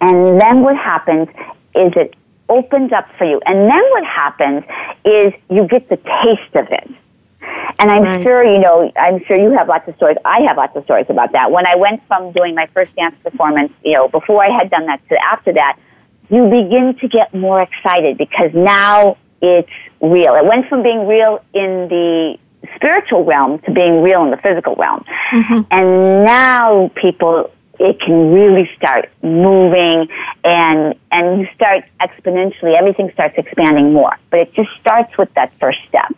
and 0.00 0.40
then 0.40 0.62
what 0.62 0.76
happens 0.76 1.28
is 1.74 1.92
it 1.96 2.14
opens 2.48 2.92
up 2.92 3.08
for 3.16 3.24
you. 3.24 3.40
And 3.46 3.70
then 3.70 3.82
what 3.90 4.04
happens 4.04 4.64
is 5.04 5.32
you 5.50 5.66
get 5.66 5.88
the 5.88 5.96
taste 5.96 6.54
of 6.54 6.66
it. 6.70 6.90
And 7.78 7.90
I'm 7.90 8.02
right. 8.02 8.22
sure, 8.22 8.44
you 8.44 8.58
know, 8.58 8.92
I'm 8.96 9.24
sure 9.24 9.36
you 9.36 9.50
have 9.56 9.68
lots 9.68 9.88
of 9.88 9.96
stories. 9.96 10.16
I 10.24 10.42
have 10.42 10.56
lots 10.56 10.76
of 10.76 10.84
stories 10.84 11.06
about 11.08 11.32
that. 11.32 11.50
When 11.50 11.66
I 11.66 11.74
went 11.76 12.06
from 12.06 12.32
doing 12.32 12.54
my 12.54 12.66
first 12.66 12.94
dance 12.94 13.16
performance, 13.22 13.72
you 13.84 13.94
know, 13.94 14.08
before 14.08 14.44
I 14.44 14.50
had 14.50 14.70
done 14.70 14.86
that 14.86 15.00
to 15.08 15.16
after 15.24 15.52
that, 15.54 15.78
you 16.28 16.44
begin 16.44 16.96
to 17.00 17.08
get 17.08 17.34
more 17.34 17.60
excited 17.62 18.18
because 18.18 18.50
now 18.54 19.16
it's 19.40 19.70
real. 20.00 20.34
It 20.34 20.44
went 20.44 20.68
from 20.68 20.82
being 20.82 21.06
real 21.06 21.44
in 21.52 21.88
the 21.88 22.38
spiritual 22.76 23.24
realm 23.24 23.58
to 23.60 23.72
being 23.72 24.02
real 24.02 24.22
in 24.24 24.30
the 24.30 24.36
physical 24.36 24.76
realm. 24.76 25.04
Mm-hmm. 25.32 25.60
And 25.70 26.24
now 26.24 26.90
people 26.94 27.50
it 27.78 28.00
can 28.00 28.32
really 28.32 28.70
start 28.76 29.10
moving 29.22 30.08
and 30.44 30.94
and 31.10 31.40
you 31.40 31.48
start 31.54 31.84
exponentially 32.00 32.76
everything 32.76 33.10
starts 33.12 33.34
expanding 33.38 33.92
more. 33.92 34.16
But 34.30 34.40
it 34.40 34.54
just 34.54 34.70
starts 34.78 35.16
with 35.18 35.32
that 35.34 35.52
first 35.58 35.78
step 35.88 36.14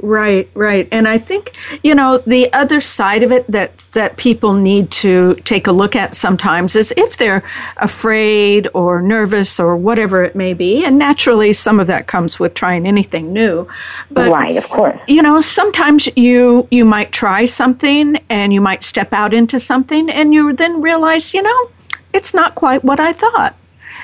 Right, 0.00 0.48
right. 0.54 0.88
And 0.90 1.06
I 1.06 1.18
think, 1.18 1.56
you 1.82 1.94
know, 1.94 2.18
the 2.18 2.52
other 2.52 2.80
side 2.80 3.22
of 3.22 3.30
it 3.30 3.50
that 3.50 3.78
that 3.92 4.16
people 4.16 4.52
need 4.52 4.90
to 4.90 5.34
take 5.44 5.66
a 5.66 5.72
look 5.72 5.94
at 5.94 6.14
sometimes 6.14 6.76
is 6.76 6.92
if 6.96 7.16
they're 7.16 7.42
afraid 7.78 8.68
or 8.74 9.00
nervous 9.00 9.60
or 9.60 9.76
whatever 9.76 10.24
it 10.24 10.34
may 10.34 10.54
be, 10.54 10.84
and 10.84 10.98
naturally 10.98 11.52
some 11.52 11.78
of 11.78 11.86
that 11.86 12.06
comes 12.06 12.40
with 12.40 12.54
trying 12.54 12.86
anything 12.86 13.32
new. 13.32 13.66
But 14.10 14.30
right, 14.30 14.56
of 14.56 14.68
course. 14.68 15.00
You 15.06 15.22
know, 15.22 15.40
sometimes 15.40 16.08
you 16.16 16.66
you 16.70 16.84
might 16.84 17.12
try 17.12 17.44
something 17.44 18.16
and 18.28 18.52
you 18.52 18.60
might 18.60 18.82
step 18.82 19.12
out 19.12 19.32
into 19.32 19.60
something 19.60 20.10
and 20.10 20.34
you 20.34 20.52
then 20.52 20.80
realize, 20.80 21.32
you 21.32 21.42
know, 21.42 21.70
it's 22.12 22.34
not 22.34 22.54
quite 22.54 22.82
what 22.82 22.98
I 22.98 23.12
thought. 23.12 23.54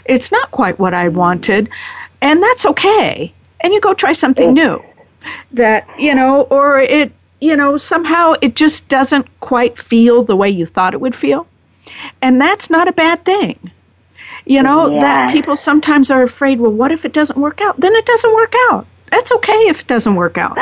It's 0.04 0.30
not 0.32 0.50
quite 0.50 0.78
what 0.78 0.94
I 0.94 1.08
wanted, 1.08 1.68
and 2.20 2.42
that's 2.42 2.66
okay. 2.66 3.32
And 3.60 3.72
you 3.72 3.80
go 3.80 3.94
try 3.94 4.12
something 4.12 4.52
new 4.52 4.82
that 5.52 5.86
you 5.98 6.14
know 6.14 6.42
or 6.44 6.80
it 6.80 7.12
you 7.40 7.56
know 7.56 7.76
somehow 7.76 8.34
it 8.40 8.56
just 8.56 8.88
doesn't 8.88 9.26
quite 9.40 9.78
feel 9.78 10.22
the 10.22 10.36
way 10.36 10.48
you 10.48 10.66
thought 10.66 10.94
it 10.94 11.00
would 11.00 11.16
feel. 11.16 11.46
And 12.20 12.40
that's 12.40 12.70
not 12.70 12.88
a 12.88 12.92
bad 12.92 13.24
thing. 13.24 13.70
You 14.44 14.62
know 14.62 14.98
that 15.00 15.30
people 15.30 15.56
sometimes 15.56 16.10
are 16.10 16.22
afraid 16.22 16.60
well 16.60 16.72
what 16.72 16.92
if 16.92 17.04
it 17.04 17.12
doesn't 17.12 17.38
work 17.38 17.60
out? 17.60 17.80
Then 17.80 17.94
it 17.94 18.06
doesn't 18.06 18.34
work 18.34 18.54
out. 18.70 18.86
That's 19.10 19.30
okay 19.30 19.68
if 19.68 19.82
it 19.82 19.86
doesn't 19.86 20.14
work 20.14 20.38
out. 20.38 20.56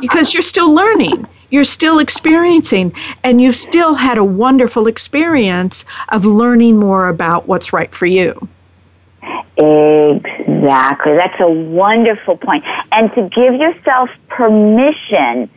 Because 0.00 0.32
you're 0.32 0.42
still 0.42 0.72
learning, 0.72 1.26
you're 1.50 1.64
still 1.64 1.98
experiencing, 1.98 2.94
and 3.24 3.42
you've 3.42 3.56
still 3.56 3.94
had 3.94 4.18
a 4.18 4.24
wonderful 4.24 4.86
experience 4.86 5.84
of 6.10 6.24
learning 6.24 6.78
more 6.78 7.08
about 7.08 7.48
what's 7.48 7.72
right 7.72 7.92
for 7.92 8.06
you. 8.06 8.48
Exactly. 9.56 11.12
That's 11.14 11.40
a 11.40 11.48
wonderful 11.48 12.36
point. 12.36 12.64
And 12.90 13.12
to 13.14 13.28
give 13.28 13.54
yourself 13.54 14.10
permission 14.28 15.50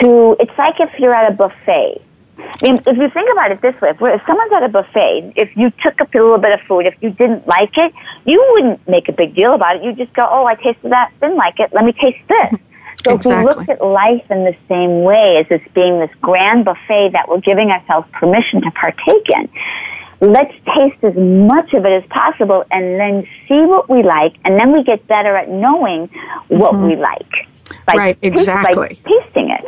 to, 0.00 0.36
it's 0.38 0.56
like 0.56 0.80
if 0.80 0.98
you're 0.98 1.14
at 1.14 1.32
a 1.32 1.34
buffet. 1.34 2.02
I 2.38 2.58
mean, 2.62 2.74
if 2.86 2.96
you 2.96 3.08
think 3.10 3.32
about 3.32 3.50
it 3.50 3.60
this 3.62 3.80
way, 3.80 3.90
if, 3.90 3.96
if 4.00 4.22
someone's 4.26 4.52
at 4.52 4.62
a 4.62 4.68
buffet, 4.68 5.32
if 5.36 5.56
you 5.56 5.72
took 5.82 6.00
a 6.00 6.08
little 6.12 6.38
bit 6.38 6.52
of 6.52 6.60
food, 6.60 6.86
if 6.86 6.94
you 7.02 7.10
didn't 7.10 7.46
like 7.46 7.76
it, 7.76 7.92
you 8.24 8.44
wouldn't 8.52 8.86
make 8.86 9.08
a 9.08 9.12
big 9.12 9.34
deal 9.34 9.54
about 9.54 9.76
it. 9.76 9.84
You 9.84 9.92
just 9.94 10.12
go, 10.12 10.26
oh, 10.30 10.44
I 10.44 10.54
tasted 10.54 10.92
that, 10.92 11.12
didn't 11.20 11.36
like 11.36 11.58
it, 11.58 11.72
let 11.72 11.84
me 11.84 11.92
taste 11.92 12.18
this. 12.28 12.60
So 13.04 13.14
exactly. 13.14 13.32
if 13.32 13.38
we 13.38 13.44
looked 13.44 13.68
at 13.70 13.84
life 13.84 14.30
in 14.30 14.44
the 14.44 14.56
same 14.68 15.02
way 15.02 15.36
as 15.38 15.48
this 15.48 15.66
being 15.74 16.00
this 16.00 16.10
grand 16.20 16.64
buffet 16.64 17.10
that 17.12 17.28
we're 17.28 17.40
giving 17.40 17.70
ourselves 17.70 18.08
permission 18.12 18.62
to 18.62 18.70
partake 18.72 19.28
in, 19.30 19.48
let's 20.20 20.54
taste 20.74 21.02
as 21.02 21.14
much 21.16 21.74
of 21.74 21.84
it 21.84 22.02
as 22.02 22.08
possible 22.08 22.64
and 22.70 22.98
then 22.98 23.26
see 23.48 23.60
what 23.60 23.88
we 23.88 24.02
like, 24.02 24.36
and 24.44 24.58
then 24.58 24.72
we 24.72 24.82
get 24.82 25.06
better 25.06 25.36
at 25.36 25.48
knowing 25.48 26.08
what 26.48 26.72
mm-hmm. 26.72 26.86
we 26.86 26.96
like. 26.96 27.48
right, 27.94 28.18
exactly. 28.22 29.00
By 29.04 29.10
tasting 29.10 29.50
it. 29.50 29.64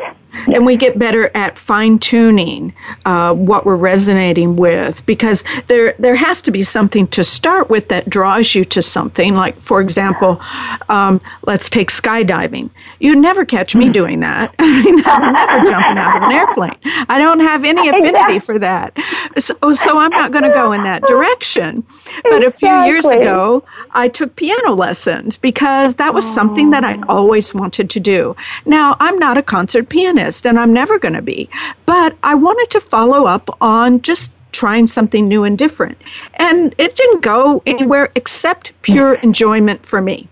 And 0.47 0.65
we 0.65 0.77
get 0.77 0.99
better 0.99 1.31
at 1.35 1.59
fine 1.59 1.99
tuning 1.99 2.73
uh, 3.05 3.35
what 3.35 3.67
we're 3.67 3.77
resonating 3.77 4.57
with 4.57 5.05
because 5.07 5.45
there 5.67 5.95
there 5.99 6.17
has 6.17 6.43
to 6.43 6.51
be 6.51 6.63
something 6.63 7.07
to 7.09 7.25
start 7.25 7.71
with 7.71 7.89
that 7.89 8.09
draws 8.09 8.55
you 8.55 8.65
to 8.67 8.83
something. 8.83 9.35
Like, 9.35 9.61
for 9.61 9.81
example, 9.81 10.41
um, 10.89 11.21
let's 11.47 11.69
take 11.69 11.91
skydiving. 11.91 12.71
You'd 13.01 13.19
never 13.19 13.45
catch 13.45 13.75
me 13.75 13.89
doing 13.89 14.21
that. 14.21 14.55
I 14.59 14.85
mean, 14.85 15.03
I'm 15.05 15.33
never 15.33 15.71
jumping 15.71 15.99
out 15.99 16.17
of 16.17 16.23
an 16.23 16.33
airplane. 16.33 16.79
I 17.09 17.19
don't 17.19 17.41
have 17.41 17.65
any 17.65 17.89
affinity 17.93 18.39
for 18.41 18.59
that. 18.59 18.97
So, 19.39 19.55
so 19.73 19.99
I'm 19.99 20.11
not 20.11 20.33
going 20.33 20.45
to 20.45 20.53
go 20.53 20.73
in 20.73 20.83
that 20.83 21.03
direction. 21.03 21.85
But 22.25 22.45
a 22.45 22.51
few 22.51 22.73
years 22.85 23.07
ago, 23.07 23.65
I 23.93 24.09
took 24.09 24.37
piano 24.37 24.75
lessons 24.75 25.37
because 25.37 25.97
that 25.97 26.15
was 26.15 26.27
something 26.33 26.71
that 26.71 26.85
I 26.85 27.01
always 27.09 27.55
wanted 27.55 27.91
to 27.91 28.01
do. 28.01 28.37
Now, 28.67 28.97
I'm 29.01 29.19
not 29.19 29.39
a 29.39 29.43
concert 29.43 29.89
pianist 29.89 30.28
and 30.47 30.59
I'm 30.59 30.73
never 30.73 30.99
going 30.99 31.15
to 31.15 31.23
be, 31.23 31.49
but 31.87 32.17
I 32.23 32.35
wanted 32.35 32.71
to 32.71 32.81
follow 32.81 33.27
up 33.27 33.49
on 33.61 34.03
just 34.03 34.35
trying 34.53 34.87
something 34.87 35.29
new 35.29 35.45
and 35.45 35.57
different. 35.59 35.99
And 36.35 36.75
it 36.79 36.97
didn't 36.97 37.23
go 37.23 37.63
anywhere 37.67 38.11
except 38.15 38.73
pure 38.83 39.15
enjoyment 39.15 39.85
for 39.85 40.01
me. 40.01 40.29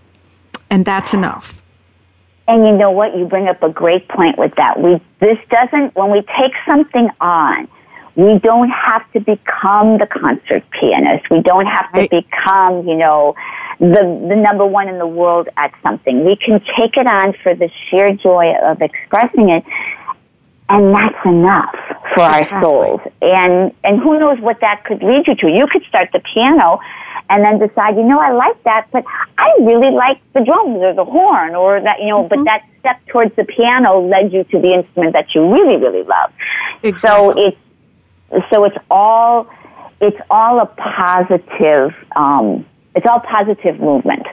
And 0.70 0.84
that's 0.84 1.14
enough. 1.14 1.62
And 2.49 2.66
you 2.66 2.76
know 2.76 2.90
what? 2.90 3.16
You 3.16 3.24
bring 3.26 3.49
up 3.49 3.62
a 3.62 3.68
great 3.68 4.09
point 4.09 4.38
with 4.38 4.55
that. 4.55 4.80
We 4.80 5.01
this 5.20 5.38
doesn't 5.49 5.94
when 5.97 6.11
we 6.12 6.22
take 6.38 6.53
something 6.64 7.11
on, 7.20 7.68
we 8.14 8.38
don't 8.38 8.70
have 8.70 9.11
to 9.12 9.20
become 9.20 9.99
the 9.99 10.07
concert 10.07 10.64
pianist. 10.70 11.28
We 11.28 11.42
don't 11.42 11.66
have 11.66 11.92
to 11.92 12.01
right. 12.01 12.11
become, 12.11 12.86
you 12.86 12.97
know, 12.97 13.34
the 13.79 14.27
the 14.29 14.37
number 14.37 14.64
one 14.64 14.89
in 14.89 14.99
the 14.99 15.07
world 15.07 15.49
at 15.57 15.72
something. 15.83 16.24
We 16.24 16.37
can 16.37 16.61
take 16.77 16.97
it 16.97 17.07
on 17.07 17.35
for 17.43 17.55
the 17.55 17.70
sheer 17.89 18.12
joy 18.14 18.55
of 18.62 18.81
expressing 18.81 19.51
it, 19.51 19.64
and 20.68 20.95
that's 20.95 21.27
enough 21.27 21.74
for 22.14 22.22
our 22.22 22.43
souls. 22.43 23.01
And 23.20 23.72
and 23.85 24.01
who 24.01 24.18
knows 24.18 24.41
what 24.41 24.61
that 24.61 24.85
could 24.85 25.03
lead 25.03 25.27
you 25.27 25.35
to? 25.37 25.51
You 25.51 25.66
could 25.66 25.85
start 25.85 26.11
the 26.12 26.20
piano 26.20 26.81
and 27.29 27.45
then 27.45 27.59
decide, 27.59 27.97
you 27.97 28.05
know, 28.05 28.20
I 28.20 28.33
like 28.33 28.62
that, 28.64 28.87
but 28.93 29.05
I 29.39 29.57
really 29.61 29.91
like 29.91 30.20
the 30.33 30.45
drums 30.45 30.79
or 30.79 30.95
the 30.95 31.05
horn 31.05 31.55
or 31.55 31.81
that, 31.81 32.01
you 32.01 32.09
know, 32.09 32.24
mm-hmm. 32.24 32.29
but 32.29 32.45
that 32.45 32.64
step 32.81 33.05
towards 33.07 33.35
the 33.37 33.45
piano 33.45 34.01
led 34.01 34.33
you 34.33 34.45
to 34.45 34.61
the 34.61 34.74
instrument 34.74 35.12
that 35.14 35.35
you 35.35 35.53
really, 35.53 35.77
really 35.77 36.05
love. 36.05 36.33
Exactly. 36.83 37.01
So 37.03 37.49
it's 37.49 38.51
so 38.51 38.64
it's 38.64 38.77
all 38.91 39.49
it's 40.01 40.20
all 40.31 40.61
a 40.61 40.66
positive 40.66 41.95
um, 42.14 42.64
it's 42.97 43.07
all 43.09 43.20
positive 43.20 43.78
movement. 43.78 44.26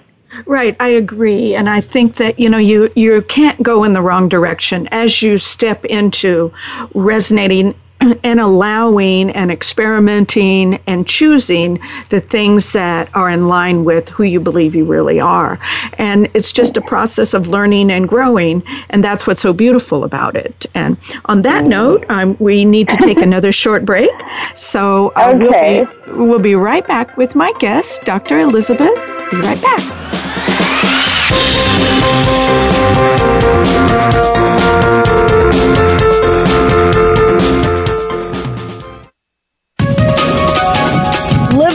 Right, 0.48 0.76
I 0.80 0.90
agree, 0.90 1.54
and 1.54 1.70
I 1.70 1.80
think 1.80 2.16
that 2.16 2.40
you 2.40 2.50
know 2.50 2.58
you 2.58 2.90
you 2.96 3.22
can't 3.24 3.62
go 3.62 3.84
in 3.84 3.92
the 3.92 4.02
wrong 4.02 4.30
direction 4.30 4.88
as 4.92 5.22
you 5.22 5.38
step 5.38 5.86
into 5.86 6.52
resonating 6.96 7.76
and 8.24 8.40
allowing 8.40 9.30
and 9.32 9.52
experimenting 9.52 10.80
and 10.88 11.08
choosing 11.08 11.80
the 12.10 12.20
things 12.20 12.74
that 12.74 13.10
are 13.16 13.30
in 13.30 13.48
line 13.48 13.84
with 13.84 14.10
who 14.10 14.24
you 14.24 14.40
believe 14.40 14.76
you 14.76 14.86
really 14.86 15.20
are. 15.20 15.60
And 15.98 16.30
it's 16.34 16.52
just 16.52 16.78
a 16.78 16.82
process 16.82 17.34
of 17.34 17.48
learning 17.48 17.92
and 17.92 18.08
growing, 18.08 18.64
and 18.90 19.04
that's 19.04 19.26
what's 19.28 19.42
so 19.42 19.54
beautiful 19.54 20.04
about 20.04 20.36
it. 20.36 20.66
And 20.74 20.98
on 21.26 21.42
that 21.44 21.66
note, 21.66 22.06
um, 22.10 22.36
we 22.40 22.66
need 22.66 22.90
to 22.90 22.98
take 22.98 23.18
another 23.22 23.52
short 23.52 23.86
break. 23.86 24.12
So 24.56 25.12
uh, 25.16 25.34
okay. 25.36 25.84
we'll, 25.84 26.16
be, 26.16 26.28
we'll 26.28 26.40
be 26.40 26.56
right 26.56 26.86
back 26.86 27.16
with 27.18 27.36
my 27.36 27.54
guest, 27.60 28.04
Dr. 28.04 28.40
Elizabeth. 28.40 28.96
Be 29.32 29.38
right 29.38 29.62
back. 29.62 29.84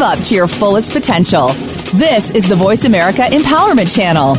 Up 0.08 0.18
to 0.20 0.34
your 0.34 0.48
fullest 0.48 0.92
potential. 0.94 1.48
This 1.92 2.30
is 2.30 2.48
the 2.48 2.56
Voice 2.56 2.84
America 2.84 3.20
Empowerment 3.22 3.94
Channel. 3.94 4.38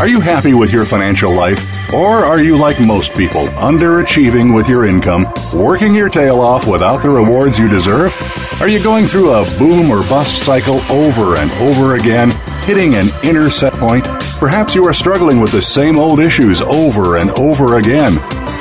Are 0.00 0.06
you 0.06 0.20
happy 0.20 0.54
with 0.54 0.72
your 0.72 0.84
financial 0.84 1.32
life? 1.34 1.58
Or 1.92 2.24
are 2.24 2.40
you 2.40 2.56
like 2.56 2.78
most 2.78 3.12
people, 3.14 3.48
underachieving 3.48 4.54
with 4.54 4.68
your 4.68 4.86
income, 4.86 5.26
working 5.52 5.92
your 5.92 6.08
tail 6.08 6.40
off 6.40 6.68
without 6.68 7.02
the 7.02 7.10
rewards 7.10 7.58
you 7.58 7.68
deserve? 7.68 8.16
Are 8.60 8.68
you 8.68 8.80
going 8.80 9.06
through 9.06 9.32
a 9.32 9.44
boom 9.58 9.90
or 9.90 10.08
bust 10.08 10.36
cycle 10.36 10.80
over 10.88 11.34
and 11.34 11.50
over 11.62 11.96
again, 11.96 12.30
hitting 12.62 12.94
an 12.94 13.08
inner 13.24 13.50
set 13.50 13.72
point? 13.72 14.04
Perhaps 14.38 14.76
you 14.76 14.86
are 14.86 14.94
struggling 14.94 15.40
with 15.40 15.50
the 15.50 15.60
same 15.60 15.98
old 15.98 16.20
issues 16.20 16.62
over 16.62 17.16
and 17.16 17.30
over 17.30 17.78
again. 17.78 18.18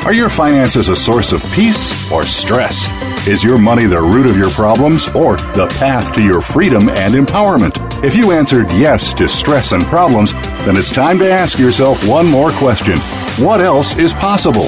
Are 0.07 0.13
your 0.13 0.29
finances 0.29 0.89
a 0.89 0.95
source 0.95 1.33
of 1.33 1.43
peace 1.51 2.11
or 2.11 2.25
stress? 2.25 2.87
Is 3.27 3.43
your 3.43 3.59
money 3.59 3.85
the 3.85 4.01
root 4.01 4.25
of 4.27 4.37
your 4.37 4.49
problems 4.49 5.07
or 5.13 5.35
the 5.35 5.67
path 5.77 6.13
to 6.15 6.23
your 6.23 6.41
freedom 6.41 6.89
and 6.89 7.13
empowerment? 7.13 7.77
If 8.03 8.15
you 8.15 8.31
answered 8.31 8.71
yes 8.71 9.13
to 9.15 9.27
stress 9.27 9.71
and 9.73 9.83
problems, 9.83 10.31
then 10.65 10.77
it's 10.77 10.89
time 10.89 11.19
to 11.19 11.29
ask 11.29 11.59
yourself 11.59 12.07
one 12.07 12.25
more 12.25 12.51
question 12.51 12.97
What 13.37 13.59
else 13.59 13.97
is 13.97 14.13
possible? 14.13 14.67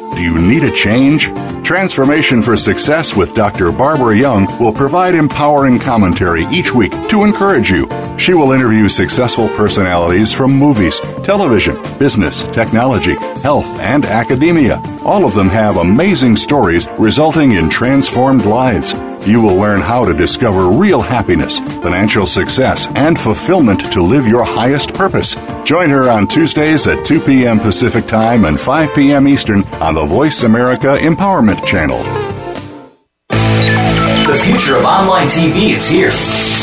Do 0.11 0.21
you 0.21 0.39
need 0.39 0.63
a 0.63 0.71
change? 0.71 1.27
Transformation 1.63 2.41
for 2.41 2.57
Success 2.57 3.15
with 3.15 3.33
Dr. 3.33 3.71
Barbara 3.71 4.17
Young 4.17 4.45
will 4.59 4.73
provide 4.73 5.15
empowering 5.15 5.79
commentary 5.79 6.45
each 6.45 6.73
week 6.73 6.91
to 7.09 7.23
encourage 7.23 7.69
you. 7.69 7.87
She 8.17 8.33
will 8.33 8.51
interview 8.51 8.89
successful 8.89 9.49
personalities 9.49 10.33
from 10.33 10.51
movies, 10.51 10.99
television, 11.23 11.75
business, 11.97 12.45
technology, 12.47 13.15
health, 13.41 13.67
and 13.79 14.05
academia. 14.05 14.81
All 15.05 15.25
of 15.25 15.33
them 15.33 15.49
have 15.49 15.77
amazing 15.77 16.35
stories 16.35 16.87
resulting 16.99 17.53
in 17.53 17.69
transformed 17.69 18.45
lives. 18.45 18.93
You 19.25 19.39
will 19.39 19.55
learn 19.55 19.81
how 19.81 20.03
to 20.03 20.13
discover 20.13 20.67
real 20.67 20.99
happiness, 21.01 21.59
financial 21.59 22.25
success, 22.25 22.87
and 22.95 23.19
fulfillment 23.19 23.79
to 23.93 24.01
live 24.01 24.25
your 24.25 24.43
highest 24.43 24.95
purpose. 24.95 25.35
Join 25.63 25.91
her 25.91 26.09
on 26.09 26.27
Tuesdays 26.27 26.87
at 26.87 27.05
2 27.05 27.21
p.m. 27.21 27.59
Pacific 27.59 28.07
Time 28.07 28.45
and 28.45 28.59
5 28.59 28.95
p.m. 28.95 29.27
Eastern 29.27 29.63
on 29.75 29.93
the 29.93 30.05
Voice 30.05 30.41
America 30.41 30.97
Empowerment 30.99 31.63
Channel. 31.67 32.01
The 33.29 34.41
future 34.43 34.75
of 34.75 34.85
online 34.85 35.27
TV 35.27 35.75
is 35.75 35.87
here. 35.87 36.11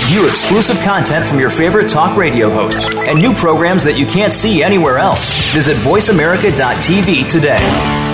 View 0.09 0.27
exclusive 0.27 0.79
content 0.85 1.25
from 1.27 1.39
your 1.39 1.51
favorite 1.51 1.89
talk 1.89 2.17
radio 2.17 2.51
hosts 2.51 2.89
and 2.99 3.21
new 3.21 3.35
programs 3.35 3.85
that 3.85 3.99
you 3.99 4.07
can't 4.07 4.35
see 4.35 4.65
anywhere 4.65 4.99
else. 4.99 5.53
Visit 5.53 5.77
VoiceAmerica.tv 5.77 7.31
today. 7.31 8.08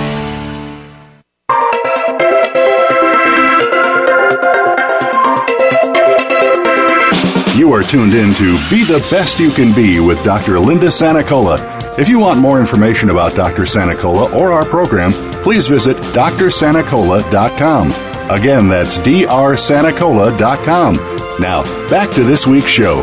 Are 7.75 7.83
tuned 7.83 8.15
in 8.15 8.33
to 8.35 8.55
Be 8.71 8.85
the 8.85 9.05
Best 9.11 9.41
You 9.41 9.51
Can 9.51 9.75
Be 9.75 9.99
with 9.99 10.23
Dr. 10.23 10.61
Linda 10.61 10.87
Sanicola. 10.87 11.99
If 11.99 12.09
you 12.09 12.21
want 12.21 12.39
more 12.39 12.61
information 12.61 13.11
about 13.11 13.35
Dr. 13.35 13.63
Sanicola 13.63 14.33
or 14.33 14.53
our 14.53 14.65
program, 14.65 15.13
please 15.43 15.67
visit 15.67 15.97
drsanicola.com. 15.97 17.91
Again, 18.31 18.69
that's 18.69 18.99
drsanicola.com. 18.99 20.95
Now, 21.41 21.63
back 21.91 22.11
to 22.13 22.23
this 22.23 22.47
week's 22.47 22.71
show. 22.71 23.03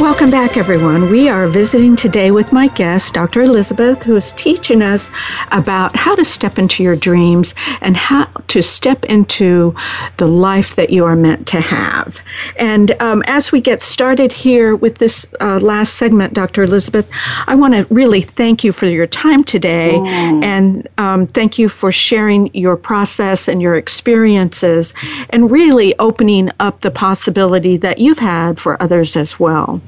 Welcome 0.00 0.30
back, 0.30 0.56
everyone. 0.56 1.10
We 1.10 1.28
are 1.28 1.48
visiting 1.48 1.96
today 1.96 2.30
with 2.30 2.52
my 2.52 2.68
guest, 2.68 3.14
Dr. 3.14 3.42
Elizabeth, 3.42 4.04
who 4.04 4.14
is 4.14 4.32
teaching 4.32 4.80
us 4.80 5.10
about 5.50 5.96
how 5.96 6.14
to 6.14 6.24
step 6.24 6.56
into 6.56 6.84
your 6.84 6.94
dreams 6.94 7.52
and 7.80 7.96
how 7.96 8.26
to 8.46 8.62
step 8.62 9.04
into 9.06 9.74
the 10.18 10.28
life 10.28 10.76
that 10.76 10.90
you 10.90 11.04
are 11.04 11.16
meant 11.16 11.48
to 11.48 11.60
have. 11.60 12.20
And 12.54 12.92
um, 13.02 13.24
as 13.26 13.50
we 13.50 13.60
get 13.60 13.80
started 13.80 14.32
here 14.32 14.76
with 14.76 14.98
this 14.98 15.26
uh, 15.40 15.58
last 15.58 15.94
segment, 15.94 16.32
Dr. 16.32 16.62
Elizabeth, 16.62 17.10
I 17.48 17.56
want 17.56 17.74
to 17.74 17.92
really 17.92 18.20
thank 18.20 18.62
you 18.62 18.70
for 18.70 18.86
your 18.86 19.08
time 19.08 19.42
today 19.42 19.94
mm. 19.94 20.44
and 20.44 20.86
um, 20.98 21.26
thank 21.26 21.58
you 21.58 21.68
for 21.68 21.90
sharing 21.90 22.54
your 22.54 22.76
process 22.76 23.48
and 23.48 23.60
your 23.60 23.74
experiences 23.74 24.94
and 25.30 25.50
really 25.50 25.98
opening 25.98 26.50
up 26.60 26.82
the 26.82 26.92
possibility 26.92 27.76
that 27.78 27.98
you've 27.98 28.20
had 28.20 28.60
for 28.60 28.80
others 28.80 29.16
as 29.16 29.40
well. 29.40 29.82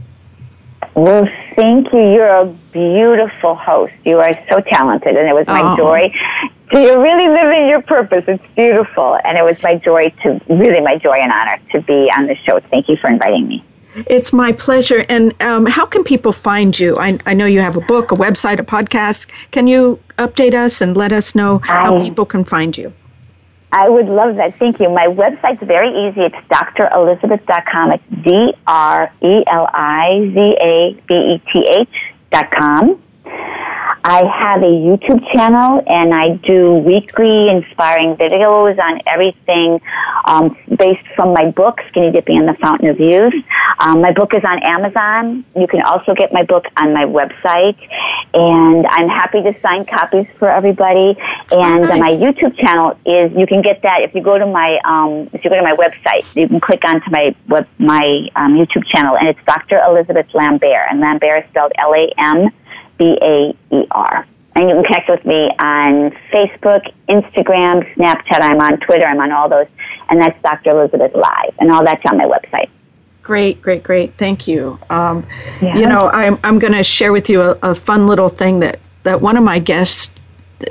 Well, 0.95 1.29
thank 1.55 1.93
you. 1.93 2.01
You're 2.13 2.29
a 2.29 2.47
beautiful 2.73 3.55
host. 3.55 3.95
You 4.05 4.19
are 4.19 4.33
so 4.51 4.61
talented, 4.61 5.17
and 5.17 5.29
it 5.29 5.35
was 5.35 5.47
my 5.47 5.73
oh. 5.73 5.77
joy. 5.77 6.13
So 6.73 6.79
you're 6.79 7.01
really 7.03 7.29
living 7.29 7.69
your 7.69 7.83
purpose. 7.83 8.25
It's 8.29 8.45
beautiful, 8.55 9.19
and 9.25 9.37
it 9.39 9.45
was 9.45 9.61
my 9.63 9.77
joy 9.77 10.11
to 10.23 10.41
really 10.49 10.81
my 10.81 10.99
joy 10.99 11.19
and 11.19 11.33
honor 11.33 11.59
to 11.73 11.81
be 11.81 12.11
on 12.17 12.27
the 12.27 12.37
show. 12.37 12.61
Thank 12.61 12.89
you 12.89 12.97
for 12.97 13.11
inviting 13.11 13.49
me. 13.49 13.65
It's 14.07 14.33
my 14.33 14.53
pleasure. 14.53 15.05
And 15.09 15.41
um, 15.43 15.67
how 15.67 15.85
can 15.85 16.05
people 16.05 16.33
find 16.33 16.79
you? 16.79 16.97
I, 16.97 17.19
I, 17.27 17.35
know 17.35 17.47
you 17.47 17.61
have 17.61 17.77
a 17.77 17.81
book, 17.81 18.13
a 18.13 18.15
website, 18.15 18.61
a 18.61 18.63
podcast. 18.63 19.27
Can 19.51 19.67
you 19.67 19.99
update 20.17 20.55
us 20.55 20.81
and 20.81 20.97
let 20.97 21.13
us 21.13 21.35
know 21.35 21.59
how 21.59 21.99
I, 21.99 22.03
people 22.03 22.25
can 22.25 22.45
find 22.45 22.77
you? 22.79 22.93
I 23.73 23.89
would 23.89 24.07
love 24.07 24.37
that. 24.37 24.55
Thank 24.57 24.81
you. 24.81 24.89
My 24.91 25.07
website's 25.07 25.63
very 25.63 25.91
easy. 25.91 26.23
It's 26.23 26.37
drelizabeth.com. 26.49 27.93
It's 27.93 28.05
D 28.25 28.53
R 28.67 29.13
E 29.23 29.45
L 29.47 29.69
I 29.73 30.31
Z 30.35 30.57
A 30.61 31.01
B 31.07 31.15
E 31.15 31.43
T 31.53 31.67
H 31.69 31.89
dot 32.31 32.51
com. 32.51 33.01
I 34.05 34.25
have 34.25 34.63
a 34.63 34.67
YouTube 34.67 35.23
channel 35.31 35.83
and 35.87 36.15
I 36.15 36.37
do 36.37 36.75
weekly 36.75 37.49
inspiring 37.49 38.17
videos 38.17 38.79
on 38.79 39.01
everything 39.07 39.81
um, 40.25 40.57
based 40.77 41.07
from 41.15 41.35
my 41.35 41.51
book, 41.51 41.81
Skinny 41.89 42.11
Dipping 42.11 42.37
in 42.37 42.47
the 42.47 42.55
Fountain 42.55 42.89
of 42.89 42.99
Youth. 42.99 43.35
Um, 43.79 44.01
my 44.01 44.13
book 44.13 44.33
is 44.33 44.43
on 44.45 44.63
Amazon. 44.63 45.45
You 45.55 45.67
can 45.67 45.83
also 45.83 46.15
get 46.15 46.33
my 46.33 46.45
book 46.45 46.65
on 46.79 46.95
my 46.95 47.05
website. 47.05 47.77
And 48.33 48.87
I'm 48.87 49.09
happy 49.09 49.43
to 49.43 49.53
sign 49.59 49.85
copies 49.85 50.27
for 50.39 50.51
everybody. 50.51 51.19
And 51.51 51.83
nice. 51.83 52.01
my 52.01 52.13
YouTube 52.13 52.57
channel 52.57 52.99
is, 53.05 53.33
you 53.37 53.47
can 53.47 53.61
get 53.61 53.83
that 53.83 54.03
if 54.03 54.15
you 54.15 54.23
go 54.23 54.39
to 54.39 54.47
my, 54.47 54.79
um, 54.85 55.29
if 55.33 55.45
you 55.45 55.51
go 55.51 55.57
to 55.57 55.63
my 55.63 55.77
website, 55.77 56.25
you 56.37 56.49
can 56.49 56.61
click 56.61 56.85
onto 56.85 57.11
my 57.11 57.35
web, 57.49 57.67
my 57.79 58.29
um, 58.37 58.55
YouTube 58.55 58.87
channel 58.87 59.17
and 59.19 59.29
it's 59.29 59.41
Dr. 59.47 59.83
Elizabeth 59.87 60.29
Lambaer 60.29 60.87
And 60.91 61.03
Lambaer 61.03 61.43
is 61.43 61.49
spelled 61.51 61.73
L-A-M 61.77 62.51
B 63.01 63.19
A 63.23 63.57
E 63.75 63.87
R. 63.91 64.27
And 64.57 64.69
you 64.69 64.75
can 64.75 64.85
connect 64.85 65.09
with 65.09 65.25
me 65.25 65.51
on 65.59 66.11
Facebook, 66.31 66.93
Instagram, 67.09 67.83
Snapchat. 67.95 68.43
I'm 68.43 68.61
on 68.61 68.79
Twitter. 68.81 69.07
I'm 69.07 69.19
on 69.19 69.33
all 69.33 69.49
those. 69.49 69.69
And 70.11 70.21
that's 70.21 70.41
Dr. 70.43 70.71
Elizabeth 70.71 71.15
Live. 71.15 71.55
And 71.59 71.73
all 71.73 71.83
that's 71.85 72.05
on 72.05 72.19
my 72.19 72.25
website. 72.25 72.69
Great, 73.23 73.63
great, 73.63 73.83
great. 73.83 74.15
Thank 74.15 74.47
you. 74.47 74.79
Um, 74.91 75.27
yeah. 75.63 75.77
You 75.77 75.87
know, 75.87 76.11
I'm, 76.11 76.39
I'm 76.45 76.59
going 76.59 76.73
to 76.75 76.83
share 76.83 77.13
with 77.13 77.31
you 77.31 77.41
a, 77.41 77.59
a, 77.63 77.75
fun 77.75 78.07
little 78.07 78.29
thing 78.29 78.61
that, 78.61 78.81
that 79.05 79.21
one 79.21 79.37
of 79.37 79.45
my 79.45 79.61
guests 79.61 80.13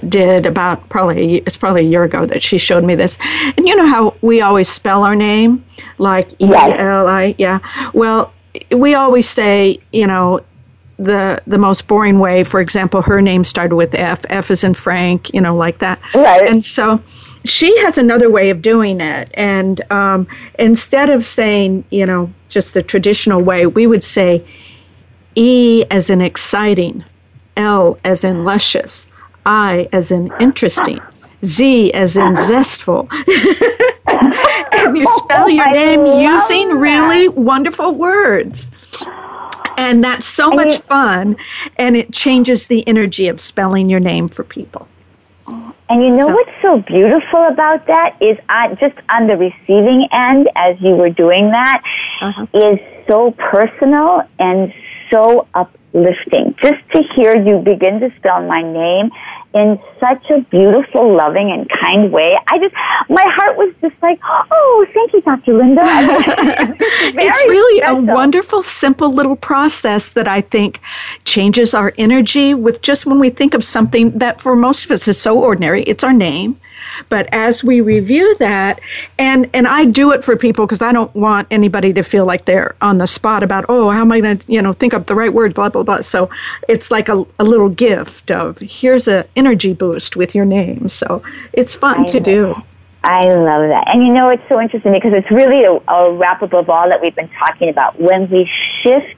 did 0.07 0.45
about 0.45 0.88
probably 0.89 1.38
it's 1.38 1.57
probably 1.57 1.82
a 1.82 1.89
year 1.89 2.03
ago 2.03 2.23
that 2.23 2.43
she 2.43 2.59
showed 2.59 2.84
me 2.84 2.93
this 2.93 3.17
and 3.57 3.67
you 3.67 3.75
know 3.75 3.88
how 3.88 4.13
we 4.21 4.39
always 4.39 4.69
spell 4.69 5.03
our 5.03 5.15
name 5.15 5.65
like 5.97 6.32
e 6.39 6.45
l 6.45 7.07
i 7.07 7.34
yeah 7.39 7.57
well 7.91 8.32
we 8.71 8.93
always 8.93 9.27
say 9.27 9.80
you 9.91 10.05
know 10.05 10.39
the 11.00 11.41
the 11.47 11.58
most 11.58 11.88
boring 11.88 12.20
way. 12.20 12.43
For 12.43 12.60
example, 12.60 13.02
her 13.02 13.22
name 13.22 13.43
started 13.43 13.76
with 13.76 13.95
F. 13.95 14.26
F 14.30 14.52
is 14.52 14.64
in 14.64 14.74
Frank, 14.74 15.34
you 15.34 15.41
know, 15.41 15.56
like 15.56 15.80
that. 15.80 16.00
Right. 16.14 16.47
And 16.47 16.64
so 16.64 17.02
she 17.45 17.76
has 17.80 17.97
another 17.97 18.30
way 18.30 18.50
of 18.50 18.62
doing 18.62 19.00
it. 19.00 19.32
And 19.34 19.82
um, 19.91 20.28
instead 20.60 21.10
of 21.10 21.24
saying, 21.24 21.86
you 21.89 22.06
know, 22.06 22.32
just 22.50 22.74
the 22.74 22.84
traditional 22.84 23.41
way, 23.41 23.66
we 23.66 23.88
would 23.88 24.04
say 24.04 24.45
E 25.36 25.86
as 25.89 26.10
in 26.10 26.22
exciting, 26.22 27.04
L 27.56 27.97
as 28.04 28.24
in 28.24 28.43
luscious, 28.43 29.10
I 29.45 29.88
as 29.93 30.12
in 30.12 30.32
interesting, 30.39 31.00
Z 31.45 31.93
as 31.93 32.18
in 32.18 32.36
zestful. 32.36 33.08
and 34.08 34.97
you 34.97 35.08
spell 35.08 35.50
your 35.50 35.72
name 35.72 36.06
using 36.06 36.72
really 36.72 37.30
wonderful 37.30 37.93
words 37.93 38.70
and 39.80 40.03
that's 40.03 40.25
so 40.25 40.51
much 40.51 40.77
fun 40.77 41.36
and 41.77 41.95
it 41.95 42.11
changes 42.11 42.67
the 42.67 42.88
energy 42.88 43.27
of 43.27 43.39
spelling 43.39 43.89
your 43.89 43.99
name 43.99 44.27
for 44.27 44.43
people 44.43 44.88
and 45.89 46.03
you 46.03 46.15
know 46.15 46.27
so. 46.27 46.34
what's 46.34 46.61
so 46.61 46.82
beautiful 46.82 47.47
about 47.47 47.86
that 47.88 48.15
is 48.21 48.38
uh, 48.49 48.73
just 48.75 48.95
on 49.09 49.27
the 49.27 49.36
receiving 49.36 50.07
end 50.11 50.47
as 50.55 50.80
you 50.80 50.91
were 50.91 51.09
doing 51.09 51.49
that, 51.49 51.82
uh-huh. 52.21 52.45
is 52.53 52.80
so 53.07 53.32
personal 53.32 54.21
and 54.38 54.71
so 55.09 55.47
uplifting 55.55 56.55
just 56.61 56.77
to 56.93 57.01
hear 57.15 57.36
you 57.36 57.57
begin 57.59 57.99
to 57.99 58.13
spell 58.17 58.45
my 58.47 58.61
name 58.61 59.09
in 59.54 59.80
such 60.00 60.30
a 60.30 60.41
beautiful, 60.52 61.16
loving, 61.16 61.52
and 61.52 61.68
kind 61.70 62.12
way. 62.12 62.38
I 62.47 62.60
just, 62.60 62.74
my 63.10 63.24
heart 63.26 63.58
was 63.58 63.74
just 63.82 63.95
like, 64.02 64.20
oh, 64.24 64.86
thank 64.93 65.14
you, 65.14 65.22
Dr. 65.22 65.54
Linda. 65.58 65.82
it's 65.86 67.39
really 67.45 67.80
special. 67.80 68.10
a 68.10 68.14
wonderful, 68.14 68.62
simple 68.62 69.14
little 69.14 69.36
process 69.36 70.10
that 70.10 70.28
I 70.28 70.41
think 70.41 70.80
changes 71.26 71.74
our 71.74 71.93
energy 71.97 72.54
with 72.54 72.82
just 72.82 73.06
when 73.06 73.20
we 73.20 73.30
think 73.32 73.54
of 73.54 73.64
something 73.64 74.12
that 74.20 74.39
for 74.39 74.56
most 74.56 74.86
of 74.86 74.91
us 74.91 75.08
is 75.08 75.20
so 75.20 75.39
ordinary. 75.41 75.84
It's 75.84 76.04
our 76.04 76.14
name. 76.14 76.60
But 77.09 77.27
as 77.32 77.63
we 77.63 77.82
review 77.82 78.36
that, 78.38 78.80
and 79.17 79.49
and 79.53 79.67
I 79.67 79.86
do 79.86 80.11
it 80.11 80.23
for 80.23 80.36
people 80.36 80.65
because 80.65 80.82
I 80.82 80.91
don't 80.91 81.13
want 81.15 81.47
anybody 81.51 81.93
to 81.93 82.03
feel 82.03 82.25
like 82.25 82.45
they're 82.45 82.75
on 82.82 82.97
the 82.97 83.07
spot 83.07 83.43
about 83.43 83.65
oh 83.69 83.89
how 83.89 84.01
am 84.01 84.11
I 84.11 84.19
going 84.19 84.38
to 84.38 84.51
you 84.51 84.61
know 84.61 84.73
think 84.73 84.93
up 84.93 85.07
the 85.07 85.15
right 85.15 85.34
word 85.34 85.53
blah 85.53 85.69
blah 85.69 85.84
blah. 85.84 86.01
So 86.01 86.30
it's 86.67 86.91
like 86.91 87.09
a, 87.09 87.25
a 87.39 87.43
little 87.43 87.69
gift 87.69 88.32
of 88.32 88.57
here's 88.59 89.07
an 89.07 89.25
energy 89.36 89.73
boost 89.73 90.15
with 90.15 90.36
your 90.36 90.45
name. 90.45 90.89
So 90.89 91.23
it's 91.53 91.75
fun 91.75 92.01
I 92.01 92.05
to 92.05 92.19
do. 92.19 92.55
I 93.03 93.23
love 93.23 93.69
that. 93.69 93.88
And 93.88 94.05
you 94.05 94.13
know, 94.13 94.30
it's 94.30 94.43
so 94.49 94.59
interesting 94.59 94.91
because 94.91 95.13
it's 95.13 95.32
really 95.32 95.63
a, 95.63 95.71
a 95.91 96.13
wrap 96.13 96.41
up 96.43 96.53
of 96.53 96.69
all 96.69 96.89
that 96.89 97.01
we've 97.01 97.15
been 97.15 97.30
talking 97.30 97.69
about. 97.69 97.99
When 97.99 98.30
we 98.30 98.49
shift 98.82 99.15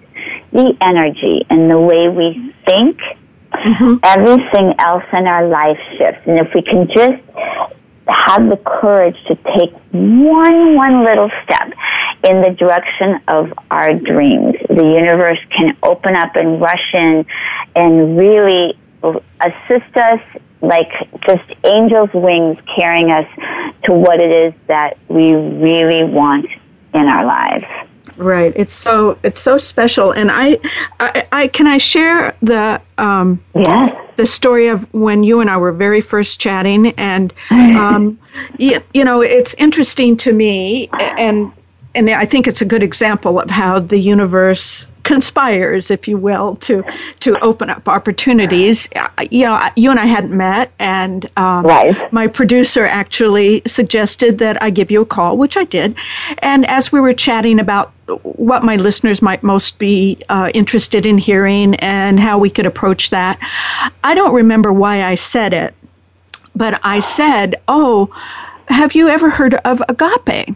the 0.52 0.78
energy 0.82 1.46
and 1.50 1.70
the 1.70 1.80
way 1.80 2.08
we 2.08 2.54
think, 2.66 3.00
mm-hmm. 3.52 3.96
everything 4.04 4.74
else 4.80 5.06
in 5.14 5.28
our 5.28 5.48
life 5.48 5.80
shifts. 5.98 6.28
And 6.28 6.40
if 6.40 6.54
we 6.54 6.62
can 6.62 6.88
just 6.88 7.24
have 8.08 8.50
the 8.50 8.58
courage 8.58 9.22
to 9.26 9.36
take 9.36 9.74
one 9.92 10.76
one 10.76 11.04
little 11.04 11.30
step 11.44 11.74
in 12.28 12.42
the 12.42 12.52
direction 12.52 13.20
of 13.28 13.54
our 13.70 13.94
dreams, 13.94 14.56
the 14.68 14.84
universe 14.84 15.40
can 15.50 15.78
open 15.84 16.16
up 16.16 16.36
and 16.36 16.62
rush 16.62 16.94
in 16.94 17.26
and 17.76 18.18
really 18.18 18.78
assist 19.04 19.98
us 19.98 20.22
like 20.62 20.92
just 21.22 21.66
angels' 21.66 22.14
wings 22.14 22.58
carrying 22.76 23.12
us 23.12 23.28
to 23.84 23.94
what 23.94 24.20
it 24.20 24.32
is 24.32 24.54
that 24.68 24.98
we 25.08 25.34
really 25.34 26.04
want 26.04 26.46
in 26.94 27.08
our 27.08 27.26
lives. 27.26 27.64
Right. 28.18 28.54
It's 28.56 28.74
so 28.74 29.18
it's 29.24 29.40
so 29.40 29.58
special, 29.58 30.12
and 30.12 30.30
I, 30.32 30.58
I, 31.00 31.28
I 31.32 31.48
can 31.48 31.68
I 31.68 31.78
share 31.78 32.36
the 32.42 32.82
um, 32.98 33.44
yes. 33.56 33.96
the 34.16 34.26
story 34.26 34.68
of 34.68 34.94
when 34.94 35.24
you 35.24 35.40
and 35.40 35.50
I 35.50 35.58
were 35.58 35.72
very 35.72 36.02
first 36.02 36.40
chatting, 36.40 36.88
and 36.98 37.34
um, 37.52 38.20
you, 38.58 38.82
you 38.94 39.04
know 39.04 39.22
it's 39.22 39.54
interesting 39.56 40.18
to 40.18 40.34
me, 40.34 40.90
and 41.00 41.52
and 41.96 42.10
I 42.10 42.26
think 42.26 42.48
it's 42.48 42.62
a 42.62 42.66
good 42.66 42.84
example 42.84 43.40
of 43.40 43.50
how 43.50 43.80
the 43.80 43.98
universe 43.98 44.86
conspires, 45.04 45.92
if 45.92 46.08
you 46.08 46.18
will, 46.18 46.56
to 46.58 46.84
to 47.20 47.40
open 47.40 47.70
up 47.70 47.88
opportunities. 47.88 48.90
You 49.30 49.46
know, 49.46 49.70
you 49.76 49.92
and 49.92 50.00
I 50.00 50.06
hadn't 50.06 50.36
met, 50.36 50.72
and 50.80 51.30
um, 51.38 51.66
right. 51.66 52.14
my 52.14 52.28
producer 52.28 52.86
actually 52.86 53.62
suggested 53.66 54.38
that 54.40 54.62
I 54.62 54.70
give 54.70 54.92
you 54.92 55.02
a 55.02 55.06
call, 55.06 55.38
which 55.38 55.58
I 55.58 55.64
did. 55.64 55.96
And 56.40 56.66
as 56.68 56.92
we 56.92 57.00
were 57.00 57.14
chatting 57.14 57.60
about 57.60 57.94
what 58.20 58.64
my 58.64 58.76
listeners 58.76 59.22
might 59.22 59.44
most 59.44 59.80
be 59.80 60.18
uh, 60.30 60.50
interested 60.54 61.06
in 61.06 61.18
hearing 61.18 61.76
and 61.76 62.20
how 62.20 62.38
we 62.38 62.50
could 62.50 62.66
approach 62.66 63.10
that, 63.10 63.40
I 64.04 64.14
don't 64.14 64.34
remember 64.34 64.72
why 64.72 65.04
I 65.04 65.16
said 65.16 65.54
it, 65.54 65.74
but 66.56 66.80
I 66.84 67.00
said, 67.00 67.56
"Oh." 67.68 68.10
Have 68.72 68.96
you 68.96 69.10
ever 69.10 69.30
heard 69.30 69.56
of 69.66 69.82
agape? 69.88 70.56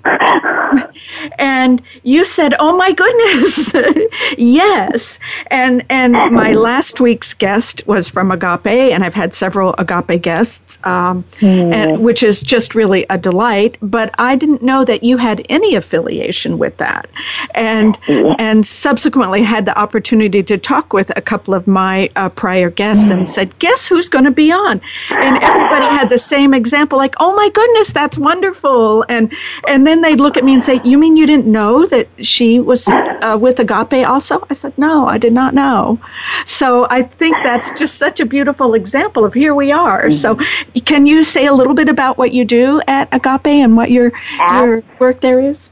and 1.38 1.82
you 2.04 2.26
said, 2.26 2.54
"Oh 2.60 2.78
my 2.78 2.92
goodness, 2.92 3.74
yes!" 4.38 5.20
And 5.48 5.86
and 5.90 6.14
my 6.14 6.52
last 6.52 7.00
week's 7.02 7.34
guest 7.34 7.86
was 7.88 8.08
from 8.10 8.32
Agape, 8.32 8.68
and 8.68 9.04
I've 9.04 9.14
had 9.14 9.34
several 9.34 9.76
Agape 9.78 10.22
guests, 10.22 10.78
um, 10.84 11.24
mm. 11.40 11.74
and, 11.74 12.04
which 12.04 12.24
is 12.24 12.42
just 12.42 12.76
really 12.76 13.06
a 13.10 13.18
delight. 13.18 13.78
But 13.82 14.14
I 14.18 14.36
didn't 14.36 14.62
know 14.62 14.86
that 14.86 15.04
you 15.04 15.18
had 15.18 15.46
any 15.50 15.76
affiliation 15.76 16.58
with 16.58 16.78
that, 16.78 17.10
and 17.54 17.98
and 18.08 18.66
subsequently 18.66 19.44
had 19.44 19.66
the 19.66 19.78
opportunity 19.78 20.44
to 20.44 20.58
talk 20.58 20.94
with 20.94 21.16
a 21.18 21.22
couple 21.22 21.54
of 21.54 21.68
my 21.68 22.10
uh, 22.16 22.30
prior 22.30 22.70
guests, 22.70 23.10
and 23.10 23.30
said, 23.30 23.58
"Guess 23.60 23.88
who's 23.88 24.10
going 24.10 24.26
to 24.26 24.32
be 24.32 24.52
on?" 24.52 24.82
And 25.10 25.38
everybody 25.38 25.86
had 25.86 26.10
the 26.10 26.18
same 26.18 26.54
example, 26.54 26.98
like, 26.98 27.16
"Oh 27.20 27.36
my 27.36 27.50
goodness, 27.50 27.94
that's 28.06 28.18
wonderful!" 28.18 29.04
And 29.10 29.34
and 29.68 29.86
then 29.88 30.02
they'd 30.02 30.20
look 30.20 30.38
at 30.38 30.44
me 30.44 30.54
and 30.54 30.64
say, 30.64 30.80
"You 30.84 30.98
mean 30.98 31.18
you 31.18 31.26
didn't 31.26 31.48
know 31.48 31.86
that 31.88 32.08
she 32.20 32.60
was 32.60 32.88
uh, 32.88 33.38
with 33.42 33.60
Agape 33.60 34.08
also?" 34.08 34.46
I 34.50 34.54
said, 34.54 34.78
"No, 34.78 35.08
I 35.08 35.18
did 35.18 35.34
not 35.34 35.54
know." 35.54 36.00
So 36.46 36.88
I 36.90 37.02
think 37.02 37.36
that's 37.44 37.72
just 37.80 37.96
such 37.96 38.20
a 38.20 38.26
beautiful 38.26 38.74
example 38.74 39.26
of 39.26 39.34
here 39.34 39.56
we 39.56 39.72
are. 39.72 40.04
Mm-hmm. 40.04 40.24
So, 40.24 40.40
can 40.82 41.06
you 41.06 41.24
say 41.24 41.48
a 41.48 41.54
little 41.54 41.74
bit 41.74 41.90
about 41.90 42.18
what 42.18 42.32
you 42.32 42.46
do 42.46 42.82
at 42.88 43.10
Agape 43.12 43.48
and 43.48 43.76
what 43.76 43.90
your 43.92 44.12
your 44.54 44.84
work 45.00 45.22
there 45.22 45.40
is? 45.40 45.72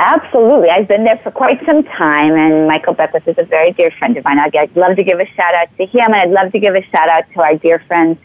Absolutely. 0.00 0.70
I've 0.70 0.88
been 0.88 1.04
there 1.04 1.18
for 1.18 1.30
quite 1.30 1.64
some 1.66 1.84
time, 1.84 2.32
and 2.34 2.66
Michael 2.66 2.94
Beckwith 2.94 3.28
is 3.28 3.36
a 3.36 3.44
very 3.44 3.72
dear 3.72 3.90
friend 3.90 4.16
of 4.16 4.24
mine. 4.24 4.38
I'd 4.38 4.74
love 4.74 4.96
to 4.96 5.04
give 5.04 5.20
a 5.20 5.26
shout 5.26 5.54
out 5.54 5.68
to 5.76 5.84
him, 5.84 6.06
and 6.06 6.16
I'd 6.16 6.30
love 6.30 6.52
to 6.52 6.58
give 6.58 6.74
a 6.74 6.82
shout 6.84 7.10
out 7.10 7.24
to 7.34 7.42
our 7.42 7.54
dear 7.56 7.80
friends 7.86 8.18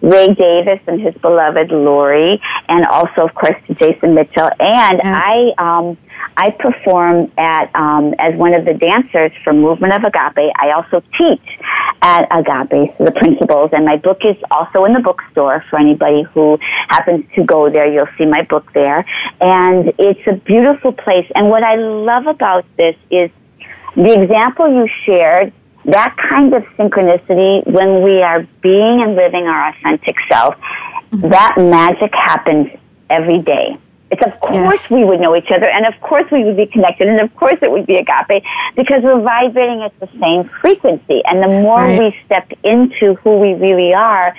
Ray 0.00 0.34
Davis 0.34 0.80
and 0.86 1.00
his 1.00 1.14
beloved 1.16 1.70
Lori, 1.70 2.40
and 2.68 2.86
also, 2.86 3.24
of 3.26 3.34
course, 3.34 3.56
to 3.66 3.74
Jason 3.74 4.14
Mitchell. 4.14 4.50
And 4.60 5.00
yes. 5.02 5.04
I, 5.04 5.54
um, 5.58 5.96
I 6.36 6.50
perform 6.50 7.32
at 7.36 7.74
um, 7.74 8.14
as 8.18 8.34
one 8.34 8.54
of 8.54 8.64
the 8.64 8.74
dancers 8.74 9.32
for 9.42 9.52
Movement 9.52 9.92
of 9.94 10.04
Agape. 10.04 10.52
I 10.56 10.70
also 10.70 11.02
teach 11.16 11.58
at 12.02 12.28
Agape, 12.30 12.96
so 12.96 13.04
the 13.04 13.12
principles, 13.12 13.70
and 13.72 13.84
my 13.84 13.96
book 13.96 14.24
is 14.24 14.36
also 14.50 14.84
in 14.84 14.92
the 14.92 15.00
bookstore 15.00 15.64
for 15.68 15.78
anybody 15.78 16.22
who 16.22 16.58
happens 16.88 17.24
to 17.34 17.44
go 17.44 17.68
there. 17.70 17.92
You'll 17.92 18.06
see 18.16 18.26
my 18.26 18.42
book 18.42 18.72
there, 18.72 19.04
and 19.40 19.92
it's 19.98 20.24
a 20.26 20.34
beautiful 20.34 20.92
place. 20.92 21.28
And 21.34 21.48
what 21.48 21.64
I 21.64 21.74
love 21.74 22.26
about 22.26 22.64
this 22.76 22.94
is 23.10 23.30
the 23.96 24.22
example 24.22 24.68
you 24.68 24.88
shared 25.04 25.52
that 25.88 26.14
kind 26.28 26.52
of 26.54 26.62
synchronicity 26.76 27.66
when 27.66 28.02
we 28.02 28.22
are 28.22 28.46
being 28.62 29.02
and 29.02 29.16
living 29.16 29.46
our 29.46 29.70
authentic 29.70 30.16
self, 30.30 30.54
mm-hmm. 30.56 31.28
that 31.30 31.54
magic 31.58 32.14
happens 32.14 32.68
every 33.10 33.40
day. 33.40 33.76
It's 34.10 34.24
of 34.24 34.40
course 34.40 34.84
yes. 34.84 34.90
we 34.90 35.04
would 35.04 35.20
know 35.20 35.36
each 35.36 35.50
other, 35.50 35.66
and 35.66 35.84
of 35.84 36.00
course 36.00 36.30
we 36.30 36.42
would 36.44 36.56
be 36.56 36.66
connected, 36.66 37.08
and 37.08 37.20
of 37.20 37.34
course 37.36 37.58
it 37.60 37.70
would 37.70 37.86
be 37.86 37.96
agape 37.96 38.42
because 38.74 39.02
we're 39.02 39.20
vibrating 39.20 39.82
at 39.82 39.98
the 40.00 40.08
same 40.18 40.48
frequency. 40.60 41.22
And 41.26 41.42
the 41.42 41.48
more 41.48 41.80
right. 41.80 41.98
we 41.98 42.18
step 42.24 42.50
into 42.62 43.14
who 43.16 43.38
we 43.38 43.52
really 43.52 43.92
are, 43.92 44.34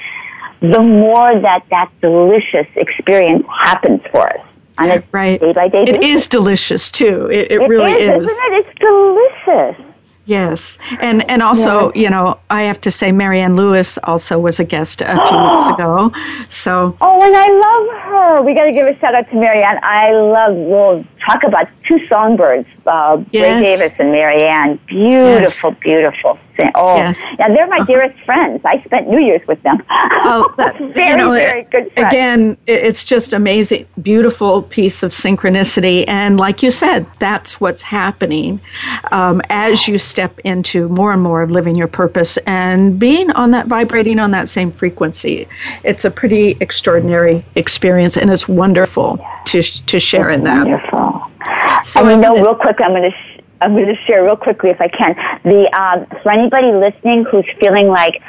the 0.61 0.81
more 0.81 1.39
that 1.39 1.65
that 1.69 1.91
delicious 2.01 2.67
experience 2.75 3.45
happens 3.47 4.01
for 4.11 4.27
us 4.27 4.45
on 4.79 4.89
a 4.89 5.03
right. 5.11 5.39
day 5.39 5.53
by 5.53 5.67
day. 5.67 5.83
It 5.83 6.03
is 6.03 6.27
delicious 6.27 6.91
too. 6.91 7.27
It, 7.31 7.51
it, 7.51 7.61
it 7.61 7.67
really 7.67 7.91
is. 7.91 8.23
is. 8.23 8.31
Isn't 8.31 8.53
it? 8.53 8.65
It's 8.65 8.79
delicious. 8.79 9.88
Yes, 10.29 10.77
and 11.01 11.23
oh, 11.23 11.25
and 11.27 11.41
also 11.41 11.91
yeah. 11.95 12.01
you 12.03 12.09
know 12.11 12.39
I 12.51 12.61
have 12.61 12.79
to 12.81 12.91
say 12.91 13.11
Marianne 13.11 13.55
Lewis 13.55 13.97
also 14.03 14.37
was 14.37 14.59
a 14.59 14.63
guest 14.63 15.01
a 15.01 15.17
few 15.27 15.37
weeks 15.49 15.67
ago. 15.73 16.11
So 16.49 16.95
oh, 17.01 17.23
and 17.25 17.35
I 17.35 17.49
love 17.49 17.85
her. 18.03 18.41
We 18.43 18.53
got 18.53 18.65
to 18.65 18.71
give 18.71 18.85
a 18.85 18.95
shout 18.99 19.15
out 19.15 19.27
to 19.31 19.35
Marianne. 19.35 19.79
I 19.81 20.11
love. 20.11 20.55
We'll 20.55 21.03
talk 21.25 21.43
about 21.43 21.67
two 21.87 22.05
songbirds, 22.07 22.67
uh, 22.85 23.23
yes. 23.29 23.61
Ray 23.61 23.65
Davis 23.65 23.93
and 23.99 24.11
Marianne. 24.11 24.79
Beautiful, 24.87 25.71
yes. 25.71 25.79
beautiful 25.79 26.39
Oh, 26.75 26.97
yes. 26.97 27.25
yeah, 27.37 27.47
they're 27.49 27.67
my 27.67 27.77
uh-huh. 27.77 27.85
dearest 27.85 28.19
friends. 28.25 28.61
I 28.65 28.81
spent 28.83 29.09
New 29.09 29.19
Year's 29.19 29.45
with 29.47 29.61
them. 29.63 29.81
Oh, 29.89 30.53
that, 30.57 30.77
very, 30.77 31.11
you 31.11 31.17
know, 31.17 31.31
very 31.31 31.63
good 31.63 31.91
friends. 31.93 32.13
Again, 32.13 32.57
it's 32.67 33.05
just 33.05 33.33
amazing, 33.33 33.85
beautiful 34.01 34.63
piece 34.63 35.03
of 35.03 35.11
synchronicity. 35.11 36.05
And 36.07 36.39
like 36.39 36.63
you 36.63 36.71
said, 36.71 37.07
that's 37.19 37.61
what's 37.61 37.81
happening 37.81 38.61
um, 39.11 39.41
as 39.49 39.87
you 39.87 39.97
step 39.97 40.39
into 40.39 40.89
more 40.89 41.13
and 41.13 41.21
more 41.21 41.41
of 41.41 41.51
living 41.51 41.75
your 41.75 41.87
purpose 41.87 42.37
and 42.45 42.99
being 42.99 43.31
on 43.31 43.51
that, 43.51 43.67
vibrating 43.67 44.19
on 44.19 44.31
that 44.31 44.49
same 44.49 44.71
frequency. 44.71 45.47
It's 45.83 46.05
a 46.05 46.11
pretty 46.11 46.57
extraordinary 46.59 47.43
experience, 47.55 48.17
and 48.17 48.29
it's 48.29 48.47
wonderful 48.47 49.19
to, 49.51 49.61
to 49.61 49.99
share 49.99 50.29
in 50.29 50.43
that. 50.43 50.65
Wonderful. 50.65 51.31
So, 51.83 52.01
and 52.01 52.09
you 52.09 52.17
know, 52.17 52.35
real 52.35 52.55
quick, 52.55 52.77
I'm 52.81 52.91
going 52.91 53.11
to 53.11 53.17
sh- 53.17 53.41
I'm 53.61 53.73
going 53.73 53.87
to 53.87 54.01
share 54.03 54.23
real 54.23 54.37
quickly 54.37 54.69
if 54.69 54.79
I 54.79 54.87
can. 54.87 55.15
The 55.43 55.69
um, 55.77 56.05
for 56.21 56.31
anybody 56.31 56.71
listening 56.71 57.25
who's 57.25 57.45
feeling 57.59 57.87
like 57.87 58.21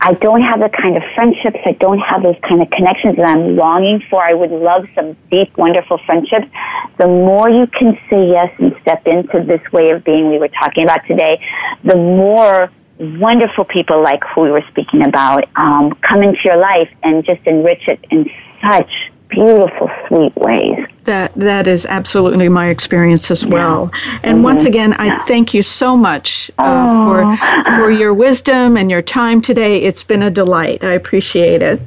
I 0.00 0.14
don't 0.14 0.42
have 0.42 0.58
the 0.58 0.68
kind 0.68 0.96
of 0.96 1.02
friendships, 1.14 1.58
I 1.64 1.72
don't 1.72 2.00
have 2.00 2.24
those 2.24 2.36
kind 2.42 2.60
of 2.60 2.70
connections 2.70 3.16
that 3.16 3.28
I'm 3.28 3.54
longing 3.54 4.02
for. 4.10 4.22
I 4.22 4.34
would 4.34 4.50
love 4.50 4.88
some 4.96 5.16
deep, 5.30 5.56
wonderful 5.56 5.98
friendships. 5.98 6.48
The 6.98 7.06
more 7.06 7.48
you 7.48 7.68
can 7.68 7.96
say 8.08 8.28
yes 8.28 8.52
and 8.58 8.74
step 8.82 9.06
into 9.06 9.44
this 9.44 9.60
way 9.70 9.90
of 9.90 10.02
being 10.02 10.30
we 10.30 10.38
were 10.38 10.48
talking 10.48 10.82
about 10.82 11.06
today, 11.06 11.40
the 11.84 11.94
more 11.94 12.70
wonderful 12.98 13.64
people 13.64 14.02
like 14.02 14.24
who 14.24 14.42
we 14.42 14.50
were 14.50 14.64
speaking 14.70 15.06
about 15.06 15.44
um, 15.54 15.92
come 16.02 16.22
into 16.22 16.40
your 16.44 16.56
life 16.56 16.90
and 17.04 17.24
just 17.24 17.42
enrich 17.46 17.86
it 17.86 18.04
in 18.10 18.28
such 18.60 19.11
beautiful, 19.32 19.90
sweet 20.08 20.34
ways. 20.36 20.78
That 21.04 21.34
that 21.34 21.66
is 21.66 21.84
absolutely 21.86 22.48
my 22.48 22.68
experience 22.68 23.30
as 23.30 23.44
well. 23.44 23.90
Yeah. 23.92 24.20
And 24.22 24.34
mm-hmm. 24.36 24.44
once 24.44 24.64
again, 24.64 24.92
I 24.94 25.06
yeah. 25.06 25.24
thank 25.24 25.52
you 25.52 25.62
so 25.62 25.96
much 25.96 26.50
uh, 26.58 27.04
for 27.04 27.74
for 27.76 27.90
your 28.00 28.14
wisdom 28.14 28.76
and 28.76 28.90
your 28.90 29.02
time 29.02 29.40
today. 29.40 29.78
It's 29.78 30.02
been 30.02 30.22
a 30.22 30.30
delight. 30.30 30.84
I 30.84 30.92
appreciate 30.92 31.62
it. 31.62 31.80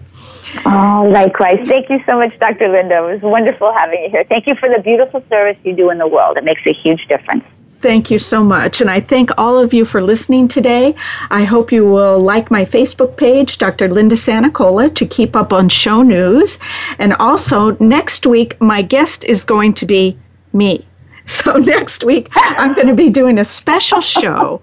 Oh, 0.66 1.10
likewise. 1.12 1.60
Thank 1.68 1.90
you 1.90 2.02
so 2.06 2.18
much, 2.18 2.38
Dr. 2.40 2.70
Linda. 2.70 2.98
It 2.98 3.14
was 3.14 3.22
wonderful 3.22 3.74
having 3.74 4.04
you 4.04 4.10
here. 4.10 4.24
Thank 4.24 4.48
you 4.48 4.56
for 4.56 4.70
the 4.70 4.82
beautiful 4.82 5.24
service 5.30 5.58
you 5.64 5.76
do 5.76 5.90
in 5.90 5.98
the 5.98 6.08
world. 6.08 6.38
It 6.38 6.44
makes 6.44 6.66
a 6.66 6.74
huge 6.74 7.08
difference. 7.08 7.46
Thank 7.86 8.10
you 8.10 8.18
so 8.18 8.44
much. 8.44 8.82
And 8.82 8.90
I 8.90 9.00
thank 9.00 9.30
all 9.38 9.60
of 9.60 9.72
you 9.72 9.86
for 9.86 10.02
listening 10.02 10.48
today. 10.48 10.96
I 11.30 11.44
hope 11.44 11.72
you 11.72 11.86
will 11.86 12.20
like 12.20 12.50
my 12.50 12.66
Facebook 12.66 13.16
page, 13.16 13.60
Dr. 13.60 13.88
Linda 13.90 14.16
Sanicola, 14.16 14.92
to 14.96 15.06
keep 15.06 15.36
up 15.36 15.54
on 15.54 15.70
show 15.70 16.02
news. 16.02 16.58
And 16.98 17.14
also, 17.14 17.78
next 17.78 18.26
week, 18.26 18.60
my 18.60 18.82
guest 18.82 19.24
is 19.26 19.44
going 19.44 19.76
to 19.76 19.86
be 19.86 20.18
me. 20.52 20.84
So 21.46 21.58
next 21.58 22.04
week, 22.04 22.30
I'm 22.36 22.74
going 22.74 22.88
to 22.88 22.96
be 22.96 23.10
doing 23.10 23.38
a 23.38 23.46
special 23.46 24.02
show 24.02 24.62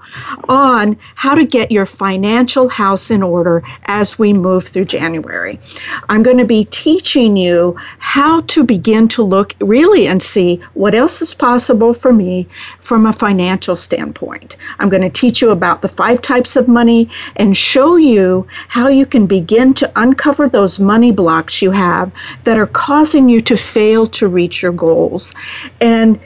on 0.48 0.96
how 1.14 1.34
to 1.34 1.44
get 1.44 1.70
your 1.70 1.86
financial 1.86 2.68
house 2.68 3.10
in 3.10 3.22
order 3.22 3.62
as 3.84 4.18
we 4.18 4.32
move 4.32 4.64
through 4.64 4.86
January. 4.86 5.60
I'm 6.08 6.22
going 6.22 6.38
to 6.38 6.44
be 6.44 6.64
teaching 6.66 7.36
you 7.36 7.76
how 7.98 8.42
to 8.42 8.64
begin 8.64 9.06
to 9.08 9.22
look 9.22 9.54
really 9.60 10.06
and 10.06 10.22
see 10.22 10.60
what 10.74 10.94
else 10.94 11.22
is 11.22 11.34
possible 11.34 11.94
for 11.94 12.12
me 12.12 12.48
from 12.80 13.06
a 13.06 13.12
financial 13.12 13.76
standpoint. 13.76 14.56
I'm 14.78 14.88
going 14.88 15.02
to 15.02 15.10
teach 15.10 15.40
you 15.40 15.50
about 15.50 15.82
the 15.82 15.88
five 15.88 16.20
types 16.20 16.56
of 16.56 16.68
money 16.68 17.08
and 17.36 17.56
show 17.56 17.96
you 17.96 18.46
how 18.68 18.88
you 18.88 19.06
can 19.06 19.26
begin 19.26 19.74
to 19.74 19.92
uncover 19.96 20.48
those 20.48 20.80
money 20.80 21.12
blocks 21.12 21.62
you 21.62 21.70
have 21.70 22.12
that 22.44 22.58
are 22.58 22.66
causing 22.66 23.28
you 23.28 23.40
to 23.42 23.56
fail 23.56 24.06
to 24.08 24.28
reach 24.28 24.62
your 24.62 24.72
goals. 24.72 25.32
And 25.80 26.20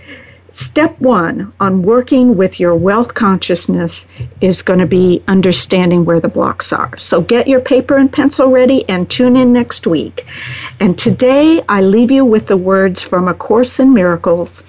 Step 0.57 0.98
one 0.98 1.52
on 1.61 1.82
working 1.82 2.34
with 2.34 2.59
your 2.59 2.74
wealth 2.74 3.12
consciousness 3.12 4.07
is 4.40 4.62
going 4.62 4.78
to 4.78 4.86
be 4.86 5.22
understanding 5.28 6.07
where 6.07 6.18
the 6.18 6.30
blocks 6.30 6.72
are. 6.72 6.96
So 6.96 7.20
get 7.20 7.46
your 7.46 7.61
paper 7.61 7.98
and 7.98 8.11
pencil 8.11 8.50
ready 8.50 8.88
and 8.88 9.11
tune 9.11 9.36
in 9.36 9.52
next 9.52 9.86
week. 9.86 10.26
And 10.80 10.96
today 10.96 11.62
I 11.68 11.82
leave 11.82 12.11
you 12.11 12.24
with 12.24 12.46
the 12.46 12.57
words 12.57 13.02
from 13.02 13.28
A 13.28 13.34
Course 13.34 13.78
in 13.78 13.92
Miracles 13.92 14.62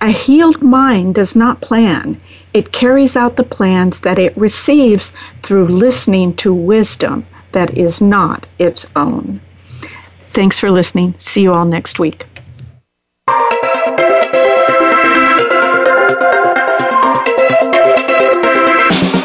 A 0.00 0.12
healed 0.12 0.62
mind 0.62 1.14
does 1.14 1.36
not 1.36 1.60
plan, 1.60 2.18
it 2.54 2.72
carries 2.72 3.14
out 3.14 3.36
the 3.36 3.44
plans 3.44 4.00
that 4.00 4.18
it 4.18 4.34
receives 4.38 5.12
through 5.42 5.66
listening 5.66 6.34
to 6.36 6.54
wisdom 6.54 7.26
that 7.52 7.76
is 7.76 8.00
not 8.00 8.46
its 8.58 8.86
own. 8.96 9.42
Thanks 10.30 10.58
for 10.58 10.70
listening. 10.70 11.14
See 11.18 11.42
you 11.42 11.52
all 11.52 11.66
next 11.66 11.98
week. 11.98 12.24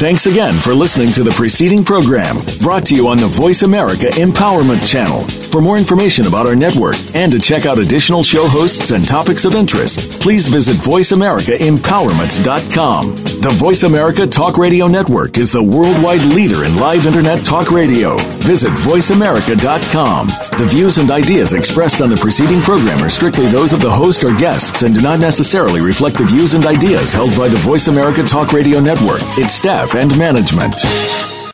Thanks 0.00 0.24
again 0.24 0.58
for 0.60 0.74
listening 0.74 1.12
to 1.12 1.22
the 1.22 1.30
preceding 1.30 1.84
program 1.84 2.38
brought 2.62 2.86
to 2.86 2.96
you 2.96 3.06
on 3.08 3.18
the 3.18 3.28
Voice 3.28 3.64
America 3.64 4.06
Empowerment 4.06 4.90
Channel. 4.90 5.20
For 5.50 5.60
more 5.60 5.76
information 5.76 6.26
about 6.26 6.46
our 6.46 6.56
network 6.56 6.96
and 7.14 7.30
to 7.32 7.38
check 7.38 7.66
out 7.66 7.78
additional 7.78 8.22
show 8.22 8.48
hosts 8.48 8.92
and 8.92 9.06
topics 9.06 9.44
of 9.44 9.54
interest, 9.54 10.22
please 10.22 10.48
visit 10.48 10.78
VoiceAmericaEmpowerment.com. 10.78 13.14
The 13.40 13.54
Voice 13.58 13.82
America 13.82 14.26
Talk 14.26 14.56
Radio 14.56 14.86
Network 14.86 15.36
is 15.36 15.52
the 15.52 15.62
worldwide 15.62 16.22
leader 16.32 16.64
in 16.64 16.76
live 16.76 17.06
Internet 17.06 17.44
talk 17.44 17.70
radio. 17.70 18.16
Visit 18.40 18.72
VoiceAmerica.com. 18.72 20.28
The 20.28 20.66
views 20.68 20.96
and 20.98 21.10
ideas 21.10 21.52
expressed 21.52 22.00
on 22.00 22.08
the 22.08 22.16
preceding 22.16 22.62
program 22.62 23.02
are 23.02 23.10
strictly 23.10 23.48
those 23.48 23.74
of 23.74 23.82
the 23.82 23.90
host 23.90 24.24
or 24.24 24.34
guests 24.36 24.82
and 24.82 24.94
do 24.94 25.02
not 25.02 25.20
necessarily 25.20 25.82
reflect 25.82 26.16
the 26.16 26.24
views 26.24 26.54
and 26.54 26.64
ideas 26.64 27.12
held 27.12 27.36
by 27.36 27.48
the 27.48 27.58
Voice 27.58 27.88
America 27.88 28.22
Talk 28.22 28.52
Radio 28.52 28.80
Network, 28.80 29.20
its 29.36 29.52
staff, 29.54 29.89
and 29.94 30.16
management. 30.18 31.39